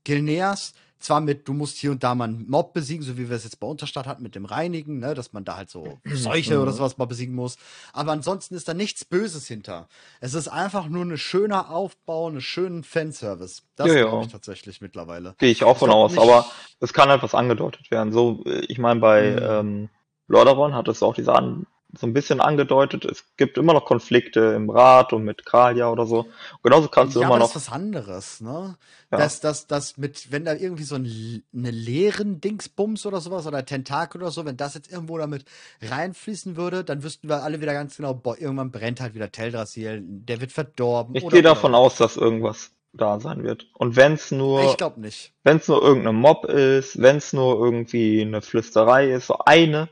[0.03, 3.35] Gilneas, zwar mit, du musst hier und da mal einen Mob besiegen, so wie wir
[3.35, 6.59] es jetzt bei Unterstadt hatten mit dem Reinigen, ne, dass man da halt so Seuche
[6.59, 6.75] oder mhm.
[6.75, 7.57] sowas mal besiegen muss.
[7.93, 9.87] Aber ansonsten ist da nichts Böses hinter.
[10.21, 13.63] Es ist einfach nur ein schöner Aufbau, einen schönen Fanservice.
[13.75, 15.35] Das ja, glaube ich tatsächlich mittlerweile.
[15.37, 16.45] Gehe ich auch von aus, aber
[16.79, 18.11] es kann halt was angedeutet werden.
[18.11, 19.39] So, ich meine, bei mhm.
[19.41, 19.89] ähm,
[20.27, 21.67] Lordaeron hat es auch diese An
[21.97, 26.05] so ein bisschen angedeutet, es gibt immer noch Konflikte im Rat und mit Kalia oder
[26.05, 26.27] so.
[26.63, 27.53] genauso kannst du ja, immer noch.
[27.53, 28.77] Das ist was anderes, ne?
[29.11, 29.17] Ja.
[29.17, 33.65] Dass das, das mit, wenn da irgendwie so ein, eine leeren Dingsbums oder sowas oder
[33.65, 35.45] Tentakel oder so, wenn das jetzt irgendwo damit
[35.81, 40.01] reinfließen würde, dann wüssten wir alle wieder ganz genau, boah, irgendwann brennt halt wieder Teldrassil,
[40.03, 41.15] der wird verdorben.
[41.15, 43.67] Ich gehe davon aus, dass irgendwas da sein wird.
[43.73, 44.63] Und wenn's nur.
[44.63, 45.33] Ich glaube nicht.
[45.43, 49.89] Wenn's nur irgendein Mob ist, wenn's nur irgendwie eine Flüsterei ist, so eine,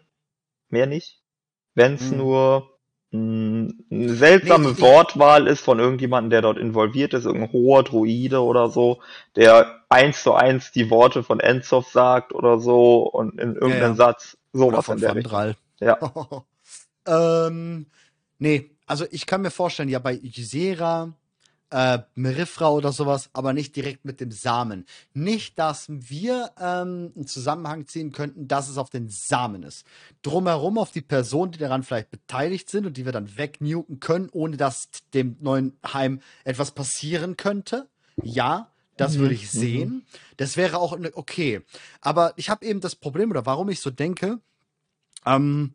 [0.70, 1.23] mehr nicht
[1.76, 2.18] wenn es hm.
[2.18, 2.70] nur
[3.12, 7.84] mh, hm, eine seltsame nee, Wortwahl ist von irgendjemandem, der dort involviert ist, irgendein hoher
[7.84, 9.00] Druide oder so,
[9.36, 13.88] der eins zu eins die Worte von Enzoff sagt oder so und in irgendeinem ja,
[13.90, 13.96] ja.
[13.96, 15.56] Satz sowas in der Richtung.
[15.80, 15.98] Ja.
[17.48, 17.88] ähm,
[18.40, 21.14] nee, also ich kann mir vorstellen, ja bei Ysera
[21.74, 24.86] äh, Merifra oder sowas, aber nicht direkt mit dem Samen.
[25.16, 29.84] Nicht, dass wir ähm, einen Zusammenhang ziehen könnten, dass es auf den Samen ist.
[30.22, 34.30] Drumherum auf die Personen, die daran vielleicht beteiligt sind und die wir dann wegnuken können,
[34.32, 37.90] ohne dass dem neuen Heim etwas passieren könnte.
[38.22, 39.60] Ja, das würde ich mhm.
[39.60, 40.06] sehen.
[40.38, 41.62] Das wäre auch okay.
[42.02, 44.40] Aber ich habe eben das Problem, oder warum ich so denke,
[45.26, 45.74] ähm,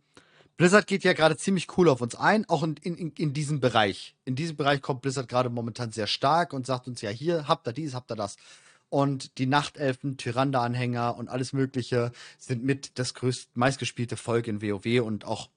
[0.58, 4.16] Blizzard geht ja gerade ziemlich cool auf uns ein, auch in, in, in diesem Bereich.
[4.24, 7.66] In diesem Bereich kommt Blizzard gerade momentan sehr stark und sagt uns ja hier, habt
[7.68, 8.36] ihr dies, habt ihr das.
[8.90, 15.00] Und die Nachtelfen, Tyrande-Anhänger und alles Mögliche sind mit das größte, meistgespielte Volk in WoW
[15.00, 15.48] und auch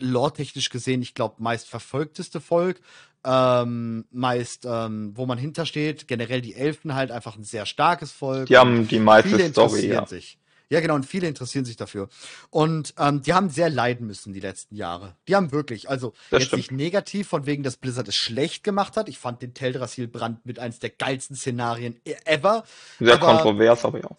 [0.00, 2.80] lore-technisch gesehen, ich glaube, meist verfolgteste Volk.
[3.22, 6.08] Ähm, meist, ähm, wo man hintersteht.
[6.08, 8.46] Generell die Elfen halt einfach ein sehr starkes Volk.
[8.46, 10.06] Die haben die meiste Story, ja.
[10.06, 10.38] Sich.
[10.70, 12.08] Ja, genau, und viele interessieren sich dafür.
[12.48, 15.16] Und ähm, die haben sehr leiden müssen die letzten Jahre.
[15.26, 16.58] Die haben wirklich, also das jetzt stimmt.
[16.58, 19.08] nicht negativ, von wegen, dass Blizzard es schlecht gemacht hat.
[19.08, 22.62] Ich fand den Teldrassil-Brand mit eins der geilsten Szenarien e-, ever.
[23.00, 24.10] Sehr aber, kontrovers, aber ja.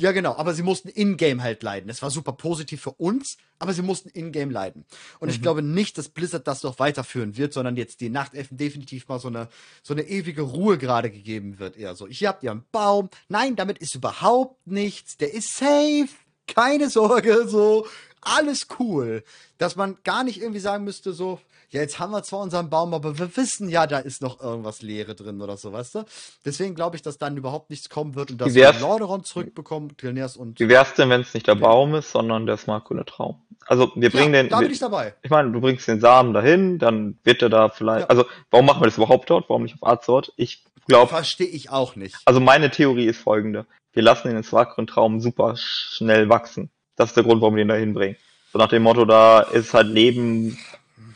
[0.00, 1.90] Ja, genau, aber sie mussten in-game halt leiden.
[1.90, 4.86] Es war super positiv für uns, aber sie mussten in-game leiden.
[5.18, 5.34] Und mhm.
[5.34, 9.18] ich glaube nicht, dass Blizzard das noch weiterführen wird, sondern jetzt die Nachtelfen definitiv mal
[9.18, 9.48] so eine,
[9.82, 11.76] so eine ewige Ruhe gerade gegeben wird.
[11.76, 13.10] Eher so, hier habt ihr einen Baum.
[13.28, 15.18] Nein, damit ist überhaupt nichts.
[15.18, 16.08] Der ist safe.
[16.54, 17.86] Keine Sorge, so.
[18.20, 19.24] Alles cool.
[19.58, 21.40] Dass man gar nicht irgendwie sagen müsste, so,
[21.70, 24.82] ja, jetzt haben wir zwar unseren Baum, aber wir wissen ja, da ist noch irgendwas
[24.82, 26.04] Leere drin oder so, weißt du?
[26.44, 30.36] Deswegen glaube ich, dass dann überhaupt nichts kommen wird und dass wir Lordaeron zurückbekommen, Gilneas
[30.36, 30.58] und.
[30.58, 33.40] Wie wär's denn, wenn es nicht der Baum ist, sondern der Smartgrüne Traum?
[33.66, 34.48] Also, wir bringen ja, den.
[34.50, 35.14] Da bin ich dabei.
[35.22, 38.02] Ich meine, du bringst den Samen dahin, dann wird er da vielleicht.
[38.02, 38.08] Ja.
[38.08, 39.48] Also, warum machen wir das überhaupt dort?
[39.48, 40.32] Warum nicht auf Arzort?
[40.36, 41.08] Ich glaube.
[41.08, 42.16] Verstehe ich auch nicht.
[42.24, 43.66] Also, meine Theorie ist folgende.
[43.92, 46.70] Wir lassen den Smartgrünen Traum super schnell wachsen.
[46.96, 48.16] Das ist der Grund, warum wir ihn da hinbringen.
[48.52, 50.58] So nach dem Motto, da ist halt Leben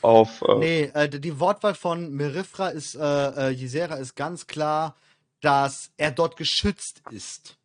[0.02, 0.42] auf.
[0.42, 4.96] Äh nee, äh, die Wortwahl von Merifra ist, äh, äh, Ysera ist ganz klar,
[5.40, 7.56] dass er dort geschützt ist.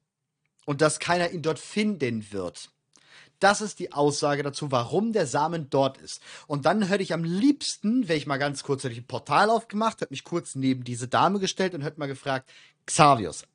[0.65, 2.69] Und dass keiner ihn dort finden wird.
[3.39, 6.21] Das ist die Aussage dazu, warum der Samen dort ist.
[6.47, 9.49] Und dann hätte ich am liebsten, wäre ich mal ganz kurz, hätte ich ein Portal
[9.49, 12.49] aufgemacht, hätte mich kurz neben diese Dame gestellt und hätte mal gefragt,
[12.85, 13.45] Xavius,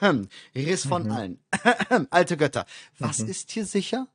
[0.54, 1.10] Riss von mhm.
[1.12, 1.38] allen,
[2.10, 2.64] alte Götter,
[2.98, 3.28] was mhm.
[3.28, 4.08] ist hier sicher?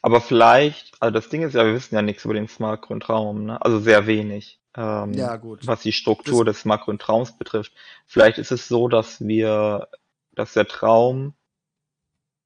[0.00, 3.44] Aber vielleicht, also das Ding ist ja, wir wissen ja nichts über den Smart Grundraum,
[3.44, 3.60] ne?
[3.60, 4.60] Also sehr wenig.
[4.76, 5.66] Ähm, ja, gut.
[5.66, 7.72] Was die Struktur das des Smart Grundraums betrifft.
[8.06, 9.88] Vielleicht ist es so, dass wir,
[10.34, 11.34] dass der Traum,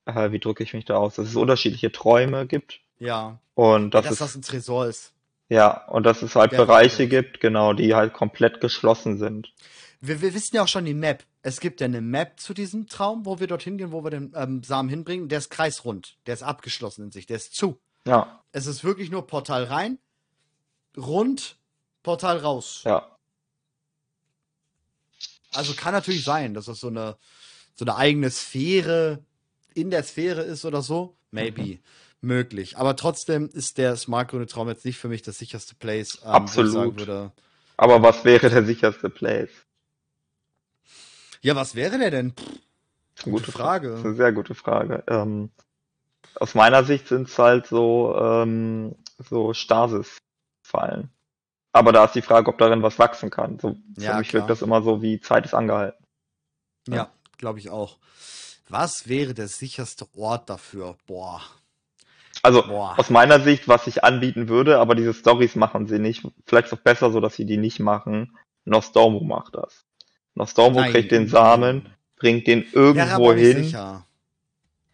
[0.07, 2.81] äh, wie drücke ich mich da aus, dass es unterschiedliche Träume gibt.
[2.99, 3.39] Ja.
[3.55, 5.12] Und dass, dass es, das ein Tresor ist.
[5.49, 9.53] Ja, und dass es halt ja, Bereiche gibt, genau, die halt komplett geschlossen sind.
[10.01, 11.24] Wir, wir wissen ja auch schon die Map.
[11.43, 14.33] Es gibt ja eine Map zu diesem Traum, wo wir dorthin gehen, wo wir den
[14.35, 15.28] ähm, Samen hinbringen.
[15.28, 16.16] Der ist kreisrund.
[16.27, 17.27] Der ist abgeschlossen in sich.
[17.27, 17.78] Der ist zu.
[18.05, 18.43] Ja.
[18.53, 19.99] Es ist wirklich nur Portal rein,
[20.97, 21.57] rund,
[22.03, 22.83] Portal raus.
[22.85, 23.11] Ja.
[25.53, 27.16] Also kann natürlich sein, dass das so eine,
[27.74, 29.24] so eine eigene Sphäre
[29.77, 31.16] in der Sphäre ist oder so.
[31.31, 31.62] Maybe.
[31.62, 31.78] Mhm.
[32.23, 32.78] Möglich.
[32.78, 36.20] Aber trotzdem ist der Smart Grüne Traum jetzt nicht für mich das sicherste Place.
[36.24, 36.98] Ähm, Absolut.
[36.98, 37.32] Würde,
[37.77, 39.51] Aber was wäre der sicherste Place?
[41.43, 42.32] Ja, was wäre der denn?
[42.32, 43.90] Pff, gute Frage.
[43.90, 45.05] Das ist eine sehr gute Frage.
[45.07, 45.51] Ähm,
[46.36, 51.11] aus meiner Sicht sind es halt so, ähm, so Stasis-Fallen.
[51.73, 53.59] Aber da ist die Frage, ob darin was wachsen kann.
[53.59, 54.40] So, für ja, mich klar.
[54.40, 56.03] wirkt das immer so wie Zeit ist angehalten.
[56.89, 57.98] Ja, ja glaube ich auch.
[58.68, 60.97] Was wäre der sicherste Ort dafür?
[61.06, 61.43] Boah.
[62.43, 62.98] Also Boah.
[62.98, 66.26] aus meiner Sicht, was ich anbieten würde, aber diese Stories machen sie nicht.
[66.47, 68.36] Vielleicht auch besser so, dass sie die nicht machen.
[68.64, 69.84] Nostormo macht das.
[70.34, 70.93] Nostormo Nein.
[70.93, 73.64] kriegt den Samen, bringt den irgendwo hin.
[73.64, 74.06] Sicher.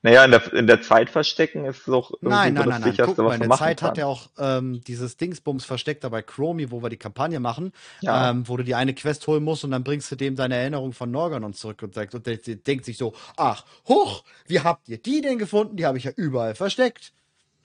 [0.05, 2.91] Naja, in der, in der Zeit verstecken ist doch irgendwie nein, nein, so das nein,
[2.91, 3.89] Sicherste, Guck mal, was in der Zeit kann.
[3.89, 7.73] hat er auch ähm, dieses Dingsbums versteckt da bei Chromie, wo wir die Kampagne machen,
[8.01, 8.31] ja.
[8.31, 10.93] ähm, wo du die eine Quest holen musst und dann bringst du dem deine Erinnerung
[10.93, 14.89] von Norganon zurück und sagt und der, der denkt sich so, ach, hoch, wie habt
[14.89, 15.77] ihr die denn gefunden?
[15.77, 17.12] Die habe ich ja überall versteckt.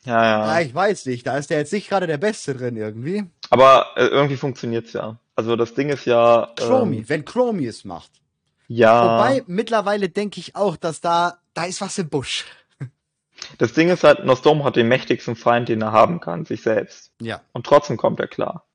[0.06, 0.46] Ja, ja.
[0.46, 0.62] ja.
[0.62, 3.26] Ich weiß nicht, da ist der jetzt nicht gerade der Beste drin irgendwie.
[3.50, 5.18] Aber äh, irgendwie funktioniert's ja.
[5.36, 6.52] Also das Ding ist ja.
[6.56, 8.12] Chromie, ähm, wenn Chromie es macht.
[8.68, 9.04] Ja.
[9.04, 12.46] Wobei, mittlerweile denke ich auch, dass da, da ist was im Busch.
[13.58, 17.12] Das Ding ist halt, Nostormo hat den mächtigsten Feind, den er haben kann, sich selbst.
[17.20, 17.42] Ja.
[17.52, 18.68] Und trotzdem kommt er klar.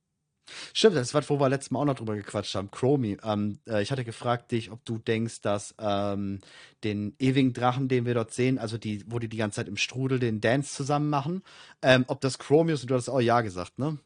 [0.73, 2.71] Stimmt, das ist was, wo wir letztes Mal auch noch drüber gequatscht haben.
[2.71, 3.19] Chromie.
[3.25, 6.41] Ähm, äh, ich hatte gefragt dich, ob du denkst, dass ähm,
[6.83, 9.77] den ewigen Drachen, den wir dort sehen, also die, wo die die ganze Zeit im
[9.77, 11.43] Strudel den Dance zusammen machen,
[11.83, 13.99] ähm, ob das Chromie ist und du hast auch ja gesagt, ne?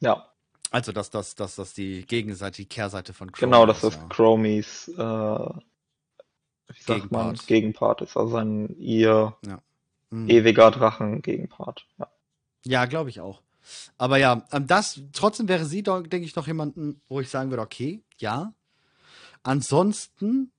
[0.00, 0.28] Ja.
[0.70, 4.06] Also, dass das, dass das die Gegenseite, die Kehrseite von Chromie Genau, dass das ja.
[4.08, 5.48] Chromies, äh,
[6.86, 7.10] Gegenpart.
[7.10, 9.60] man, Gegenpart ist, also ein ihr ja.
[10.10, 10.28] mhm.
[10.28, 11.86] ewiger Drachen-Gegenpart.
[11.98, 12.08] Ja,
[12.64, 13.42] ja glaube ich auch.
[13.96, 17.62] Aber ja, ähm, das, trotzdem wäre sie, denke ich, noch jemanden, wo ich sagen würde,
[17.62, 18.52] okay, ja.
[19.42, 20.52] Ansonsten,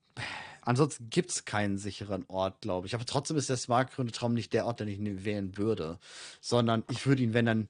[0.62, 2.96] ansonsten gibt es keinen sicheren Ort, glaube ich.
[2.96, 6.00] Aber trotzdem ist der Smartgründe Traum nicht der Ort, den ich wählen würde.
[6.42, 7.70] Sondern ich würde ihn, wenn dann,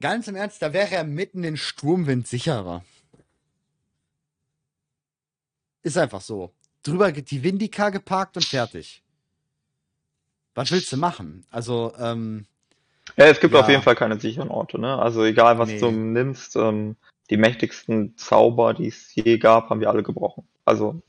[0.00, 2.84] Ganz im Ernst, da wäre er mitten in Sturmwind sicherer.
[5.84, 6.50] Ist einfach so.
[6.82, 9.02] Drüber geht die Windica geparkt und fertig.
[10.54, 11.44] Was willst du machen?
[11.50, 12.46] Also, ähm.
[13.16, 13.60] Ja, es gibt ja.
[13.60, 14.98] auf jeden Fall keine sicheren Orte, ne?
[14.98, 15.78] Also egal was nee.
[15.78, 16.96] du nimmst, ähm,
[17.28, 20.48] die mächtigsten Zauber, die es je gab, haben wir alle gebrochen.
[20.64, 21.02] Also.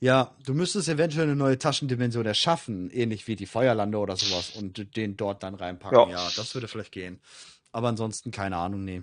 [0.00, 4.96] Ja, du müsstest eventuell eine neue Taschendimension erschaffen, ähnlich wie die Feuerlande oder sowas, und
[4.96, 5.98] den dort dann reinpacken.
[5.98, 7.20] Ja, ja das würde vielleicht gehen.
[7.72, 9.02] Aber ansonsten keine Ahnung, nee.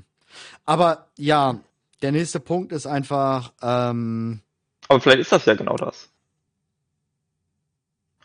[0.65, 1.60] Aber ja,
[2.02, 3.53] der nächste Punkt ist einfach.
[3.61, 4.41] Ähm,
[4.88, 6.10] aber vielleicht ist das ja genau das.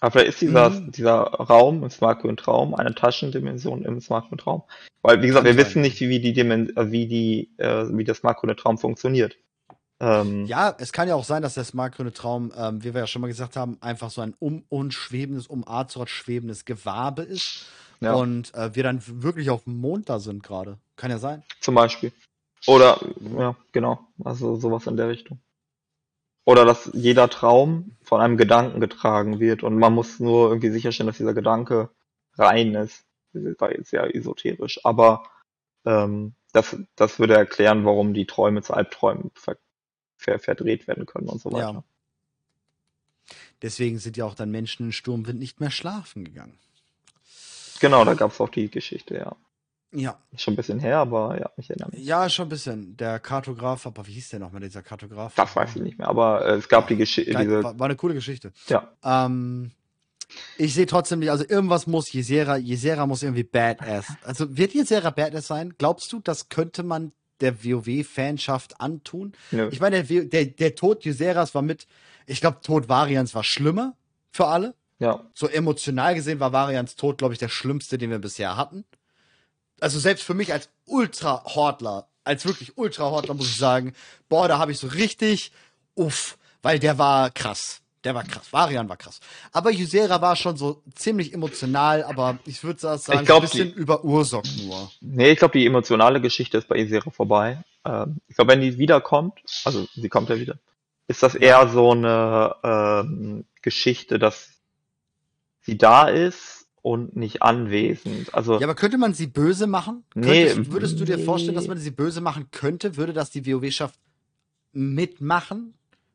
[0.00, 0.92] Aber vielleicht ist dieser, mhm.
[0.92, 4.62] dieser Raum im Smartphone Traum eine Taschendimension im Smartphone Traum.
[5.02, 8.18] Weil, wie gesagt, wir wissen nicht, wie die Dimension, äh, wie die, äh, wie das
[8.18, 9.36] Smartphone Traum funktioniert.
[9.98, 13.06] Ähm, ja, es kann ja auch sein, dass der Smartgrüne Traum, ähm, wie wir ja
[13.06, 17.66] schon mal gesagt haben, einfach so ein um uns schwebendes, um Azeroth schwebendes Gewabe ist
[18.00, 18.14] ja.
[18.14, 20.78] Und äh, wir dann wirklich auf dem Mond da sind gerade.
[20.96, 21.42] Kann ja sein.
[21.60, 22.12] Zum Beispiel.
[22.66, 22.98] Oder,
[23.38, 24.00] ja, genau.
[24.24, 25.38] Also sowas in der Richtung.
[26.44, 31.06] Oder dass jeder Traum von einem Gedanken getragen wird und man muss nur irgendwie sicherstellen,
[31.06, 31.90] dass dieser Gedanke
[32.36, 33.04] rein ist.
[33.32, 35.24] Das war jetzt sehr esoterisch, aber
[35.84, 39.56] ähm, das, das würde erklären, warum die Träume zu Albträumen ver
[40.16, 41.72] ver verdreht werden können und so weiter.
[41.72, 41.84] Ja.
[43.62, 46.58] Deswegen sind ja auch dann Menschen in Sturmwind nicht mehr schlafen gegangen.
[47.80, 49.36] Genau, da gab es auch die Geschichte, ja.
[49.92, 50.18] Ja.
[50.36, 52.04] Schon ein bisschen her, aber ja, ich erinnere mich.
[52.04, 52.96] Ja, schon ein bisschen.
[52.96, 55.34] Der Kartograf, aber wie hieß der nochmal, dieser Kartograf?
[55.34, 57.34] Das weiß ich nicht mehr, aber äh, es gab die Geschichte.
[57.62, 58.52] War, war, eine coole Geschichte.
[58.68, 58.88] Ja.
[59.02, 59.72] Ähm,
[60.58, 64.06] ich sehe trotzdem nicht, also irgendwas muss Jesera, Jesera muss irgendwie Badass.
[64.22, 65.74] Also wird Jesera Badass sein?
[65.76, 69.32] Glaubst du, das könnte man der WoW-Fanschaft antun?
[69.50, 69.68] Nö.
[69.72, 71.88] Ich meine, der, der, der Tod Jeseras war mit,
[72.26, 73.96] ich glaube, Tod Varians war schlimmer
[74.30, 74.74] für alle.
[75.00, 75.24] Ja.
[75.34, 78.84] So emotional gesehen war Varians Tod, glaube ich, der schlimmste, den wir bisher hatten.
[79.80, 83.94] Also selbst für mich als Ultra-Hortler, als wirklich Ultra-Hortler muss ich sagen,
[84.28, 85.52] boah, da habe ich so richtig,
[85.94, 87.80] uff, weil der war krass.
[88.04, 88.50] Der war krass.
[88.50, 89.20] Varian war krass.
[89.52, 93.74] Aber Ysera war schon so ziemlich emotional, aber ich würde sagen, ich glaub, ein bisschen
[93.74, 94.90] die, über Ursok nur.
[95.02, 97.62] Nee, ich glaube, die emotionale Geschichte ist bei Ysera vorbei.
[97.84, 99.34] Ähm, ich glaube, wenn die wiederkommt,
[99.64, 100.56] also sie kommt ja wieder,
[101.08, 104.48] ist das eher so eine ähm, Geschichte, dass
[105.60, 108.34] sie da ist und nicht anwesend.
[108.34, 110.04] Also ja, aber könnte man sie böse machen?
[110.14, 112.96] Nee, Könntest, würdest du dir vorstellen, dass man sie böse machen könnte?
[112.96, 113.98] Würde das die WoW-Schaft
[114.72, 115.74] mitmachen?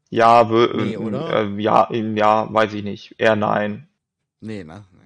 [0.10, 1.44] Ja, nee, oder?
[1.44, 3.16] Äh, ja, ja, weiß ich nicht.
[3.18, 3.88] Eher nein.
[4.40, 4.86] Nee, ne?
[4.94, 5.00] Nee.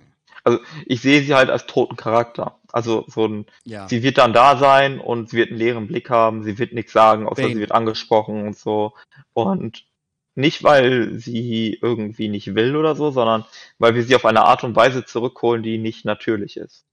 [0.43, 2.59] Also ich sehe sie halt als toten Charakter.
[2.71, 3.87] Also so ein, ja.
[3.87, 6.91] sie wird dann da sein und sie wird einen leeren Blick haben, sie wird nichts
[6.93, 7.55] sagen, außer Bane.
[7.55, 8.93] sie wird angesprochen und so.
[9.33, 9.85] Und
[10.39, 13.45] nicht, weil sie irgendwie nicht will oder so, sondern
[13.77, 16.85] weil wir sie auf eine Art und Weise zurückholen, die nicht natürlich ist.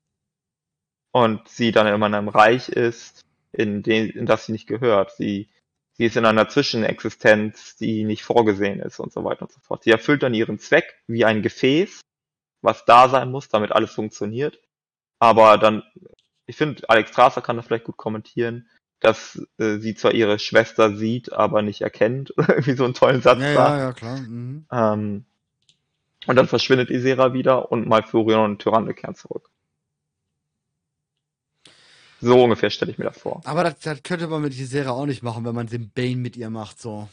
[1.13, 5.13] Und sie dann immer in einem Reich ist, in, den, in das sie nicht gehört.
[5.13, 5.49] Sie,
[5.93, 9.85] sie ist in einer Zwischenexistenz, die nicht vorgesehen ist und so weiter und so fort.
[9.85, 12.01] Sie erfüllt dann ihren Zweck wie ein Gefäß,
[12.63, 14.61] was da sein muss, damit alles funktioniert.
[15.21, 15.85] Aber dann,
[16.47, 18.69] ich finde, Alex Strasser kann das vielleicht gut kommentieren,
[19.01, 23.41] dass äh, sie zwar ihre Schwester sieht, aber nicht erkennt, irgendwie so einen tollen Satz
[23.41, 23.71] ja, sagt.
[23.71, 24.17] Ja, ja, klar.
[24.19, 24.67] Mhm.
[24.71, 25.25] Ähm,
[26.27, 29.51] und dann verschwindet Isera wieder und Malfurion und Tyrande kehren zurück.
[32.21, 33.43] So ungefähr stelle ich mir das vor.
[33.45, 36.37] Aber das, das könnte man mit Isera auch nicht machen, wenn man den Bane mit
[36.37, 37.09] ihr macht, so.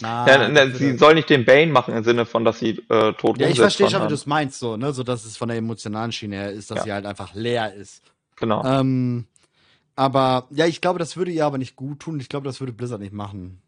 [0.00, 3.12] Na, ja, na, sie soll nicht den Bane machen im Sinne von, dass sie äh,
[3.12, 5.48] tot Ja, ich verstehe schon, wie du es meinst, so, ne, so dass es von
[5.48, 6.84] der emotionalen Schiene her ist, dass ja.
[6.84, 8.02] sie halt einfach leer ist.
[8.36, 8.64] Genau.
[8.64, 9.26] Ähm,
[9.96, 12.20] aber ja, ich glaube, das würde ihr aber nicht gut tun.
[12.20, 13.60] Ich glaube, das würde Blizzard nicht machen.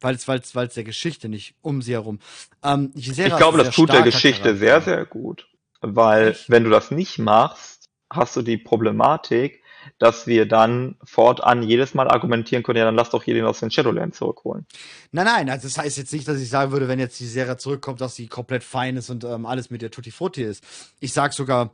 [0.00, 2.18] Weil es weil's, weil's der Geschichte nicht um sie herum.
[2.62, 4.58] Ähm, ich glaube, das tut der Geschichte Charakter.
[4.58, 5.48] sehr, sehr gut.
[5.80, 6.50] Weil, Echt?
[6.50, 9.62] wenn du das nicht machst, hast du die Problematik,
[9.98, 13.60] dass wir dann fortan jedes Mal argumentieren können, ja, dann lass doch hier den aus
[13.60, 14.66] den Shadowlands zurückholen.
[15.12, 17.56] Nein, nein, also das heißt jetzt nicht, dass ich sagen würde, wenn jetzt die Serie
[17.56, 20.64] zurückkommt, dass sie komplett fein ist und ähm, alles mit der Tutti Frutti ist.
[21.00, 21.70] Ich sag sogar,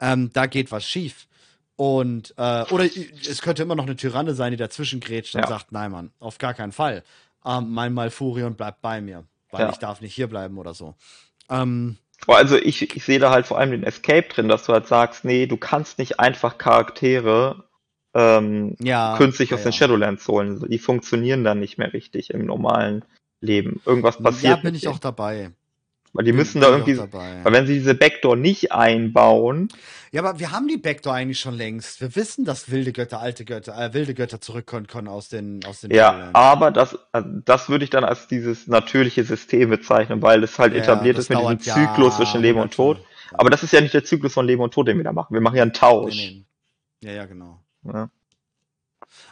[0.00, 1.26] ähm, da geht was schief.
[1.76, 5.46] Und, äh, oder es könnte immer noch eine Tyranne sein, die dazwischen grätscht und ja.
[5.46, 7.02] sagt, nein, Mann, auf gar keinen Fall.
[7.44, 9.70] Ähm, mein Malfurion bleibt bei mir, weil ja.
[9.70, 10.94] ich darf nicht hier bleiben oder so.
[11.50, 14.86] Ähm, also ich, ich sehe da halt vor allem den Escape drin, dass du halt
[14.86, 17.64] sagst, nee, du kannst nicht einfach Charaktere
[18.14, 20.64] ähm, ja, künstlich aus den Shadowlands holen.
[20.68, 23.04] Die funktionieren dann nicht mehr richtig im normalen
[23.40, 23.82] Leben.
[23.84, 24.56] Irgendwas passiert.
[24.56, 25.50] Ja, bin ich auch dabei.
[26.16, 29.68] Weil die müssen da irgendwie, weil wenn sie diese Backdoor nicht einbauen.
[30.12, 32.00] Ja, aber wir haben die Backdoor eigentlich schon längst.
[32.00, 35.82] Wir wissen, dass wilde Götter, alte Götter, äh, wilde Götter zurückkommen können aus den, aus
[35.82, 35.90] den.
[35.90, 36.34] Ja, Teilen.
[36.34, 40.72] aber das, also das würde ich dann als dieses natürliche System bezeichnen, weil es halt
[40.72, 42.98] ja, etabliert ist mit diesem Zyklus ja, zwischen Leben und Tod.
[43.32, 45.34] Aber das ist ja nicht der Zyklus von Leben und Tod, den wir da machen.
[45.34, 46.16] Wir machen ja einen Tausch.
[46.16, 46.44] Nee,
[47.02, 47.08] nee.
[47.08, 47.60] Ja, ja, genau.
[47.82, 48.08] Ja.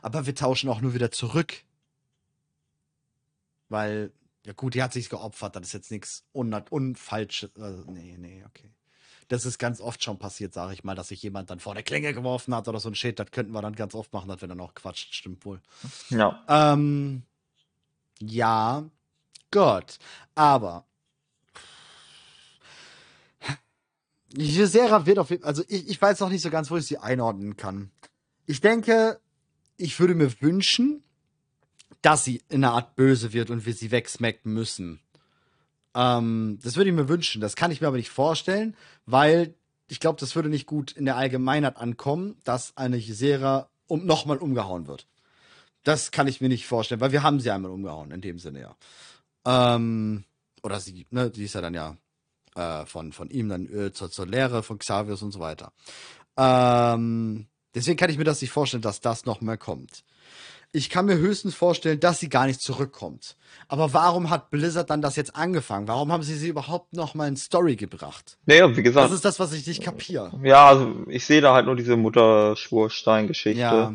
[0.02, 1.54] Aber wir tauschen auch nur wieder zurück.
[3.68, 4.12] Weil
[4.46, 7.50] ja gut, die hat sich geopfert, das ist jetzt nichts unfalsches.
[7.58, 8.70] Also, nee, nee, okay.
[9.28, 11.82] Das ist ganz oft schon passiert, sage ich mal, dass sich jemand dann vor der
[11.82, 13.18] Klinge geworfen hat oder so ein Shit.
[13.18, 15.62] Das könnten wir dann ganz oft machen, dass wir dann auch quatscht, stimmt wohl.
[16.10, 16.44] Ja.
[16.46, 17.22] Ähm,
[18.20, 18.84] ja,
[19.50, 19.98] Gott.
[20.34, 20.84] Aber
[24.34, 26.86] Gisera wird auf jeden Fall, also ich, ich weiß noch nicht so ganz, wo ich
[26.86, 27.90] sie einordnen kann.
[28.46, 29.20] Ich denke,
[29.76, 31.02] ich würde mir wünschen,
[32.04, 35.00] dass sie in einer Art böse wird und wir sie wegsmacken müssen.
[35.94, 37.40] Ähm, das würde ich mir wünschen.
[37.40, 38.76] Das kann ich mir aber nicht vorstellen,
[39.06, 39.54] weil
[39.88, 44.36] ich glaube, das würde nicht gut in der Allgemeinheit ankommen, dass eine Gisera um, nochmal
[44.36, 45.06] umgehauen wird.
[45.82, 48.60] Das kann ich mir nicht vorstellen, weil wir haben sie einmal umgehauen, in dem Sinne
[48.60, 48.76] ja.
[49.46, 50.24] Ähm,
[50.62, 51.96] oder sie, ne, die ist ja dann ja
[52.54, 55.72] äh, von, von ihm dann äh, zur, zur Lehre von Xavius und so weiter.
[56.36, 60.04] Ähm, deswegen kann ich mir das nicht vorstellen, dass das nochmal kommt
[60.74, 63.36] ich kann mir höchstens vorstellen, dass sie gar nicht zurückkommt.
[63.68, 65.86] Aber warum hat Blizzard dann das jetzt angefangen?
[65.86, 68.38] Warum haben sie sie überhaupt noch mal in Story gebracht?
[68.44, 69.06] Naja, wie gesagt.
[69.06, 70.32] Das ist das, was ich nicht kapiere.
[70.42, 73.60] Ja, also ich sehe da halt nur diese Mutterschwurstein-Geschichte.
[73.60, 73.94] Ja.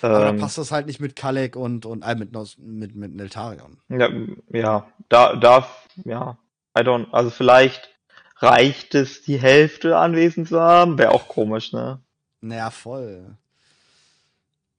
[0.00, 3.14] Aber ähm, da passt das halt nicht mit Kalek und, und äh, mit, mit, mit
[3.14, 3.78] Neltarion.
[3.90, 4.08] Ja,
[4.50, 5.68] ja, da, da,
[6.04, 6.38] ja,
[6.76, 7.90] I don't, also vielleicht
[8.38, 10.96] reicht es, die Hälfte anwesend zu haben.
[10.96, 12.00] Wäre auch komisch, ne?
[12.40, 13.36] Naja, voll.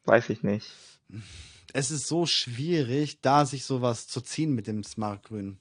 [0.05, 0.65] Weiß ich nicht
[1.73, 5.59] es ist so schwierig, da sich sowas zu ziehen mit dem Smartgrün.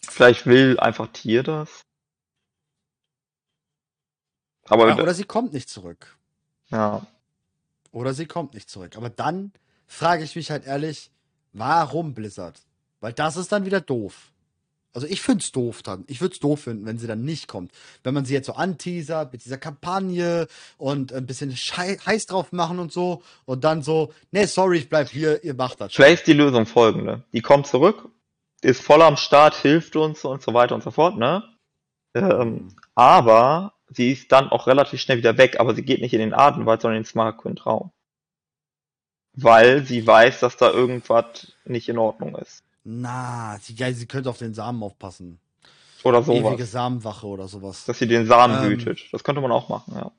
[0.00, 1.82] Vielleicht will einfach Tier das.
[4.64, 6.16] Aber ja, oder sie kommt nicht zurück.
[6.70, 7.06] Ja.
[7.90, 8.96] Oder sie kommt nicht zurück.
[8.96, 9.52] Aber dann
[9.86, 11.10] frage ich mich halt ehrlich,
[11.52, 12.60] warum Blizzard?
[13.00, 14.32] Weil das ist dann wieder doof.
[14.94, 16.04] Also ich find's doof dann.
[16.06, 17.72] Ich würde es doof finden, wenn sie dann nicht kommt.
[18.02, 22.78] Wenn man sie jetzt so anteasert mit dieser Kampagne und ein bisschen heiß drauf machen
[22.78, 25.92] und so und dann so, nee, sorry, ich bleib hier, ihr macht das.
[25.94, 27.22] Vielleicht ist die Lösung folgende.
[27.32, 28.08] Die kommt zurück,
[28.62, 31.44] ist voll am Start, hilft uns und so weiter und so fort, ne?
[32.14, 36.20] Ähm, aber sie ist dann auch relativ schnell wieder weg, aber sie geht nicht in
[36.20, 37.92] den Atemwald, sondern in den Queen Traum.
[39.34, 42.64] Weil sie weiß, dass da irgendwas nicht in Ordnung ist.
[42.90, 45.38] Na, sie, ja, sie könnte auf den Samen aufpassen.
[46.04, 46.52] Oder sowas.
[46.52, 47.84] Ewige Samenwache oder sowas.
[47.84, 49.12] Dass sie den Samen ähm, hütet.
[49.12, 50.10] Das könnte man auch machen, ja.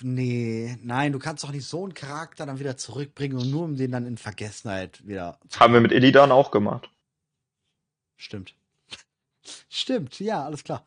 [0.00, 3.76] nee, nein, du kannst doch nicht so einen Charakter dann wieder zurückbringen und nur um
[3.76, 5.38] den dann in Vergessenheit wieder.
[5.60, 6.90] Haben wir mit Illidan auch gemacht.
[8.16, 8.56] Stimmt.
[9.68, 10.84] Stimmt, ja, alles klar.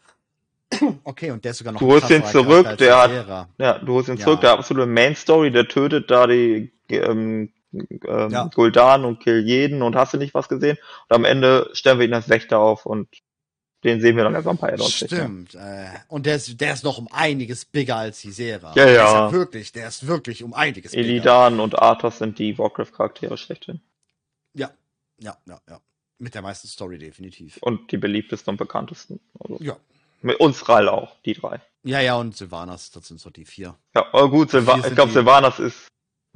[1.06, 4.10] Okay, und der ist sogar noch Du holst ihn zurück, der hat, ja, du holst
[4.10, 4.24] ihn ja.
[4.26, 8.50] zurück, der absolute Main Story, der tötet da die ähm, ähm, ja.
[8.54, 10.78] Guldan und kill jeden und hast du nicht was gesehen.
[11.08, 13.08] Und am Ende stellen wir ihn als Wächter auf und
[13.84, 15.56] den sehen wir dann erst am paar Stimmt.
[15.56, 18.74] Äh, und der ist, der ist noch um einiges bigger als Isera.
[18.76, 18.92] Ja, ja.
[18.92, 21.08] Der ist ja wirklich, der ist wirklich um einiges bigger.
[21.08, 23.82] Illidan und Arthas sind die Warcraft-Charaktere schlechthin.
[24.54, 24.72] Ja,
[25.20, 25.80] ja, ja, ja.
[26.20, 27.58] Mit der meisten Story definitiv.
[27.62, 29.20] Und die beliebtesten und bekanntesten.
[29.40, 29.58] Also.
[29.64, 29.78] Ja.
[30.22, 31.62] Mit uns Rall auch, die drei.
[31.84, 33.76] Ja, ja, und Sylvanas, das sind so die vier.
[33.96, 35.88] Ja, aber gut, Silva ich glaube, Sylvanas ist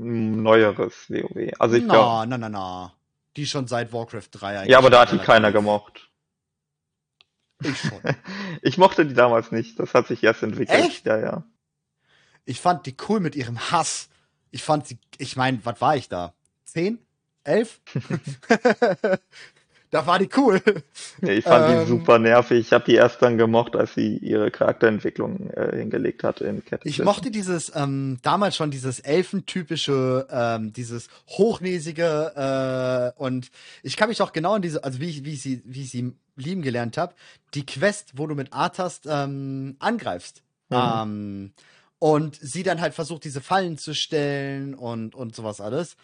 [0.02, 1.52] neueres WoW.
[1.60, 2.28] Also ich glaube.
[2.28, 2.94] Na, na, na, na.
[3.38, 4.72] Die schon seit Warcraft 3 eigentlich.
[4.72, 6.10] Ja, aber da hat die keiner gemocht.
[7.64, 8.02] Ich schon.
[8.62, 9.80] ich mochte die damals nicht.
[9.80, 10.78] Das hat sich erst entwickelt.
[10.78, 11.06] Echt?
[11.06, 11.44] Ja, ja.
[12.46, 14.10] Ich fand die cool mit ihrem Hass.
[14.50, 16.34] Ich fand sie, ich meine, was war ich da?
[16.66, 17.00] Zehn?
[17.44, 17.82] Elf?
[19.92, 20.62] da war die cool.
[21.22, 22.60] Ja, ich fand ähm, die super nervig.
[22.60, 26.82] Ich habe die erst dann gemocht, als sie ihre Charakterentwicklung äh, hingelegt hat in Cat
[26.86, 33.52] Ich mochte dieses, ähm, damals schon dieses elfentypische, ähm, dieses hochnäsige äh, und
[33.84, 35.92] ich kann mich auch genau in diese, also wie ich, wie ich sie, wie ich
[35.92, 37.14] sie lieben gelernt habe,
[37.54, 40.42] die Quest, wo du mit Arthas ähm, angreifst.
[40.70, 40.78] Mhm.
[40.78, 41.52] Ähm,
[42.00, 45.98] und sie dann halt versucht, diese Fallen zu stellen und, und sowas alles.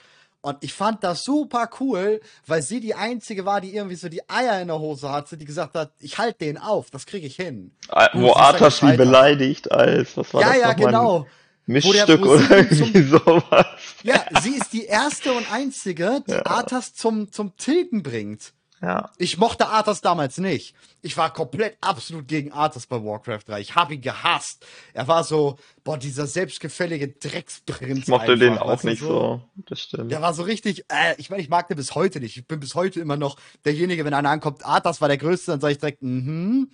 [0.47, 4.29] Und ich fand das super cool, weil sie die einzige war, die irgendwie so die
[4.29, 7.35] Eier in der Hose hatte, die gesagt hat, ich halte den auf, das kriege ich
[7.35, 7.71] hin.
[7.89, 10.57] Ah, wo Arthas sie beleidigt als, was war ja, das?
[10.57, 11.27] Ja, ja, genau.
[11.65, 13.65] Mischstück oder irgendwie sowas.
[14.03, 16.45] Ja, sie ist die erste und einzige, die ja.
[16.45, 18.53] Arthas zum, zum Tilgen bringt.
[18.81, 19.09] Ja.
[19.17, 20.75] Ich mochte Arthas damals nicht.
[21.01, 23.61] Ich war komplett absolut gegen Arthas bei Warcraft 3.
[23.61, 24.65] Ich habe ihn gehasst.
[24.93, 27.99] Er war so, boah, dieser selbstgefällige Drecksprinz.
[27.99, 29.07] Ich mochte einfach, den auch nicht so.
[29.07, 29.41] so.
[29.67, 30.11] Das stimmt.
[30.11, 32.37] Der war so richtig, äh, ich meine, ich mag den bis heute nicht.
[32.37, 35.61] Ich bin bis heute immer noch derjenige, wenn einer ankommt, Arthas war der Größte, dann
[35.61, 36.69] sage ich direkt, mhm.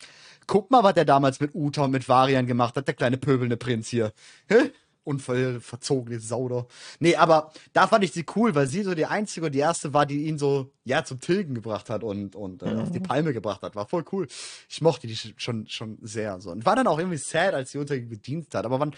[0.47, 3.57] Guck mal, was der damals mit Uta und mit Varian gemacht hat, der kleine pöbelnde
[3.57, 4.11] Prinz hier.
[4.49, 4.71] Hä?
[5.03, 6.67] Unverzogene Sauder.
[6.99, 9.93] Nee, aber da fand ich sie cool, weil sie so die einzige und die erste
[9.93, 13.03] war, die ihn so, ja, zum Tilgen gebracht hat und, und äh, auf die mhm.
[13.03, 13.75] Palme gebracht hat.
[13.75, 14.27] War voll cool.
[14.69, 16.51] Ich mochte die schon, schon sehr so.
[16.51, 18.65] Und war dann auch irgendwie sad, als sie unter ihm gedient hat.
[18.65, 18.95] Aber wann,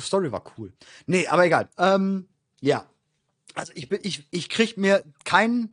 [0.00, 0.72] Story war cool.
[1.06, 1.68] Nee, aber egal.
[1.78, 2.26] Ähm,
[2.60, 2.86] ja.
[3.54, 5.70] Also ich bin, ich, ich krieg mir keinen,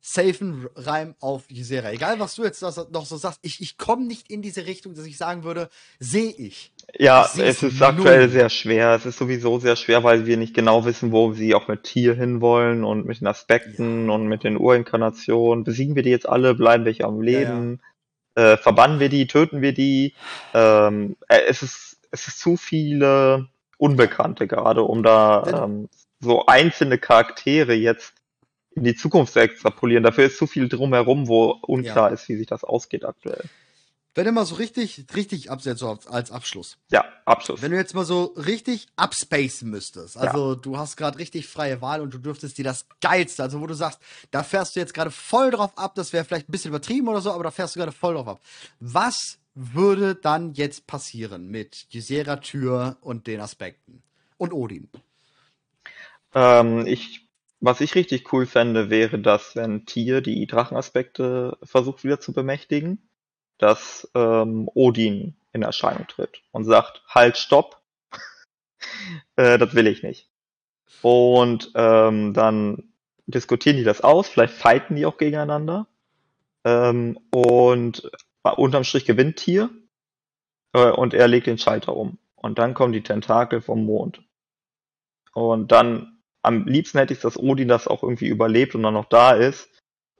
[0.00, 1.90] safen Reim auf Ysera.
[1.90, 5.04] Egal, was du jetzt noch so sagst, ich, ich komme nicht in diese Richtung, dass
[5.04, 5.68] ich sagen würde,
[5.98, 6.72] sehe ich.
[6.96, 8.94] Ja, ich es ist aktuell sehr schwer.
[8.94, 12.14] Es ist sowieso sehr schwer, weil wir nicht genau wissen, wo sie auch mit Tier
[12.14, 14.14] hinwollen und mit den Aspekten ja.
[14.14, 15.64] und mit den Urinkarnationen.
[15.64, 16.54] Besiegen wir die jetzt alle?
[16.54, 17.80] Bleiben welche am Leben?
[18.36, 18.52] Ja, ja.
[18.52, 19.26] Äh, verbannen wir die?
[19.26, 20.14] Töten wir die?
[20.54, 23.48] Ähm, äh, es ist, es ist zu viele
[23.78, 25.88] Unbekannte gerade, um da ähm,
[26.20, 28.14] so einzelne Charaktere jetzt
[28.76, 30.04] in die Zukunft zu extrapolieren.
[30.04, 32.14] Dafür ist zu viel drumherum, wo unklar ja.
[32.14, 33.42] ist, wie sich das ausgeht aktuell.
[34.14, 36.78] Wenn du mal so richtig, richtig absetzt so als Abschluss.
[36.90, 37.60] Ja, Abschluss.
[37.60, 40.58] Wenn du jetzt mal so richtig abspacen müsstest, also ja.
[40.58, 43.74] du hast gerade richtig freie Wahl und du dürftest dir das Geilste, also wo du
[43.74, 44.00] sagst,
[44.30, 47.20] da fährst du jetzt gerade voll drauf ab, das wäre vielleicht ein bisschen übertrieben oder
[47.20, 48.40] so, aber da fährst du gerade voll drauf ab.
[48.80, 54.02] Was würde dann jetzt passieren mit Ysera Tür und den Aspekten?
[54.38, 54.88] Und Odin?
[56.34, 57.25] Ähm, ich
[57.60, 63.08] was ich richtig cool fände, wäre, dass wenn Tier die Drachenaspekte versucht wieder zu bemächtigen,
[63.58, 67.80] dass ähm, Odin in Erscheinung tritt und sagt, halt, stopp,
[69.36, 70.28] äh, das will ich nicht.
[71.02, 72.92] Und ähm, dann
[73.26, 75.86] diskutieren die das aus, vielleicht fighten die auch gegeneinander.
[76.64, 78.10] Ähm, und
[78.42, 79.70] unterm Strich gewinnt Tier
[80.72, 82.18] äh, und er legt den Schalter um.
[82.34, 84.22] Und dann kommen die Tentakel vom Mond.
[85.32, 86.15] Und dann
[86.46, 89.68] am liebsten hätte ich, dass Odin das auch irgendwie überlebt und dann noch da ist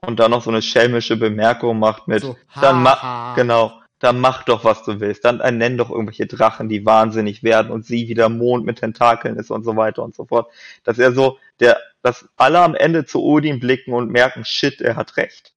[0.00, 4.42] und dann noch so eine schelmische Bemerkung macht mit, so, dann mach, genau, dann mach
[4.42, 5.24] doch, was du willst.
[5.24, 9.50] Dann nenn doch irgendwelche Drachen, die wahnsinnig werden und sie wieder Mond mit Tentakeln ist
[9.50, 10.52] und so weiter und so fort.
[10.84, 14.96] Dass er so, der, dass alle am Ende zu Odin blicken und merken, shit, er
[14.96, 15.54] hat recht.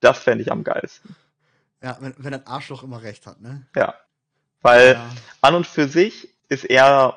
[0.00, 1.14] Das fände ich am geilsten.
[1.82, 3.66] Ja, wenn, wenn ein Arschloch immer recht hat, ne?
[3.76, 3.94] Ja.
[4.62, 5.10] Weil ja.
[5.42, 7.16] an und für sich ist er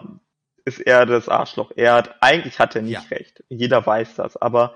[0.66, 1.72] ist er das Arschloch.
[1.76, 3.18] Er hat, eigentlich hat er nicht ja.
[3.18, 3.44] recht.
[3.50, 4.36] Jeder weiß das.
[4.38, 4.76] Aber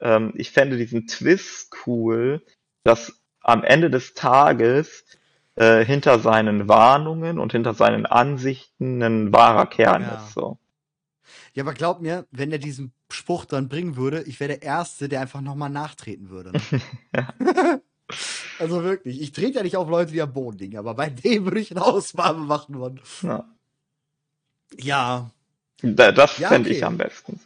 [0.00, 2.44] ähm, ich fände diesen Twist cool,
[2.84, 5.04] dass am Ende des Tages
[5.56, 10.16] äh, hinter seinen Warnungen und hinter seinen Ansichten ein wahrer Kern ja.
[10.16, 10.34] ist.
[10.34, 10.58] So.
[11.52, 15.08] Ja, aber glaub mir, wenn er diesen Spruch dann bringen würde, ich wäre der Erste,
[15.08, 16.52] der einfach nochmal nachtreten würde.
[18.58, 21.44] also wirklich, ich trete ja nicht auf Leute, die am Boden liegen, aber bei dem
[21.44, 23.00] würde ich eine Ausnahme machen wollen.
[23.22, 23.44] Ja.
[24.78, 25.30] Ja.
[25.82, 26.78] Da, das ja, fände okay.
[26.78, 27.40] ich am besten.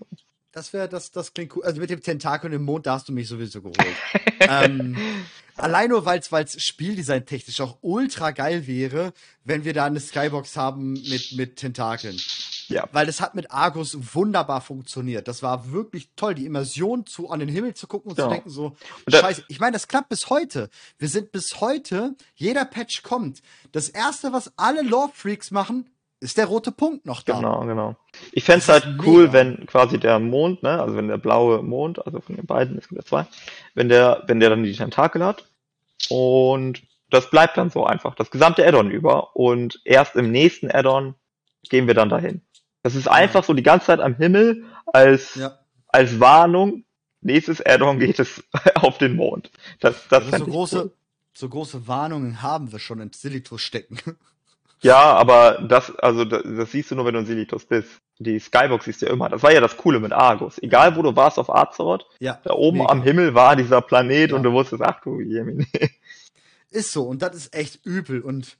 [0.53, 1.63] Das wäre, das, das klingt cool.
[1.63, 3.97] Also mit dem Tentakel im Mond, da hast du mich sowieso geholt.
[4.41, 4.97] ähm,
[5.57, 9.13] allein nur, weil es Spieldesign technisch auch ultra geil wäre,
[9.45, 12.19] wenn wir da eine Skybox haben mit, mit Tentakeln.
[12.69, 12.89] Ja.
[12.93, 15.29] Weil das hat mit Argus wunderbar funktioniert.
[15.29, 18.25] Das war wirklich toll, die Immersion zu an den Himmel zu gucken und ja.
[18.25, 18.77] zu denken so,
[19.09, 19.45] scheiße.
[19.49, 20.71] Ich meine, das klappt bis heute.
[20.99, 23.43] Wir sind bis heute, jeder Patch kommt.
[23.71, 25.89] Das erste, was alle Lore-Freaks machen,
[26.20, 27.36] ist der rote Punkt noch da.
[27.36, 27.97] Genau, genau.
[28.32, 29.32] Ich fände es halt cool, mega.
[29.35, 32.89] wenn quasi der Mond, ne, also wenn der blaue Mond, also von den beiden, es
[32.89, 33.27] gibt ja zwei,
[33.74, 35.49] wenn der, wenn der dann die Tentakel hat
[36.09, 41.15] und das bleibt dann so einfach, das gesamte Addon über und erst im nächsten Addon
[41.69, 42.43] gehen wir dann dahin.
[42.82, 45.59] Das ist einfach so die ganze Zeit am Himmel als, ja.
[45.89, 46.85] als Warnung.
[47.20, 49.51] Nächstes Addon geht es auf den Mond.
[49.81, 50.93] Das, das also so große, cool.
[51.32, 53.99] so große Warnungen haben wir schon in Silitus stecken.
[54.81, 58.01] Ja, aber das, also das, das siehst du nur, wenn du in Silitus bist.
[58.19, 59.29] Die Skybox siehst du ja immer.
[59.29, 60.59] Das war ja das Coole mit Argus.
[60.59, 62.91] Egal, wo du warst auf Azeroth, ja, da oben mega.
[62.91, 64.37] am Himmel war dieser Planet ja.
[64.37, 65.67] und du wusstest, ach du Jemine.
[66.71, 68.21] Ist so, und das ist echt übel.
[68.21, 68.59] Und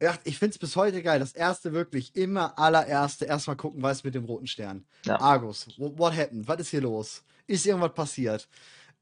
[0.00, 1.18] ja, ich find's bis heute geil.
[1.18, 4.84] Das erste wirklich, immer allererste, erstmal gucken, was mit dem roten Stern.
[5.04, 5.20] Ja.
[5.20, 6.46] Argus, what happened?
[6.46, 7.22] Was ist hier los?
[7.46, 8.48] Ist irgendwas passiert?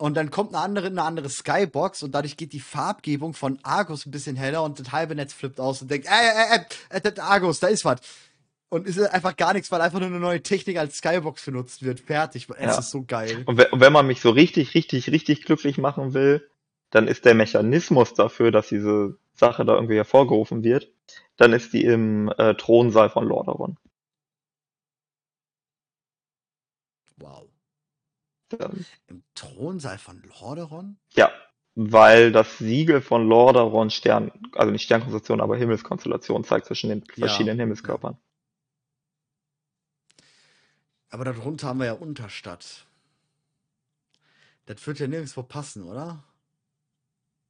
[0.00, 4.06] Und dann kommt eine andere, eine andere Skybox und dadurch geht die Farbgebung von Argus
[4.06, 7.20] ein bisschen heller und das halbe Netz flippt aus und denkt, äh, äh, äh, äh
[7.20, 8.00] Argus, da ist was.
[8.68, 11.98] Und ist einfach gar nichts, weil einfach nur eine neue Technik als Skybox benutzt wird.
[12.00, 12.46] Fertig.
[12.48, 12.78] Es ja.
[12.78, 13.42] ist so geil.
[13.46, 16.48] Und wenn man mich so richtig, richtig, richtig glücklich machen will,
[16.90, 20.92] dann ist der Mechanismus dafür, dass diese Sache da irgendwie hervorgerufen wird,
[21.36, 23.78] dann ist die im äh, Thronsaal von Lordaeron.
[28.58, 30.98] Ähm, Im Thronsaal von Lordaeron?
[31.10, 31.30] Ja,
[31.74, 37.58] weil das Siegel von Lordaeron Stern, also nicht Sternkonstellation, aber Himmelskonstellation zeigt zwischen den verschiedenen
[37.58, 37.62] ja.
[37.62, 38.18] Himmelskörpern.
[41.10, 42.86] Aber darunter haben wir ja Unterstadt.
[44.66, 46.22] Das wird ja nirgendwo passen, oder?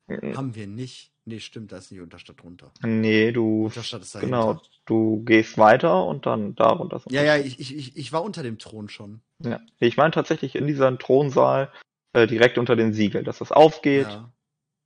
[0.09, 0.37] Mhm.
[0.37, 1.13] Haben wir nicht.
[1.25, 2.71] Nee, stimmt, da ist nicht Unterstadt drunter.
[2.83, 3.67] Nee, du.
[3.67, 4.37] Unterstadt ist dahinter.
[4.37, 7.03] Genau, du gehst weiter und dann da runter.
[7.11, 9.21] Ja, ja, ich, ich, ich war unter dem Thron schon.
[9.41, 11.71] Ja, ich meine tatsächlich in diesem Thronsaal
[12.15, 14.09] äh, direkt unter den Siegel, dass das aufgeht.
[14.09, 14.33] Ja.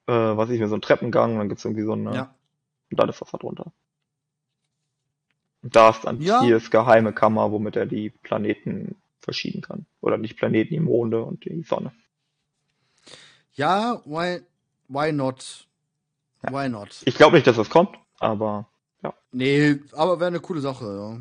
[0.08, 2.14] Äh, was ich mir so ein Treppengang, dann gibt's irgendwie so eine.
[2.14, 2.34] Ja.
[2.90, 3.72] Und dann ist das da drunter.
[5.62, 6.42] Und da ist dann ja.
[6.42, 9.86] hier ist geheime Kammer, womit er die Planeten verschieben kann.
[10.00, 11.92] Oder nicht Planeten, die Monde und die Sonne.
[13.54, 14.40] Ja, why,
[14.92, 15.66] why not?
[16.42, 16.52] Ja.
[16.52, 17.02] Why not?
[17.04, 18.68] Ich glaube nicht, dass das kommt, aber
[19.02, 19.14] ja.
[19.32, 21.20] Nee, aber wäre eine coole Sache, ja.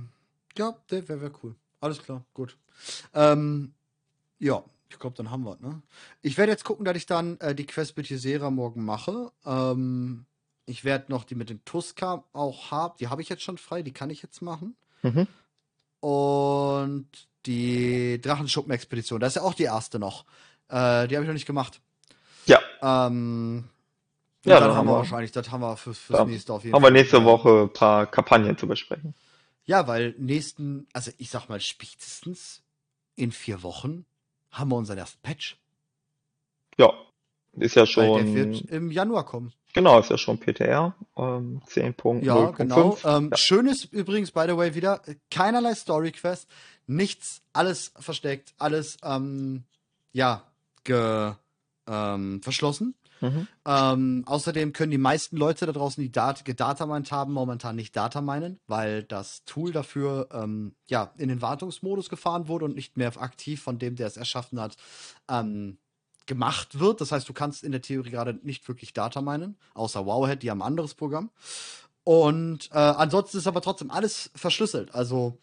[0.58, 1.56] Ja, der wäre wär cool.
[1.80, 2.58] Alles klar, gut.
[3.14, 3.74] Ähm,
[4.40, 5.82] ja, ich glaube, dann haben wir ne?
[6.22, 9.32] Ich werde jetzt gucken, dass ich dann äh, die Quest mit Ysera morgen mache.
[9.46, 10.26] Ähm,
[10.66, 12.96] ich werde noch die mit dem Tuska auch haben.
[13.00, 14.76] Die habe ich jetzt schon frei, die kann ich jetzt machen.
[15.02, 15.28] Mhm.
[16.00, 17.08] Und
[17.46, 20.26] die Drachenschuppen-Expedition, das ist ja auch die erste noch.
[20.68, 21.82] Äh, die habe ich noch nicht gemacht.
[22.82, 23.08] Ja.
[23.08, 23.66] Ähm,
[24.44, 26.74] ja, dann, dann, haben wir wahrscheinlich, das haben wir fürs, fürs ja, nächste auf jeden
[26.74, 26.90] haben Fall.
[26.90, 29.14] Haben wir nächste Woche ein paar Kampagnen zu besprechen.
[29.66, 32.64] Ja, weil nächsten, also ich sag mal spätestens
[33.16, 34.06] in vier Wochen
[34.50, 35.58] haben wir unseren ersten Patch.
[36.78, 36.92] Ja,
[37.54, 38.10] ist ja schon.
[38.10, 39.54] Weil der wird im Januar kommen.
[39.74, 40.96] Genau, ist ja schon PTR.
[41.16, 42.24] Ähm, 10.0.
[42.26, 42.98] Ja, genau.
[43.04, 43.38] Ähm, ja.
[43.38, 46.50] Schön ist übrigens, by the way, wieder keinerlei Story Quest,
[46.88, 49.64] nichts, alles versteckt, alles, ähm,
[50.12, 50.44] ja,
[50.84, 51.34] ge,
[51.88, 52.96] ähm, verschlossen.
[53.22, 53.48] Mhm.
[53.66, 58.60] Ähm, außerdem können die meisten Leute da draußen, die Dat gedatamined haben, momentan nicht dataminen,
[58.68, 63.62] weil das Tool dafür ähm, ja in den Wartungsmodus gefahren wurde und nicht mehr aktiv
[63.62, 64.76] von dem, der es erschaffen hat,
[65.30, 65.78] ähm,
[66.26, 67.02] gemacht wird.
[67.02, 70.62] Das heißt, du kannst in der Theorie gerade nicht wirklich dataminen, außer Wowhead, die haben
[70.62, 71.30] ein anderes Programm.
[72.04, 74.96] Und äh, ansonsten ist aber trotzdem alles verschlüsselt.
[74.96, 75.38] Also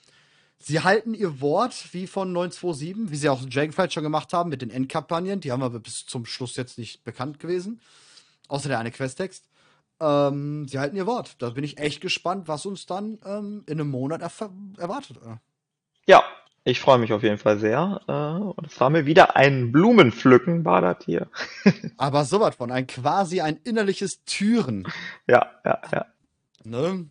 [0.60, 4.60] Sie halten ihr Wort wie von 927, wie sie auch Dragonflight schon gemacht haben mit
[4.60, 5.40] den Endkampagnen.
[5.40, 7.80] Die haben aber bis zum Schluss jetzt nicht bekannt gewesen.
[8.48, 9.44] Außer der eine Questtext.
[10.00, 11.36] Ähm, sie halten ihr Wort.
[11.38, 15.18] Da bin ich echt gespannt, was uns dann ähm, in einem Monat erwartet.
[16.06, 16.24] Ja,
[16.64, 18.00] ich freue mich auf jeden Fall sehr.
[18.06, 21.28] Äh, und es war mir wieder ein Blumenpflücken, war das hier.
[21.96, 24.86] aber sowas von, ein quasi ein innerliches Türen.
[25.26, 26.06] Ja, ja, ja.
[26.64, 27.06] Ne?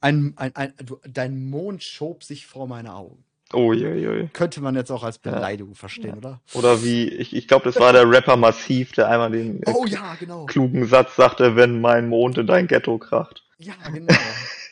[0.00, 0.72] Ein, ein, ein,
[1.08, 3.24] dein Mond schob sich vor meine Augen.
[3.52, 4.28] Oh, je, je.
[4.32, 5.78] Könnte man jetzt auch als Beleidigung ja.
[5.78, 6.16] verstehen, ja.
[6.16, 6.40] oder?
[6.52, 10.16] Oder wie, ich, ich glaube, das war der Rapper Massiv, der einmal den oh, ja,
[10.18, 10.46] genau.
[10.46, 13.44] klugen Satz sagte, wenn mein Mond in dein Ghetto kracht.
[13.58, 14.12] Ja, genau.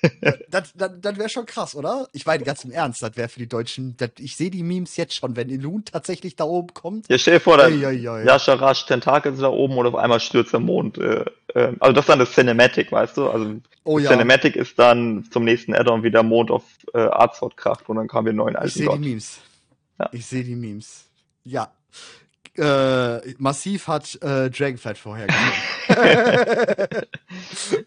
[0.48, 2.08] das das, das wäre schon krass, oder?
[2.12, 4.96] Ich meine ganz im Ernst, das wäre für die Deutschen, das, ich sehe die Memes
[4.96, 7.08] jetzt schon, wenn Elun tatsächlich da oben kommt.
[7.08, 10.60] Ja, stell dir vor, da Jascha rasch Tentakel da oben und auf einmal stürzt der
[10.60, 11.24] Mond äh,
[11.54, 13.30] äh, also das ist dann das Cinematic, weißt du?
[13.30, 16.64] Also Oh ja, Cinematic ist dann zum nächsten Add-on wieder Mond auf
[16.94, 17.08] äh,
[17.54, 18.96] kracht und dann kamen wir neuen ich alten sehe Gott.
[18.96, 19.40] die Memes.
[19.98, 20.08] Ja.
[20.12, 21.04] Ich sehe die Memes.
[21.44, 21.70] Ja.
[22.56, 25.26] Äh, massiv hat äh, Dragonflight vorher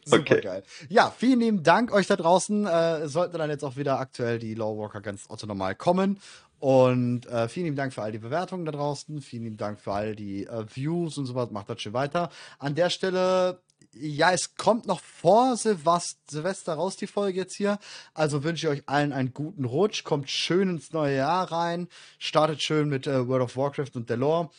[0.05, 0.41] Super Okay.
[0.41, 0.63] geil.
[0.89, 2.65] Ja, vielen lieben Dank euch da draußen.
[2.67, 6.19] Äh, sollten dann jetzt auch wieder aktuell die Lawwalker ganz otto normal kommen.
[6.59, 9.21] Und äh, vielen lieben Dank für all die Bewertungen da draußen.
[9.21, 11.51] Vielen lieben Dank für all die äh, Views und sowas.
[11.51, 12.29] Macht das schön weiter.
[12.57, 13.59] An der Stelle,
[13.99, 17.79] ja, es kommt noch vor Silvest Silvester raus, die Folge jetzt hier.
[18.13, 20.03] Also wünsche ich euch allen einen guten Rutsch.
[20.03, 21.87] Kommt schön ins neue Jahr rein.
[22.19, 24.49] Startet schön mit äh, World of Warcraft und der Lore.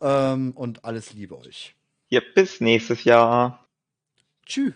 [0.00, 1.74] Ähm, und alles Liebe euch.
[2.08, 3.66] Ja, bis nächstes Jahr.
[4.46, 4.74] Tschüss.